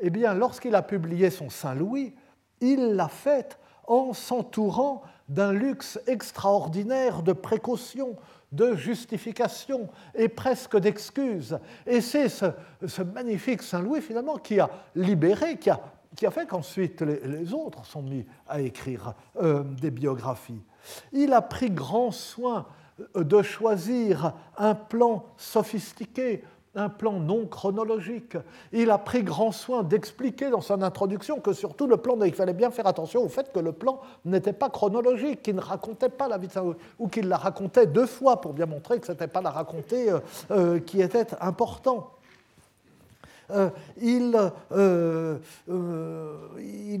eh 0.00 0.10
bien 0.10 0.34
lorsqu'il 0.34 0.74
a 0.74 0.82
publié 0.82 1.30
son 1.30 1.50
Saint-Louis, 1.50 2.14
il 2.60 2.94
l'a 2.94 3.08
fait 3.08 3.58
en 3.86 4.14
s'entourant 4.14 5.02
d'un 5.28 5.52
luxe 5.52 6.00
extraordinaire 6.06 7.22
de 7.22 7.32
précaution, 7.32 8.16
de 8.54 8.74
justification 8.76 9.88
et 10.14 10.28
presque 10.28 10.78
d'excuses. 10.78 11.58
Et 11.86 12.00
c'est 12.00 12.28
ce, 12.28 13.02
magnifique 13.02 13.62
Saint-Louis, 13.62 14.00
finalement, 14.00 14.38
qui 14.38 14.60
a 14.60 14.70
libéré, 14.94 15.58
qui 15.58 15.70
a, 15.70 15.80
qui 16.16 16.26
a 16.26 16.30
fait 16.30 16.46
qu'ensuite 16.46 17.02
les, 17.02 17.52
autres 17.52 17.84
sont 17.84 18.02
mis 18.02 18.24
à 18.46 18.60
écrire 18.60 19.14
euh, 19.40 19.62
des 19.62 19.90
biographies. 19.90 20.62
Il 21.12 21.32
a 21.32 21.42
pris 21.42 21.70
grand 21.70 22.10
soin 22.10 22.66
euh, 23.16 23.24
de 23.24 23.42
choisir 23.42 24.34
un 24.56 24.74
plan 24.74 25.24
sophistiqué, 25.36 26.44
un 26.76 26.88
plan 26.88 27.20
non 27.20 27.46
chronologique. 27.46 28.36
Il 28.72 28.90
a 28.90 28.98
pris 28.98 29.22
grand 29.22 29.52
soin 29.52 29.82
d'expliquer 29.82 30.50
dans 30.50 30.60
son 30.60 30.82
introduction 30.82 31.40
que 31.40 31.52
surtout 31.52 31.86
le 31.86 31.96
plan, 31.96 32.20
il 32.22 32.34
fallait 32.34 32.52
bien 32.52 32.70
faire 32.70 32.86
attention 32.86 33.22
au 33.22 33.28
fait 33.28 33.52
que 33.52 33.60
le 33.60 33.72
plan 33.72 34.00
n'était 34.24 34.52
pas 34.52 34.70
chronologique, 34.70 35.42
qu'il 35.42 35.56
ne 35.56 35.60
racontait 35.60 36.08
pas 36.08 36.28
la 36.28 36.38
vie 36.38 36.48
de 36.48 36.52
Saint-Louis, 36.52 36.76
ou 36.98 37.08
qu'il 37.08 37.28
la 37.28 37.36
racontait 37.36 37.86
deux 37.86 38.06
fois 38.06 38.40
pour 38.40 38.52
bien 38.52 38.66
montrer 38.66 38.98
que 39.00 39.06
ce 39.06 39.12
n'était 39.12 39.28
pas 39.28 39.40
la 39.40 39.50
raconter 39.50 40.10
euh, 40.10 40.20
euh, 40.50 40.80
qui 40.80 41.00
était 41.00 41.26
important. 41.40 42.10
Euh, 43.50 43.68
il, 44.00 44.34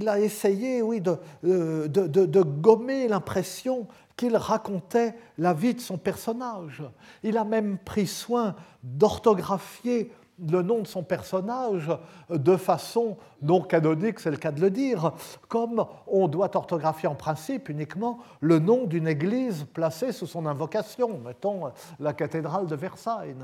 a 0.06 0.20
essayé, 0.20 0.82
oui, 0.82 1.00
de 1.00 2.42
gommer 2.42 3.08
l'impression 3.08 3.86
qu'il 4.16 4.36
racontait 4.36 5.14
la 5.38 5.52
vie 5.52 5.74
de 5.74 5.80
son 5.80 5.98
personnage. 5.98 6.82
Il 7.22 7.36
a 7.36 7.44
même 7.44 7.78
pris 7.78 8.06
soin 8.06 8.54
d'orthographier 8.82 10.12
le 10.48 10.62
nom 10.62 10.80
de 10.80 10.86
son 10.86 11.02
personnage 11.02 11.90
de 12.28 12.56
façon 12.56 13.16
non 13.42 13.60
canonique, 13.60 14.18
c'est 14.18 14.30
le 14.30 14.36
cas 14.36 14.50
de 14.50 14.60
le 14.60 14.70
dire, 14.70 15.12
comme 15.48 15.86
on 16.06 16.28
doit 16.28 16.56
orthographier 16.56 17.08
en 17.08 17.14
principe 17.14 17.68
uniquement 17.68 18.18
le 18.40 18.58
nom 18.58 18.84
d'une 18.84 19.06
église 19.06 19.64
placée 19.72 20.12
sous 20.12 20.26
son 20.26 20.46
invocation, 20.46 21.20
mettons 21.24 21.70
la 22.00 22.12
cathédrale 22.12 22.66
de 22.66 22.74
Versailles, 22.74 23.36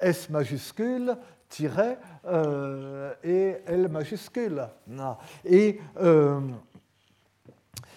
S 0.00 0.30
majuscule, 0.30 1.16
tiret 1.48 1.98
euh, 2.26 3.12
et 3.22 3.56
L 3.66 3.88
majuscule. 3.88 4.68
Et, 5.44 5.80
euh, 6.00 6.40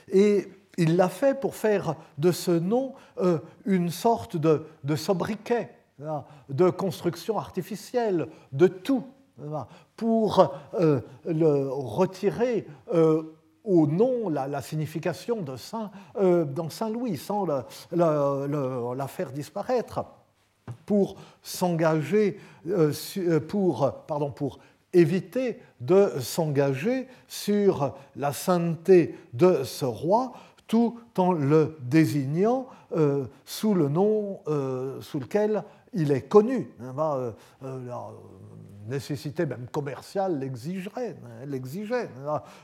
et 0.10 0.48
il 0.78 0.96
l'a 0.96 1.10
fait 1.10 1.40
pour 1.40 1.56
faire 1.56 1.96
de 2.18 2.32
ce 2.32 2.52
nom 2.52 2.94
euh, 3.20 3.40
une 3.66 3.90
sorte 3.90 4.38
de, 4.38 4.66
sobriquet, 4.96 5.70
de 6.50 6.70
construction 6.70 7.38
artificielle, 7.38 8.28
de 8.52 8.68
tout, 8.68 9.06
pour 9.96 10.54
euh, 10.80 11.02
retirer 11.26 12.68
euh, 12.94 13.24
au 13.64 13.88
nom 13.88 14.30
la, 14.30 14.62
signification 14.62 15.42
de 15.42 15.56
Saint, 15.56 15.90
dans 16.20 16.70
Saint-Louis, 16.70 17.18
sans 17.18 17.46
la, 17.46 19.08
faire 19.08 19.32
disparaître, 19.32 20.04
pour 20.86 21.16
s'engager, 21.42 22.40
pour, 23.48 23.94
pour 24.36 24.60
éviter 24.92 25.60
de 25.80 26.12
s'engager 26.20 27.08
sur 27.28 27.94
la 28.18 28.34
sainteté 28.34 29.16
de 29.34 29.64
ce 29.64 29.86
roi 29.86 30.34
tout 30.68 31.00
en 31.18 31.32
le 31.32 31.78
désignant 31.82 32.68
euh, 32.96 33.26
sous 33.46 33.74
le 33.74 33.90
nom 33.90 34.40
euh, 34.48 35.02
sous 35.02 35.20
lequel 35.20 35.64
il 35.94 36.12
est 36.12 36.24
connu. 36.24 36.72
Hein, 36.82 36.94
bah, 36.96 37.34
la 37.62 38.08
nécessité 38.88 39.46
même 39.46 39.68
commerciale 39.72 40.40
l'exigerait. 40.40 41.16
Hein, 41.24 41.46
l'exigeait. 41.46 42.10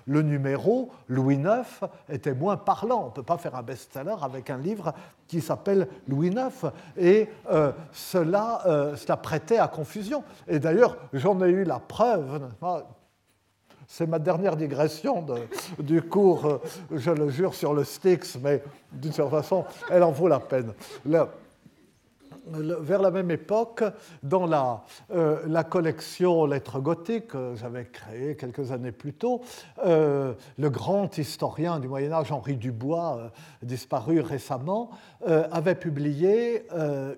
Le 0.06 0.22
numéro 0.22 0.90
Louis 1.08 1.36
IX 1.36 1.88
était 2.10 2.34
moins 2.34 2.58
parlant. 2.58 3.04
On 3.04 3.06
ne 3.08 3.12
peut 3.12 3.24
pas 3.24 3.38
faire 3.38 3.56
un 3.56 3.64
best-seller 3.64 4.16
avec 4.22 4.50
un 4.50 4.58
livre 4.58 4.94
qui 5.28 5.42
s'appelle 5.42 5.88
Louis 6.08 6.30
IX. 6.30 6.72
Et 6.98 7.30
cela, 7.94 8.96
cela 8.98 9.18
prêtait 9.18 9.60
à 9.60 9.68
confusion. 9.68 10.24
Et 10.48 10.60
d'ailleurs, 10.60 10.98
j'en 11.14 11.42
ai 11.42 11.50
eu 11.50 11.64
la 11.64 11.80
preuve. 11.80 12.50
C'est 13.92 14.06
ma 14.06 14.20
dernière 14.20 14.56
digression 14.56 15.26
du 15.80 16.04
cours, 16.04 16.46
euh, 16.46 16.60
je 16.92 17.10
le 17.10 17.28
jure, 17.30 17.56
sur 17.56 17.74
le 17.74 17.84
Styx, 17.84 18.38
mais 18.40 18.62
d'une 18.92 19.12
certaine 19.12 19.42
façon, 19.42 19.66
elle 19.90 20.04
en 20.04 20.12
vaut 20.12 20.28
la 20.28 20.40
peine. 20.40 20.74
vers 22.46 23.02
la 23.02 23.10
même 23.10 23.32
époque, 23.32 23.84
dans 24.22 24.46
la, 24.46 24.84
euh, 25.12 25.64
collection 25.64 26.46
Lettres 26.46 26.80
gothiques 26.80 27.30
que 27.30 27.56
j'avais 27.56 27.86
créée 27.86 28.36
quelques 28.36 28.72
années 28.72 28.92
plus 28.92 29.14
tôt, 29.14 29.42
euh, 29.84 30.36
le 30.60 30.70
grand 30.70 31.18
historien 31.18 31.80
du 31.80 31.88
Moyen 31.88 32.12
Âge, 32.12 32.32
Henri 32.32 32.58
Dubois, 32.58 33.32
disparu 33.64 34.22
récemment, 34.22 34.92
avait 35.26 35.76
publié 35.76 36.68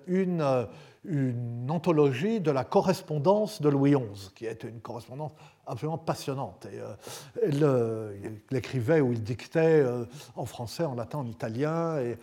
une 0.06 0.66
une 1.04 1.68
anthologie 1.68 2.40
de 2.40 2.50
la 2.50 2.64
correspondance 2.64 3.60
de 3.60 3.68
Louis 3.68 3.92
XI, 3.92 4.30
qui 4.34 4.46
est 4.46 4.62
une 4.62 4.80
correspondance 4.80 5.32
absolument 5.66 5.98
passionnante. 5.98 6.66
Euh, 7.42 8.16
il 8.50 8.56
écrivait 8.56 9.00
ou 9.00 9.12
il 9.12 9.22
dictait 9.22 9.80
euh, 9.80 10.04
en 10.36 10.46
français, 10.46 10.84
en 10.84 10.94
latin, 10.94 11.18
en 11.18 11.26
italien, 11.26 11.98
et 11.98 12.18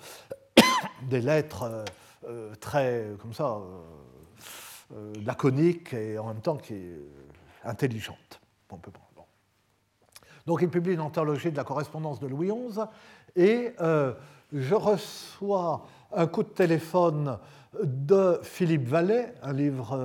des 1.10 1.22
lettres 1.22 1.86
euh, 2.28 2.54
très, 2.60 3.06
comme 3.22 3.34
ça, 3.34 3.60
laconiques 5.24 5.94
et 5.94 6.18
en 6.18 6.28
même 6.28 6.42
temps 6.42 6.58
qui, 6.58 6.76
intelligentes. 7.64 8.40
Donc 10.46 10.62
il 10.62 10.70
publie 10.70 10.94
une 10.94 11.02
anthologie 11.02 11.52
de 11.52 11.58
la 11.58 11.64
correspondance 11.64 12.20
de 12.20 12.28
Louis 12.28 12.50
XI, 12.50 12.82
et 13.36 13.76
je 14.52 14.76
reçois 14.76 15.86
un 16.12 16.26
coup 16.26 16.42
de 16.42 16.50
téléphone 16.50 17.38
de 17.84 18.40
Philippe 18.44 18.94
un 18.94 19.54
livre, 19.54 19.98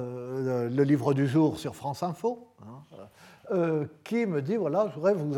le 0.71 0.83
livre 0.83 1.15
du 1.15 1.27
jour 1.27 1.59
sur 1.59 1.75
France 1.75 2.03
Info, 2.03 2.49
hein, 2.63 2.83
euh, 3.51 3.85
qui 4.05 4.25
me 4.25 4.41
dit 4.41 4.57
voilà, 4.57 4.87
je 4.89 4.95
voudrais 4.95 5.13
vous 5.13 5.35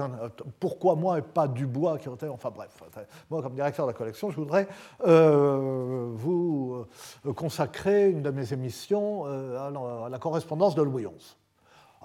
pourquoi 0.60 0.94
moi 0.94 1.18
et 1.18 1.22
pas 1.22 1.48
Dubois 1.48 1.98
qui 1.98 2.08
était 2.08 2.28
enfin 2.28 2.50
bref, 2.54 2.80
moi 3.28 3.42
comme 3.42 3.54
directeur 3.54 3.84
de 3.84 3.90
la 3.90 3.96
collection, 3.98 4.30
je 4.30 4.36
voudrais 4.36 4.68
euh, 5.04 6.12
vous 6.14 6.86
euh, 7.26 7.32
consacrer 7.32 8.10
une 8.10 8.22
de 8.22 8.30
mes 8.30 8.52
émissions 8.52 9.24
à 9.24 10.08
la 10.08 10.18
correspondance 10.18 10.76
de 10.76 10.82
Louis 10.82 11.04
XI 11.04 11.36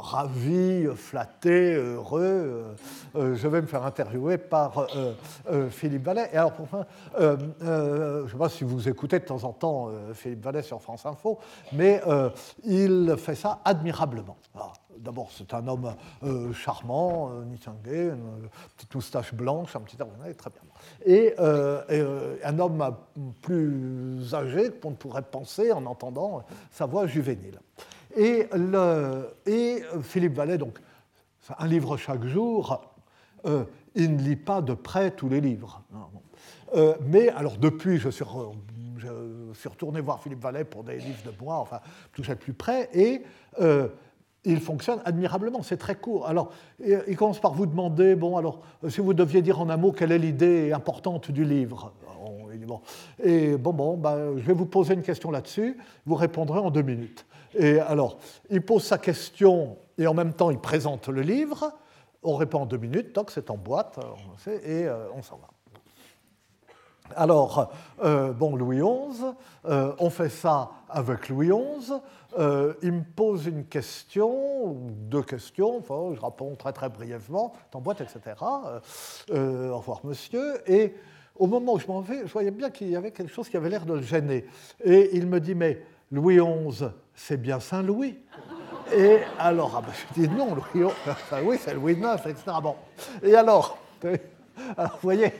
ravi, 0.02 0.86
flatté, 0.96 1.76
heureux, 1.76 2.76
je 3.16 3.48
vais 3.48 3.62
me 3.62 3.68
faire 3.68 3.86
interviewer 3.86 4.38
par 4.38 4.88
Philippe 5.70 6.06
Vallet. 6.06 6.30
Et 6.34 6.38
alors, 6.38 6.54
pour 6.54 6.68
je 7.20 8.24
ne 8.24 8.28
sais 8.28 8.38
pas 8.38 8.50
si 8.50 8.64
vous 8.64 8.90
écoutez 8.90 9.20
de 9.20 9.26
temps 9.26 9.44
en 9.44 9.54
temps 9.54 9.90
Philippe 10.14 10.44
Vallet 10.44 10.62
sur 10.62 10.82
France 10.82 11.06
Info, 11.06 11.40
mais 11.74 12.02
il 12.64 13.16
fait 13.18 13.36
ça 13.36 13.60
admirablement. 13.64 14.38
D'abord, 15.02 15.30
c'est 15.32 15.54
un 15.54 15.68
homme 15.68 15.96
euh, 16.24 16.54
charmant, 16.54 17.32
euh, 17.32 17.44
une 17.44 17.58
petite 18.78 18.94
moustache 18.94 19.34
blanche, 19.34 19.76
un 19.76 19.80
petit 19.80 19.98
air 20.00 20.08
très 20.36 20.50
bien. 20.52 20.62
Et, 21.06 21.34
euh, 21.40 22.38
un 22.44 22.60
homme 22.60 22.96
plus 23.42 24.34
âgé 24.34 24.72
qu'on 24.72 24.92
ne 24.92 24.96
pourrait 24.96 25.24
penser 25.24 25.72
en 25.72 25.86
entendant 25.86 26.44
sa 26.70 26.86
voix 26.86 27.08
juvénile. 27.08 27.60
Et, 28.16 29.84
Philippe 30.02 30.34
Vallet, 30.34 30.58
donc, 30.58 30.80
un 31.58 31.68
livre 31.68 31.98
chaque 31.98 32.26
jour, 32.26 32.94
il 33.96 34.16
ne 34.16 34.22
lit 34.22 34.36
pas 34.36 34.62
de 34.62 34.74
près 34.74 35.12
tous 35.12 35.30
les 35.30 35.42
livres. 35.42 35.84
mais 37.06 37.30
alors, 37.30 37.58
depuis, 37.58 37.98
je 37.98 38.10
suis, 38.10 38.26
retourné 39.68 40.02
voir 40.02 40.22
Philippe 40.22 40.42
Vallet 40.42 40.64
pour 40.64 40.84
des 40.84 40.98
livres 40.98 41.24
de 41.26 41.34
moi, 41.44 41.56
enfin, 41.56 41.80
toucher 42.14 42.36
plus 42.36 42.54
près, 42.54 42.90
et 42.94 43.24
il 44.44 44.60
fonctionne 44.60 45.00
admirablement, 45.06 45.62
c'est 45.62 45.78
très 45.78 45.96
court. 45.96 46.28
Alors, 46.28 46.52
il 46.80 47.16
commence 47.16 47.40
par 47.40 47.54
vous 47.54 47.66
demander, 47.66 48.16
bon, 48.16 48.38
alors, 48.38 48.62
si 48.90 49.02
vous 49.02 49.14
deviez 49.14 49.42
dire 49.42 49.60
en 49.60 49.70
un 49.70 49.78
mot 49.78 49.92
quelle 49.92 50.12
est 50.12 50.18
l'idée 50.18 50.72
importante 50.72 51.32
du 51.32 51.44
livre? 51.44 51.94
Et 53.24 53.58
bon, 53.58 53.74
bon, 53.74 53.98
ben, 53.98 54.38
je 54.38 54.44
vais 54.44 54.54
vous 54.54 54.66
poser 54.66 54.94
une 54.94 55.02
question 55.02 55.32
là-dessus, 55.32 55.78
vous 56.06 56.16
répondrez 56.16 56.60
en 56.60 56.72
deux 56.72 56.82
minutes. 56.82 57.26
Et 57.54 57.80
alors, 57.80 58.18
il 58.50 58.62
pose 58.62 58.84
sa 58.84 58.98
question 58.98 59.78
et 59.98 60.08
en 60.08 60.14
même 60.14 60.34
temps, 60.34 60.50
il 60.50 60.60
présente 60.60 61.10
le 61.10 61.22
livre. 61.22 61.72
On 62.24 62.36
répond 62.36 62.62
en 62.62 62.66
deux 62.66 62.78
minutes, 62.78 63.14
donc 63.14 63.32
c'est 63.32 63.50
en 63.50 63.58
boîte, 63.58 64.00
et 64.48 64.88
euh, 64.88 65.08
on 65.16 65.22
s'en 65.22 65.38
va. 65.38 65.48
Alors, 67.16 67.72
euh, 68.04 68.32
bon, 68.32 68.56
Louis 68.56 68.78
XI, 68.78 69.26
euh, 69.66 69.94
on 70.00 70.10
fait 70.10 70.30
ça 70.30 70.72
avec 70.88 71.30
Louis 71.30 71.50
XI. 71.50 71.94
Il 72.84 72.92
me 72.94 73.04
pose 73.04 73.48
une 73.48 73.66
question, 73.66 74.76
deux 75.10 75.24
questions, 75.24 75.78
enfin, 75.80 76.16
je 76.16 76.22
réponds 76.22 76.56
très 76.56 76.72
très 76.74 76.90
brièvement, 76.90 77.54
boîte, 77.74 78.02
etc. 78.02 78.22
au 79.30 79.78
revoir 79.78 80.02
monsieur. 80.04 80.62
Et 80.72 80.96
au 81.36 81.48
moment 81.48 81.74
où 81.74 81.80
je 81.80 81.88
m'en 81.88 82.02
vais, 82.02 82.22
je 82.26 82.32
voyais 82.32 82.52
bien 82.52 82.70
qu'il 82.70 82.90
y 82.90 82.96
avait 82.96 83.12
quelque 83.12 83.32
chose 83.32 83.50
qui 83.50 83.58
avait 83.58 83.70
l'air 83.70 83.86
de 83.86 83.94
le 83.94 84.02
gêner. 84.02 84.46
Et 84.84 85.12
il 85.14 85.28
me 85.28 85.40
dit, 85.40 85.56
mais 85.56 85.82
Louis 86.12 86.38
XI, 86.38 86.86
c'est 87.16 87.38
bien 87.38 87.60
Saint-Louis 87.60 88.18
Et 88.94 89.20
alors, 89.40 89.76
ah 89.78 89.82
ben, 89.82 89.94
je 89.94 90.22
dis 90.22 90.30
non, 90.30 90.56
Louis 90.56 90.88
XI, 90.88 90.94
Saint-Louis, 91.30 91.58
c'est 91.60 91.74
Louis 91.74 91.94
IX, 91.94 92.18
etc. 92.26 92.44
Bon. 92.62 92.76
Et 93.24 93.36
alors, 93.36 93.78
alors 94.78 94.92
vous 94.94 95.00
voyez, 95.02 95.32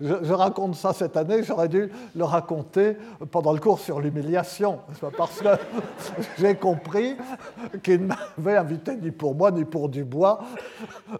je, 0.00 0.32
raconte 0.32 0.74
ça 0.74 0.92
cette 0.92 1.16
année, 1.16 1.42
j'aurais 1.42 1.68
dû 1.68 1.90
le 2.14 2.24
raconter 2.24 2.96
pendant 3.30 3.52
le 3.52 3.58
cours 3.58 3.80
sur 3.80 4.00
l'humiliation, 4.00 4.80
parce 5.16 5.40
que 5.40 5.48
j'ai 6.38 6.54
compris 6.54 7.16
qu'il 7.82 8.02
m'avait 8.02 8.56
invité 8.56 8.96
ni 8.96 9.10
pour 9.10 9.34
moi, 9.34 9.50
ni 9.50 9.64
pour 9.64 9.88
Dubois, 9.88 10.40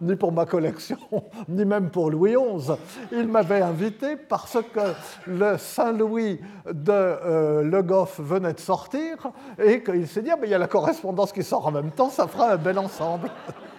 ni 0.00 0.16
pour 0.16 0.32
ma 0.32 0.46
collection, 0.46 0.98
ni 1.48 1.64
même 1.64 1.90
pour 1.90 2.10
Louis 2.10 2.34
XI. 2.34 2.72
Il 3.12 3.28
m'avait 3.28 3.62
invité 3.62 4.16
parce 4.16 4.58
que 4.72 4.80
le 5.26 5.58
Saint-Louis 5.58 6.40
de 6.70 6.92
euh, 6.92 7.62
Le 7.62 7.82
Goff 7.82 8.20
venait 8.20 8.52
de 8.52 8.60
sortir 8.60 9.16
et 9.62 9.82
qu'il 9.82 10.06
s'est 10.06 10.22
dit, 10.22 10.30
ah, 10.30 10.36
mais 10.40 10.46
il 10.46 10.50
y 10.50 10.54
a 10.54 10.58
la 10.58 10.68
correspondance 10.68 11.32
qui 11.32 11.42
sort 11.42 11.66
en 11.66 11.72
même 11.72 11.90
temps, 11.90 12.10
ça 12.10 12.26
fera 12.26 12.52
un 12.52 12.56
bel 12.56 12.78
ensemble. 12.78 13.30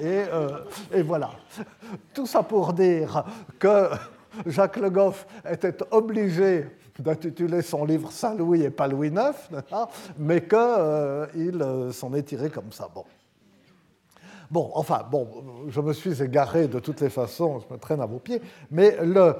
Euh, 0.00 0.64
et, 0.92 1.02
voilà. 1.02 1.30
Tout 2.14 2.26
ça 2.26 2.42
pour 2.42 2.72
dire 2.72 3.24
que 3.58 3.88
Jacques 4.46 4.76
Le 4.76 4.90
Goff 4.90 5.26
était 5.48 5.76
obligé 5.90 6.66
d'intituler 6.98 7.62
son 7.62 7.84
livre 7.84 8.10
Saint-Louis 8.10 8.62
et 8.62 8.70
pas 8.70 8.88
Louis 8.88 9.08
IX, 9.08 9.62
mais 10.18 10.42
qu'il 10.42 10.58
euh, 10.58 11.26
euh, 11.36 11.92
s'en 11.92 12.12
est 12.14 12.24
tiré 12.24 12.50
comme 12.50 12.72
ça. 12.72 12.88
Bon. 12.92 13.04
Bon, 14.50 14.70
enfin, 14.74 15.06
bon, 15.10 15.28
je 15.68 15.80
me 15.80 15.92
suis 15.92 16.22
égaré 16.22 16.68
de 16.68 16.78
toutes 16.78 17.02
les 17.02 17.10
façons, 17.10 17.60
je 17.60 17.72
me 17.72 17.78
traîne 17.78 18.00
à 18.00 18.06
vos 18.06 18.18
pieds, 18.18 18.40
mais 18.70 18.96
le, 19.02 19.36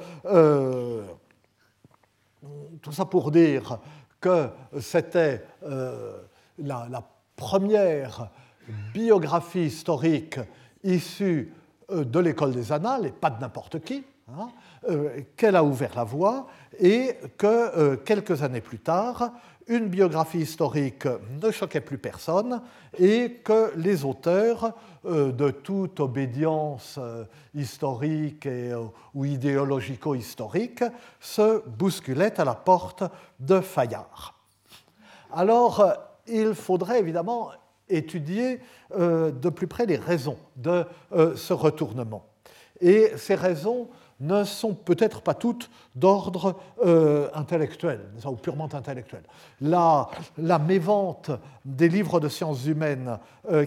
tout 2.83 2.93
ça 2.93 3.07
pour 3.07 3.31
dire 3.31 3.79
que 4.21 4.49
c'était 4.81 5.43
la, 6.59 7.03
première 7.39 8.31
biographie 8.93 9.67
historique 9.67 10.39
issue 10.85 11.53
euh, 11.91 12.05
de 12.05 12.19
l'école 12.19 12.53
des 12.53 12.73
annales, 12.73 13.07
et 13.07 13.11
pas 13.11 13.31
de 13.31 13.41
n'importe 13.41 13.81
qui, 13.81 14.05
hein, 14.29 14.49
euh, 14.89 15.21
qu'elle 15.37 15.57
a 15.57 15.65
ouvert 15.65 15.93
la 15.97 16.05
voie, 16.05 16.47
et 16.79 17.17
que 17.37 17.47
euh, 17.47 17.97
quelques 17.97 18.43
années 18.43 18.61
plus 18.61 18.79
tard, 18.79 19.33
une 19.67 19.89
biographie 19.89 20.41
historique 20.41 21.07
ne 21.43 21.51
choquait 21.51 21.83
plus 21.83 21.99
personne, 21.99 22.63
et 22.99 23.41
que 23.45 23.73
les 23.77 24.03
auteurs 24.05 24.73
de 25.05 25.51
toute 25.51 26.01
obédience 26.01 26.99
historique 27.55 28.49
ou 29.15 29.27
idéologico-historique 29.27 30.85
se 31.21 31.63
bousculaient 31.69 32.41
à 32.41 32.47
la 32.47 32.55
porte 32.55 33.05
de 33.39 33.61
Fayard. 33.61 34.35
Alors, 35.35 35.85
il 36.27 36.55
faudrait 36.55 37.01
évidemment 37.01 37.51
étudier 37.89 38.61
euh, 38.95 39.31
de 39.31 39.49
plus 39.49 39.67
près 39.67 39.87
les 39.87 39.97
raisons 39.97 40.39
de 40.57 40.85
euh, 41.13 41.37
ce 41.37 41.53
retournement. 41.53 42.27
Et 42.81 43.13
ces 43.17 43.35
raisons 43.35 43.89
ne 44.21 44.45
sont 44.45 44.75
peut-être 44.75 45.23
pas 45.23 45.35
toutes 45.35 45.71
d'ordre 45.95 46.57
euh, 46.85 47.29
intellectuel, 47.35 48.01
ou 48.25 48.33
purement 48.33 48.69
intellectuel. 48.73 49.23
La, 49.61 50.09
la, 50.39 50.59
mévente 50.59 51.31
des 51.65 51.89
livres 51.89 52.19
de 52.19 52.29
sciences 52.29 52.67
humaines 52.67 53.19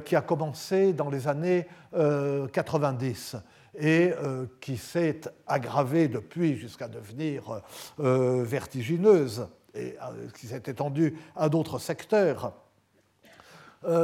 qui 0.06 0.16
a 0.16 0.22
commencé 0.22 0.92
dans 0.92 1.10
les 1.10 1.28
années 1.28 1.68
90 1.94 3.38
et 3.80 4.12
qui 4.60 4.76
s'est 4.76 5.22
aggravée 5.48 6.10
depuis 6.10 6.58
jusqu'à 6.58 6.90
devenir 6.90 7.62
vertigineuse 7.98 9.48
et 9.74 9.96
qui 10.38 10.48
s'est 10.48 10.64
étendue 10.68 11.18
à 11.36 11.48
d'autres 11.48 11.80
secteurs. 11.80 12.54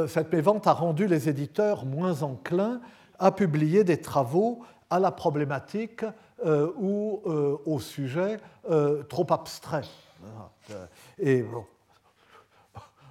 Cette 0.08 0.32
mévente 0.32 0.66
a 0.66 0.72
rendu 0.72 1.06
les 1.06 1.28
éditeurs 1.28 1.84
moins 1.84 2.22
enclins 2.22 2.80
à 3.18 3.30
publier 3.30 3.84
des 3.84 4.00
travaux 4.00 4.62
à 4.90 4.98
la 4.98 5.10
problématique 5.10 6.04
ou 6.44 7.20
au 7.24 7.78
sujet 7.78 8.38
trop 9.08 9.26
abstrait. 9.30 9.84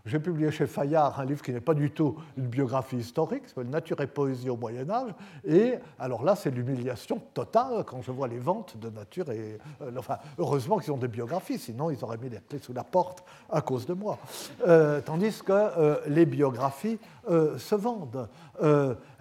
J'ai 0.07 0.19
publié 0.19 0.51
chez 0.51 0.67
Fayard 0.67 1.19
un 1.19 1.25
livre 1.25 1.41
qui 1.41 1.51
n'est 1.51 1.61
pas 1.61 1.73
du 1.73 1.91
tout 1.91 2.15
une 2.37 2.47
biographie 2.47 2.97
historique, 2.97 3.43
c'est 3.45 3.63
Nature 3.63 3.99
et 4.01 4.07
poésie 4.07 4.49
au 4.49 4.57
Moyen 4.57 4.89
Âge. 4.89 5.11
Et 5.45 5.75
alors 5.99 6.23
là, 6.23 6.35
c'est 6.35 6.49
l'humiliation 6.49 7.21
totale 7.33 7.83
quand 7.85 8.01
je 8.01 8.11
vois 8.11 8.27
les 8.27 8.39
ventes 8.39 8.77
de 8.77 8.89
Nature 8.89 9.29
et... 9.31 9.57
Euh, 9.81 9.91
enfin, 9.97 10.17
heureusement 10.37 10.77
qu'ils 10.77 10.93
ont 10.93 10.97
des 10.97 11.07
biographies, 11.07 11.59
sinon 11.59 11.91
ils 11.91 12.03
auraient 12.03 12.17
mis 12.17 12.29
les 12.29 12.39
clés 12.39 12.59
sous 12.59 12.73
la 12.73 12.83
porte 12.83 13.23
à 13.49 13.61
cause 13.61 13.85
de 13.85 13.93
moi. 13.93 14.17
Euh, 14.65 15.01
tandis 15.01 15.41
que 15.43 15.51
euh, 15.51 15.97
les 16.07 16.25
biographies 16.25 16.99
se 17.27 17.75
vendent. 17.75 18.29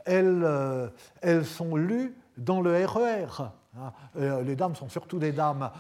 Elles, 0.05 1.45
sont 1.45 1.75
lues 1.75 2.17
dans 2.37 2.61
le 2.61 2.87
RER. 2.87 3.27
E 3.43 3.45
Hein. 3.79 3.93
Les 4.43 4.57
dames 4.57 4.75
sont 4.75 4.89
surtout 4.89 5.19
des 5.19 5.33
dames 5.33 5.71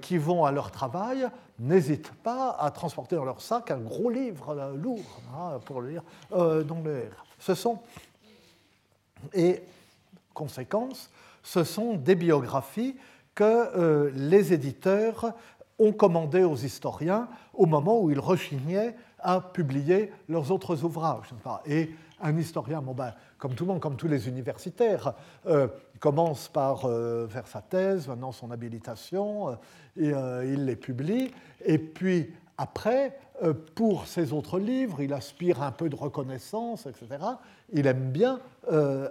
qui 0.00 0.18
vont 0.18 0.44
à 0.44 0.52
leur 0.52 0.70
travail, 0.70 1.26
n'hésitent 1.58 2.12
pas 2.22 2.56
à 2.58 2.70
transporter 2.70 3.16
dans 3.16 3.24
leur 3.24 3.40
sac 3.40 3.70
un 3.70 3.78
gros 3.78 4.10
livre 4.10 4.50
euh, 4.50 4.76
lourd 4.76 5.20
hein, 5.34 5.58
pour 5.64 5.80
le 5.80 5.90
lire 5.90 6.02
dans 6.30 6.82
le 6.84 7.08
Ce 7.38 7.54
sont, 7.54 7.78
et 9.32 9.62
conséquence, 10.34 11.10
ce 11.42 11.64
sont 11.64 11.94
des 11.94 12.14
biographies 12.14 12.96
que 13.34 14.10
les 14.14 14.52
éditeurs 14.52 15.34
ont 15.78 15.92
commandées 15.92 16.44
aux 16.44 16.56
historiens 16.56 17.28
au 17.52 17.66
moment 17.66 18.00
où 18.00 18.10
ils 18.10 18.20
rechignaient 18.20 18.94
à 19.18 19.40
publier 19.40 20.12
leurs 20.28 20.50
autres 20.50 20.84
ouvrages. 20.84 21.30
Et 21.66 21.90
un 22.20 22.36
historien, 22.36 22.82
ben, 22.82 23.12
comme 23.38 23.54
tout 23.54 23.64
le 23.64 23.72
monde, 23.72 23.80
comme 23.80 23.96
tous 23.96 24.08
les 24.08 24.28
universitaires, 24.28 25.14
euh, 25.46 25.68
commence 25.98 26.48
par 26.48 26.84
euh, 26.84 27.28
faire 27.28 27.46
sa 27.46 27.62
thèse, 27.62 28.08
maintenant 28.08 28.32
son 28.32 28.50
habilitation, 28.50 29.56
euh, 29.98 30.42
et 30.44 30.52
il 30.52 30.64
les 30.64 30.76
publie. 30.76 31.32
Et 31.64 31.78
puis 31.78 32.34
après, 32.58 33.18
pour 33.74 34.06
ses 34.06 34.32
autres 34.32 34.58
livres, 34.58 35.02
il 35.02 35.12
aspire 35.12 35.62
un 35.62 35.72
peu 35.72 35.88
de 35.88 35.96
reconnaissance, 35.96 36.86
etc. 36.86 37.06
Il 37.72 37.86
aime 37.86 38.10
bien 38.10 38.40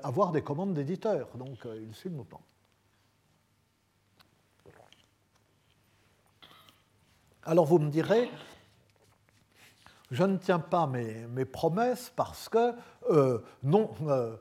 avoir 0.04 0.32
des 0.32 0.42
commandes 0.42 0.74
d'éditeurs, 0.74 1.30
donc 1.38 1.68
il 1.80 1.94
suit 1.94 2.10
le 2.10 2.16
mouvement. 2.16 2.42
Alors 7.48 7.66
vous 7.66 7.78
me 7.78 7.92
direz, 7.92 8.30
je 10.10 10.24
ne 10.24 10.38
tiens 10.38 10.60
pas 10.60 10.88
mes, 10.88 11.46
promesses 11.46 12.12
parce 12.16 12.50
que 12.50 12.74
euh, 13.12 13.40
non, 13.62 13.92
euh, 14.08 14.36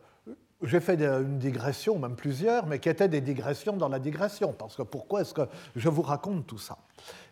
j'ai 0.64 0.80
fait 0.80 1.00
une 1.00 1.38
digression, 1.38 1.98
même 1.98 2.16
plusieurs, 2.16 2.66
mais 2.66 2.78
qui 2.78 2.88
étaient 2.88 3.08
des 3.08 3.20
digressions 3.20 3.76
dans 3.76 3.88
la 3.88 3.98
digression. 3.98 4.52
Parce 4.52 4.76
que 4.76 4.82
pourquoi 4.82 5.20
est-ce 5.20 5.34
que 5.34 5.48
je 5.76 5.88
vous 5.88 6.02
raconte 6.02 6.46
tout 6.46 6.58
ça? 6.58 6.78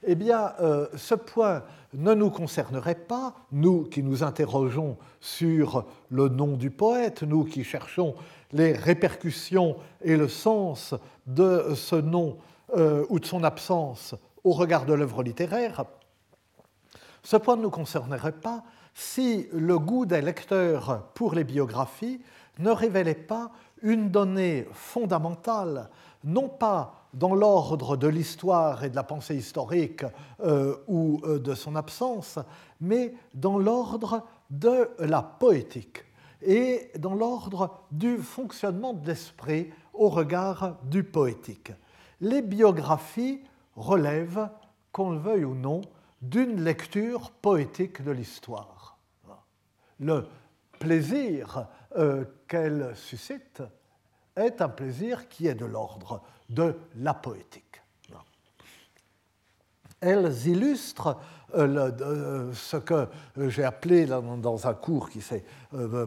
Eh 0.05 0.15
bien, 0.15 0.53
euh, 0.61 0.87
ce 0.97 1.15
point 1.15 1.63
ne 1.95 2.15
nous 2.15 2.31
concernerait 2.31 2.95
pas, 2.95 3.35
nous 3.53 3.85
qui 3.85 4.03
nous 4.03 4.23
interrogeons 4.23 4.97
sur 5.21 5.85
le 6.11 6.29
nom 6.29 6.57
du 6.57 6.71
poète, 6.71 7.23
nous 7.23 7.45
qui 7.45 7.65
cherchons 7.65 8.15
les 8.53 8.73
répercussions 8.73 9.77
et 10.03 10.17
le 10.17 10.29
sens 10.29 10.95
de 11.27 11.75
ce 11.75 11.97
nom 11.97 12.37
ou 13.11 13.19
de 13.19 13.27
son 13.27 13.45
absence 13.45 14.15
au 14.45 14.53
regard 14.53 14.87
de 14.87 14.95
l'œuvre 14.95 15.23
littéraire. 15.23 15.85
Ce 17.23 17.37
point 17.37 17.57
ne 17.57 17.63
nous 17.63 17.71
concernerait 17.71 18.33
pas 18.33 18.65
si 18.95 19.47
le 19.53 19.79
goût 19.79 20.07
des 20.07 20.21
lecteurs 20.21 21.05
pour 21.15 21.35
les 21.35 21.45
biographies 21.45 22.21
ne 22.59 22.71
révélait 22.71 23.15
pas 23.15 23.51
une 23.83 24.11
donnée 24.11 24.67
fondamentale, 24.73 25.91
non 26.25 26.49
pas 26.49 26.95
dans 27.15 27.35
l'ordre 27.35 27.97
de 27.97 28.09
l'histoire 28.09 28.85
et 28.85 28.91
de 28.91 28.97
la 28.97 29.03
pensée 29.03 29.37
historique 29.37 30.05
euh, 30.41 30.77
ou 30.87 31.21
euh, 31.25 31.39
de 31.39 31.55
son 31.55 31.77
absence, 31.77 32.39
mais 32.81 33.15
dans 33.35 33.59
l'ordre 33.59 34.25
de 34.51 34.91
la 34.99 35.23
poétique 35.23 36.05
et 36.43 36.91
dans 36.99 37.15
l'ordre 37.15 37.71
du 37.91 38.19
fonctionnement 38.19 38.95
de 38.95 39.07
l'esprit 39.07 39.71
au 39.93 40.09
regard 40.09 40.77
du 40.85 41.05
poétique. 41.05 41.73
Les 42.21 42.43
biographies 42.43 43.43
relèvent, 43.77 44.49
qu'on 44.91 45.11
le 45.11 45.19
veuille 45.19 45.45
ou 45.45 45.55
non, 45.55 45.81
d'une 46.21 46.63
lecture 46.63 47.31
poétique 47.31 48.03
de 48.03 48.11
l'histoire. 48.11 48.99
Le 49.99 50.27
plaisir 50.79 51.67
euh, 51.97 52.25
qu'elle 52.49 52.93
suscite 52.97 53.63
est 54.37 54.63
un 54.63 54.69
plaisir 54.69 55.29
qui 55.29 55.47
est 55.47 55.55
de 55.55 55.67
l'ordre 55.67 56.23
de 56.49 56.75
la 56.97 57.13
poétique. 57.13 57.83
Elles 60.01 60.47
illustrent 60.47 61.19
euh, 61.55 61.93
euh, 62.01 62.53
ce 62.55 62.77
que 62.77 63.09
j'ai 63.37 63.63
appelé 63.63 64.07
dans 64.07 64.67
un 64.67 64.75
cours 64.75 65.11
qui 65.11 65.21
s'est 65.21 65.45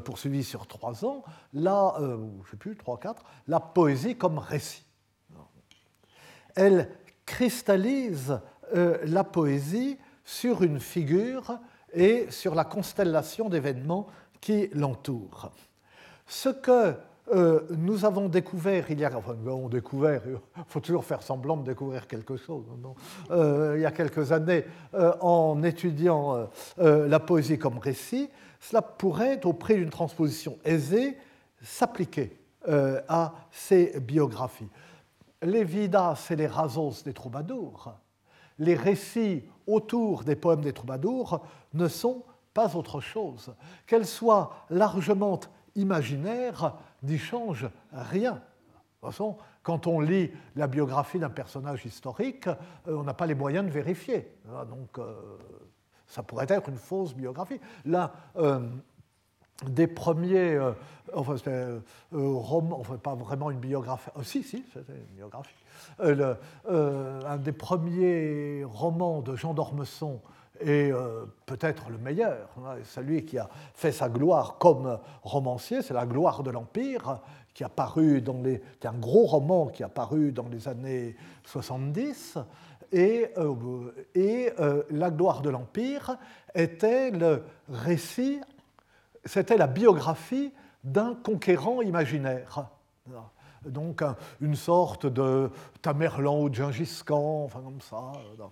poursuivi 0.04 0.44
sur 0.44 0.68
trois 0.68 1.06
ans, 1.06 1.24
la, 1.54 1.96
je 2.50 2.56
plus, 2.56 2.76
trois, 2.76 3.00
quatre, 3.00 3.24
la 3.48 3.60
poésie 3.60 4.18
comme 4.18 4.40
récit. 4.40 4.86
Elle 6.56 6.90
cristallise 7.26 8.40
la 8.74 9.24
poésie 9.24 9.98
sur 10.24 10.64
une 10.64 10.80
figure 10.80 11.60
et 11.94 12.30
sur 12.32 12.56
la 12.56 12.66
constellation 12.66 13.50
d'événements 13.50 14.08
qui 14.42 14.68
l'entourent. 14.74 15.52
Ce 16.28 16.50
que 16.50 16.96
euh, 17.34 17.62
nous 17.72 18.06
avons 18.06 18.30
découvert 18.30 18.90
il 18.92 19.00
y 19.00 19.06
a, 19.06 19.12
enfin, 19.16 19.36
on 19.48 19.68
découvert, 19.68 20.22
il 20.28 20.64
faut 20.68 20.80
toujours 20.80 21.06
faire 21.06 21.24
semblant 21.24 21.58
de 21.58 21.64
découvrir 21.64 22.08
quelque 22.08 22.38
chose, 22.38 22.66
euh, 23.32 23.74
il 23.78 23.82
y 23.82 23.86
a 23.86 23.92
quelques 23.92 24.32
années, 24.32 24.66
euh, 24.94 25.14
en 25.22 25.64
étudiant 25.64 26.48
la 26.78 27.20
poésie 27.20 27.58
comme 27.58 27.80
récit, 27.80 28.30
cela 28.60 28.82
pourrait, 28.82 29.44
au 29.46 29.54
prix 29.54 29.76
d'une 29.76 29.90
transposition 29.90 30.58
aisée, 30.64 31.18
s'appliquer 31.62 32.38
à 33.08 33.34
ces 33.52 34.00
biographies. 34.00 34.70
Les 35.44 35.64
Vidas 35.64 36.28
et 36.32 36.36
les 36.36 36.48
Rasos 36.48 37.04
des 37.04 37.14
troubadours, 37.14 37.94
les 38.58 38.76
récits 38.76 39.44
autour 39.68 40.24
des 40.24 40.36
poèmes 40.36 40.62
des 40.62 40.74
troubadours 40.74 41.46
ne 41.74 41.88
sont 41.88 42.24
pas 42.56 42.76
autre 42.76 43.02
chose. 43.02 43.54
Qu'elles 43.86 44.08
soient 44.08 44.66
largement 44.72 45.40
imaginaires 45.76 46.76
n'y 47.04 47.18
change 47.18 47.68
rien. 47.92 48.34
De 48.34 48.38
toute 48.38 49.12
façon, 49.12 49.38
quand 49.64 49.88
on 49.88 50.00
lit 50.00 50.32
la 50.56 50.68
biographie 50.68 51.20
d'un 51.20 51.30
personnage 51.30 51.86
historique, 51.86 52.48
euh, 52.48 52.98
on 52.98 53.04
n'a 53.04 53.14
pas 53.14 53.26
les 53.26 53.36
moyens 53.36 53.66
de 53.66 53.72
vérifier. 53.72 54.32
Donc, 54.70 54.98
euh, 54.98 55.38
ça 56.08 56.24
pourrait 56.24 56.48
être 56.50 56.70
une 56.70 56.78
fausse 56.78 57.14
biographie. 57.14 57.60
Là, 57.86 58.14
euh, 58.38 58.60
des 59.68 59.88
premiers 59.88 60.60
enfin, 61.14 61.36
romans, 62.12 62.80
enfin, 62.80 62.98
pas 62.98 63.16
vraiment 63.16 63.52
une 63.52 63.60
biographie, 63.60 64.10
si, 64.24 64.44
si, 64.44 64.66
c'était 64.74 64.94
une 64.94 65.16
biographie, 65.16 65.56
euh, 66.02 66.36
euh, 66.70 67.22
un 67.26 67.38
des 67.38 67.52
premiers 67.52 68.64
romans 68.66 69.22
de 69.22 69.36
Jean 69.36 69.54
d'Ormesson 69.54 70.22
et 70.62 70.92
euh, 70.92 71.26
peut-être 71.46 71.90
le 71.90 71.98
meilleur, 71.98 72.50
hein, 72.58 72.76
celui 72.84 73.26
qui 73.26 73.38
a 73.38 73.50
fait 73.74 73.92
sa 73.92 74.10
gloire 74.10 74.58
comme 74.58 75.00
romancier, 75.24 75.82
c'est 75.82 75.94
La 75.94 76.06
gloire 76.06 76.44
de 76.44 76.52
l'Empire, 76.52 77.20
qui 77.54 77.64
a 77.64 77.70
paru 77.70 78.22
dans 78.22 78.42
les, 78.42 78.62
un 78.84 78.94
gros 78.94 79.26
roman 79.26 79.68
qui 79.68 79.84
a 79.84 79.90
paru 79.90 80.32
dans 80.32 80.48
les 80.48 80.68
années 80.68 81.16
70. 81.46 82.38
Et, 82.92 83.32
et 84.14 84.54
La 84.90 85.12
gloire 85.12 85.42
de 85.42 85.50
l'Empire 85.50 86.18
était 86.54 87.12
le 87.12 87.44
récit, 87.70 88.40
c'était 89.24 89.58
la 89.58 89.68
biographie 89.68 90.54
d'un 90.84 91.16
conquérant 91.16 91.82
imaginaire 91.82 92.70
donc 93.70 94.04
une 94.42 94.56
sorte 94.56 95.06
de 95.06 95.50
Tamerlan 95.82 96.42
ou 96.42 96.50
de 96.50 96.56
Gengis 96.56 97.02
Khan, 97.06 97.44
enfin 97.46 97.62
comme 97.62 97.82
ça, 97.82 98.14
euh, 98.40 98.44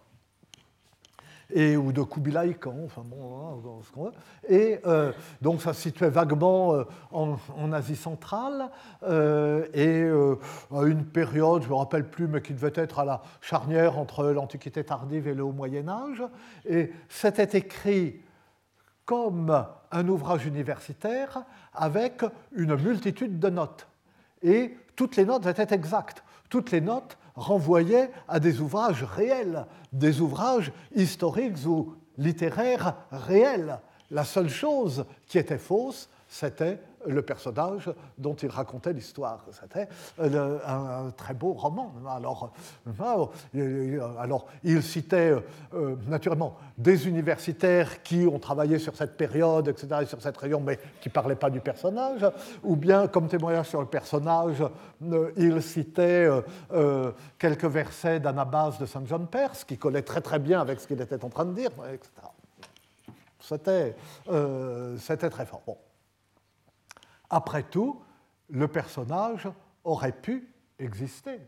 et, 1.53 1.77
ou 1.77 1.91
de 1.91 2.01
Kubilai 2.01 2.55
Khan, 2.55 2.75
enfin 2.85 3.03
bon, 3.05 3.37
hein, 3.37 3.79
ce 3.85 3.91
qu'on 3.91 4.05
veut. 4.05 4.11
Et 4.49 4.79
euh, 4.85 5.11
donc 5.41 5.61
ça 5.61 5.73
se 5.73 5.81
situait 5.81 6.09
vaguement 6.09 6.73
euh, 6.73 6.83
en, 7.11 7.71
Asie 7.71 7.95
centrale, 7.95 8.69
et 9.73 10.05
à 10.71 10.81
une 10.83 11.05
période, 11.05 11.61
je 11.61 11.67
ne 11.67 11.73
me 11.73 11.77
rappelle 11.77 12.07
plus, 12.07 12.27
mais 12.27 12.41
qui 12.41 12.53
devait 12.53 12.73
être 12.75 12.99
à 12.99 13.05
la 13.05 13.21
charnière 13.41 13.97
entre 13.97 14.25
l'Antiquité 14.25 14.83
tardive 14.83 15.27
et 15.27 15.33
le 15.33 15.43
Haut 15.43 15.51
Moyen 15.51 15.87
Âge, 15.87 16.23
et 16.69 16.91
c'était 17.09 17.57
écrit 17.57 18.21
comme 19.05 19.65
un 19.91 20.07
ouvrage 20.07 20.45
universitaire 20.45 21.43
avec 21.73 22.23
une 22.53 22.75
multitude 22.75 23.39
de 23.39 23.49
notes. 23.49 23.87
Et 24.41 24.77
toutes 24.95 25.15
les 25.15 25.25
notes 25.25 25.45
étaient 25.45 25.73
exactes. 25.73 26.23
Toutes 26.49 26.71
les 26.71 26.81
notes 26.81 27.17
renvoyait 27.35 28.11
à 28.27 28.39
des 28.39 28.61
ouvrages 28.61 29.03
réels, 29.03 29.65
des 29.91 30.21
ouvrages 30.21 30.71
historiques 30.95 31.65
ou 31.65 31.95
littéraires 32.17 32.95
réels. 33.11 33.79
La 34.11 34.23
seule 34.23 34.49
chose 34.49 35.05
qui 35.25 35.37
était 35.37 35.57
fausse, 35.57 36.09
c'était 36.27 36.79
le 37.07 37.21
personnage 37.21 37.89
dont 38.17 38.35
il 38.35 38.49
racontait 38.49 38.93
l'histoire. 38.93 39.45
C'était 39.51 39.87
un, 40.19 41.11
très 41.15 41.33
beau 41.33 41.53
roman. 41.53 41.93
Alors, 42.09 42.51
euh, 43.55 43.99
alors 44.19 44.47
il 44.63 44.81
citait 44.83 45.33
euh, 45.73 45.95
naturellement 46.07 46.57
des 46.77 47.07
universitaires 47.07 48.01
qui 48.03 48.27
ont 48.27 48.39
travaillé 48.39 48.79
sur 48.79 48.95
cette 48.95 49.17
période, 49.17 49.67
etc., 49.67 50.05
sur 50.07 50.21
cette 50.21 50.37
région, 50.37 50.59
mais 50.59 50.79
qui 51.01 51.09
ne 51.09 51.13
parlaient 51.13 51.35
pas 51.35 51.49
du 51.49 51.59
personnage, 51.59 52.25
ou 52.63 52.75
bien 52.75 53.07
comme 53.07 53.27
témoignage 53.27 53.69
sur 53.69 53.81
le 53.81 53.87
personnage, 53.87 54.63
euh, 55.03 55.31
il 55.37 55.61
citait 55.61 56.29
quelques 57.37 57.65
versets 57.65 58.19
d'Anabas 58.19 58.77
de 58.79 58.85
Saint 58.85 59.03
John 59.05 59.27
Perse, 59.27 59.63
qui 59.63 59.77
collait 59.77 60.01
très 60.01 60.21
très 60.21 60.39
bien 60.39 60.61
avec 60.61 60.79
ce 60.79 60.87
qu'il 60.87 61.01
était 61.01 61.23
en 61.23 61.29
train 61.29 61.45
de 61.45 61.53
dire, 61.53 61.71
etc. 61.91 62.09
C'était 63.39 65.29
très 65.29 65.45
fort. 65.45 65.77
Après 67.33 67.63
tout, 67.63 67.99
le 68.51 68.67
personnage 68.67 69.49
aurait 69.83 70.11
pu 70.11 70.53
exister. 70.77 71.39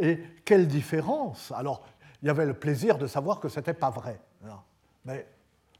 Et 0.00 0.20
quelle 0.44 0.68
différence? 0.68 1.50
Alors, 1.50 1.84
il 2.22 2.28
y 2.28 2.30
avait 2.30 2.46
le 2.46 2.54
plaisir 2.54 2.98
de 2.98 3.08
savoir 3.08 3.40
que 3.40 3.48
ce 3.48 3.58
n'était 3.58 3.74
pas 3.74 3.90
vrai. 3.90 4.20
Mais 5.04 5.26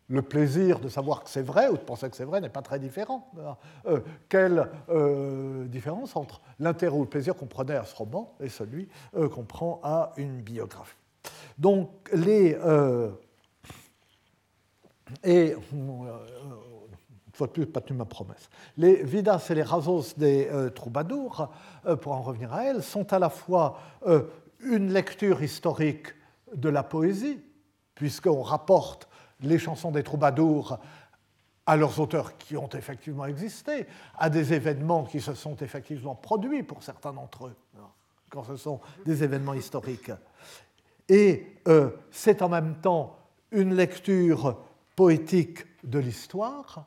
le 0.09 0.23
plaisir 0.23 0.81
de 0.81 0.89
savoir 0.89 1.23
que 1.23 1.31
c'est 1.31 1.43
vrai 1.43 1.69
ou 1.69 1.75
de 1.75 1.83
penser 1.83 2.11
que 2.11 2.17
c'est 2.17 2.25
vrai 2.25 2.41
n'est 2.41 2.49
pas 2.49 2.63
très 2.63 2.81
différent. 2.81 3.31
Euh, 3.87 4.01
quelle 4.29 4.69
euh, 4.89 5.67
différence 5.67 6.17
entre 6.17 6.41
l'intérêt 6.59 6.97
ou 6.97 7.03
le 7.03 7.09
plaisir 7.09 7.37
qu'on 7.37 7.47
prenait 7.47 7.77
à 7.77 7.85
ce 7.85 7.95
roman 7.95 8.35
et 8.41 8.49
celui 8.49 8.89
euh, 9.17 9.29
qu'on 9.29 9.45
prend 9.45 9.81
à 9.85 10.13
une 10.17 10.41
biographie? 10.41 10.97
Donc, 11.59 12.11
les. 12.13 12.59
et 15.23 15.55
fois 17.35 17.47
de 17.49 17.53
plus, 17.53 17.67
pas 17.67 17.81
tenu 17.81 17.99
ma 17.99 18.05
promesse. 18.05 18.49
Les 18.77 19.03
Vidas 19.03 19.47
et 19.51 19.55
les 19.55 19.63
Razos 19.63 20.15
des 20.17 20.49
euh, 20.51 20.71
troubadours, 20.71 21.51
euh, 21.87 21.97
pour 21.97 22.13
en 22.13 22.23
revenir 22.23 22.53
à 22.53 22.65
elles, 22.65 22.83
sont 22.83 23.13
à 23.13 23.19
la 23.19 23.29
fois 23.29 23.79
euh, 24.07 24.23
une 24.61 24.93
lecture 24.93 25.43
historique 25.43 26.09
de 26.55 26.69
la 26.69 26.83
poésie, 26.83 27.41
puisqu'on 27.95 28.43
rapporte 28.43 29.09
les 29.41 29.59
chansons 29.59 29.91
des 29.91 30.03
troubadours 30.03 30.79
à 31.67 31.77
leurs 31.77 31.99
auteurs 31.99 32.37
qui 32.39 32.57
ont 32.57 32.69
effectivement 32.69 33.27
existé, 33.27 33.87
à 34.17 34.31
des 34.31 34.53
événements 34.53 35.05
qui 35.05 35.21
se 35.21 35.35
sont 35.35 35.57
effectivement 35.57 36.15
produits 36.15 36.63
pour 36.63 36.83
certains 36.83 37.13
d'entre 37.13 37.47
eux, 37.47 37.57
hein, 37.77 37.89
quand 38.31 38.45
ce 38.45 38.57
sont 38.57 38.81
des 39.05 39.25
événements 39.25 39.55
historiques. 39.55 40.13
Et 41.09 41.57
c'est 42.11 42.43
en 42.43 42.49
même 42.49 42.77
temps 42.81 43.17
une 43.51 43.75
lecture 43.75 44.59
poétique 44.97 45.65
de 45.85 45.99
l'histoire, 45.99 46.87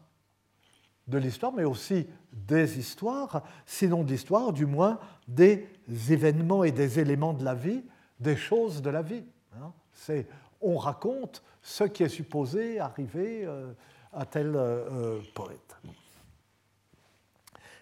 de 1.08 1.18
l'histoire, 1.18 1.54
mais 1.54 1.64
aussi 1.64 2.08
des 2.32 2.80
histoires, 2.80 3.44
sinon 3.66 4.04
d'histoire, 4.04 4.54
du 4.54 4.66
moins 4.66 5.00
des 5.28 5.68
événements 6.10 6.64
et 6.64 6.72
des 6.72 7.00
éléments 7.00 7.34
de 7.34 7.44
la 7.44 7.56
vie, 7.56 7.84
des 8.20 8.36
choses 8.36 8.82
de 8.82 8.90
la 8.90 9.02
vie. 9.02 9.24
Hein. 9.56 9.72
C'est, 9.94 10.28
on 10.62 10.78
raconte 10.78 11.44
ce 11.62 11.84
qui 11.84 12.04
est 12.04 12.10
supposé 12.10 12.80
arriver 12.80 13.44
euh, 13.46 13.74
à 14.14 14.26
tel 14.26 14.56
euh, 14.56 15.18
euh, 15.18 15.22
poète. 15.34 15.76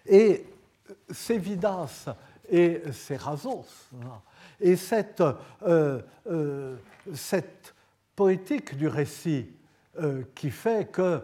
Et 0.04 0.44
ces 1.10 1.38
vidas 1.38 2.06
et 2.48 2.82
ces 2.92 3.16
rasos, 3.16 3.90
hein, 3.94 4.20
et 4.60 4.76
cette, 4.76 5.22
cette 7.12 7.74
poétique 8.14 8.76
du 8.76 8.86
récit 8.86 9.50
qui 10.34 10.50
fait 10.50 10.90
que 10.90 11.22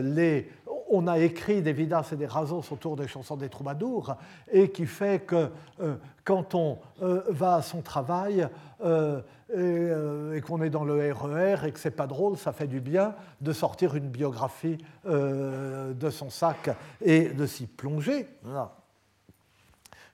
les 0.00 0.48
on 0.90 1.06
a 1.06 1.18
écrit 1.18 1.62
des 1.62 1.72
vidas 1.72 2.08
et 2.12 2.16
des 2.16 2.26
rasos 2.26 2.64
autour 2.72 2.96
des 2.96 3.06
chansons 3.06 3.36
des 3.36 3.48
troubadours 3.48 4.16
et 4.50 4.70
qui 4.70 4.86
fait 4.86 5.24
que 5.24 5.50
euh, 5.80 5.96
quand 6.24 6.54
on 6.54 6.78
euh, 7.00 7.22
va 7.28 7.54
à 7.54 7.62
son 7.62 7.80
travail 7.80 8.46
euh, 8.84 9.22
et, 10.34 10.40
qu'on 10.40 10.62
est 10.62 10.70
dans 10.70 10.84
le 10.84 11.12
RER 11.12 11.64
e 11.64 11.66
et 11.66 11.72
que 11.72 11.78
c'est 11.78 11.90
pas 11.92 12.06
drôle, 12.06 12.36
ça 12.36 12.52
fait 12.52 12.66
du 12.66 12.80
bien 12.80 13.14
de 13.40 13.52
sortir 13.52 13.94
une 13.96 14.08
biographie 14.08 14.78
de 15.04 16.10
son 16.10 16.30
sac 16.30 16.70
et 17.00 17.30
de 17.30 17.46
s'y 17.46 17.66
plonger. 17.66 18.28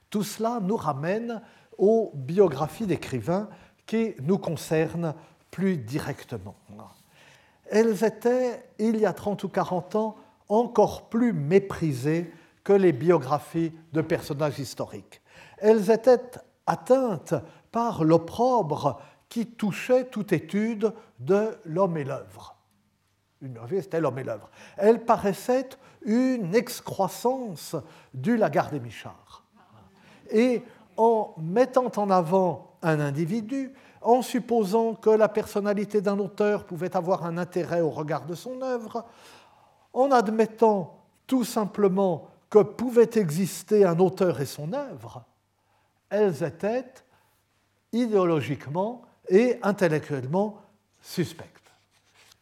Tout 0.09 0.22
cela 0.22 0.59
nous 0.62 0.77
ramène 0.77 1.43
aux 1.77 2.12
biographies 2.14 2.87
d'écrivains 2.87 3.49
qui 3.85 4.14
nous 4.22 4.39
concernent 4.39 5.14
plus 5.51 5.77
directement. 5.77 6.55
Elles 7.70 8.05
étaient, 8.05 8.64
il 8.79 8.97
y 8.97 9.05
a 9.05 9.12
30 9.12 9.45
ou 9.45 9.49
40 9.49 9.97
ans, 9.97 10.16
encore 10.49 11.09
plus 11.09 11.32
méprisées 11.32 12.32
que 12.64 12.72
les 12.72 12.92
biographies 12.92 13.72
de 13.92 14.01
personnages 14.01 14.59
historiques. 14.59 15.20
Elles 15.59 15.90
étaient 15.90 16.30
atteintes 16.66 17.34
par 17.70 18.05
l'opprobre 18.05 19.01
qui 19.28 19.47
touchait 19.47 20.07
toute 20.07 20.32
étude 20.32 20.92
de 21.18 21.57
l'homme 21.64 21.97
et 21.97 22.05
l'œuvre. 22.05 22.57
Une 23.42 23.53
biographie, 23.53 23.82
c'était 23.82 24.01
l'homme 24.01 24.18
et 24.18 24.24
l'œuvre. 24.24 24.51
Elles 24.76 25.05
paraissaient 25.05 25.68
une 26.05 26.55
excroissance 26.55 27.76
du 28.14 28.36
Lagarde 28.36 28.74
et 28.74 28.80
Michard. 28.80 29.44
Et 30.30 30.62
en 30.97 31.34
mettant 31.38 31.92
en 31.97 32.11
avant 32.11 32.76
un 32.82 33.01
individu, 33.01 33.72
en 34.01 34.22
supposant 34.22 34.94
que 34.94 35.11
la 35.11 35.28
personnalité 35.28 36.01
d'un 36.01 36.18
auteur 36.18 36.64
pouvait 36.64 36.97
avoir 36.97 37.24
un 37.24 37.38
intérêt 37.38 37.80
au 37.80 37.90
regard 37.90 38.24
de 38.24 38.34
son 38.34 38.62
œuvre, 38.62 39.05
en 39.97 40.12
admettant 40.12 41.01
tout 41.26 41.44
simplement 41.44 42.28
que 42.51 42.61
pouvait 42.61 43.11
exister 43.14 43.84
un 43.84 43.99
auteur 43.99 44.40
et 44.40 44.47
son 44.47 44.72
œuvre, 44.72 45.24
elles 46.11 46.44
étaient 46.44 46.92
idéologiquement 47.92 49.03
et 49.28 49.59
intellectuellement 49.62 50.61
suspectes. 51.01 51.72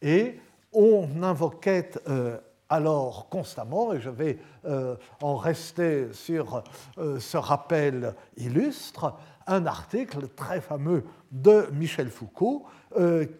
Et 0.01 0.39
on 0.73 1.23
invoquait 1.23 1.91
euh, 2.07 2.37
alors 2.69 3.29
constamment, 3.29 3.93
et 3.93 4.01
je 4.01 4.09
vais 4.09 4.37
euh, 4.65 4.97
en 5.21 5.37
rester 5.37 6.11
sur 6.13 6.61
euh, 6.97 7.19
ce 7.19 7.37
rappel 7.37 8.13
illustre, 8.37 9.13
un 9.47 9.65
article 9.65 10.27
très 10.29 10.61
fameux 10.61 11.03
de 11.31 11.67
Michel 11.73 12.09
Foucault 12.09 12.65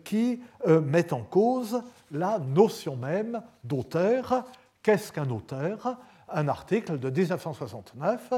qui 0.03 0.41
met 0.67 1.13
en 1.13 1.21
cause 1.21 1.81
la 2.11 2.39
notion 2.39 2.95
même 2.95 3.41
d'auteur. 3.63 4.45
Qu'est-ce 4.83 5.11
qu'un 5.11 5.29
auteur? 5.29 5.97
Un 6.29 6.47
article 6.47 6.99
de 6.99 7.09
1969 7.09 8.33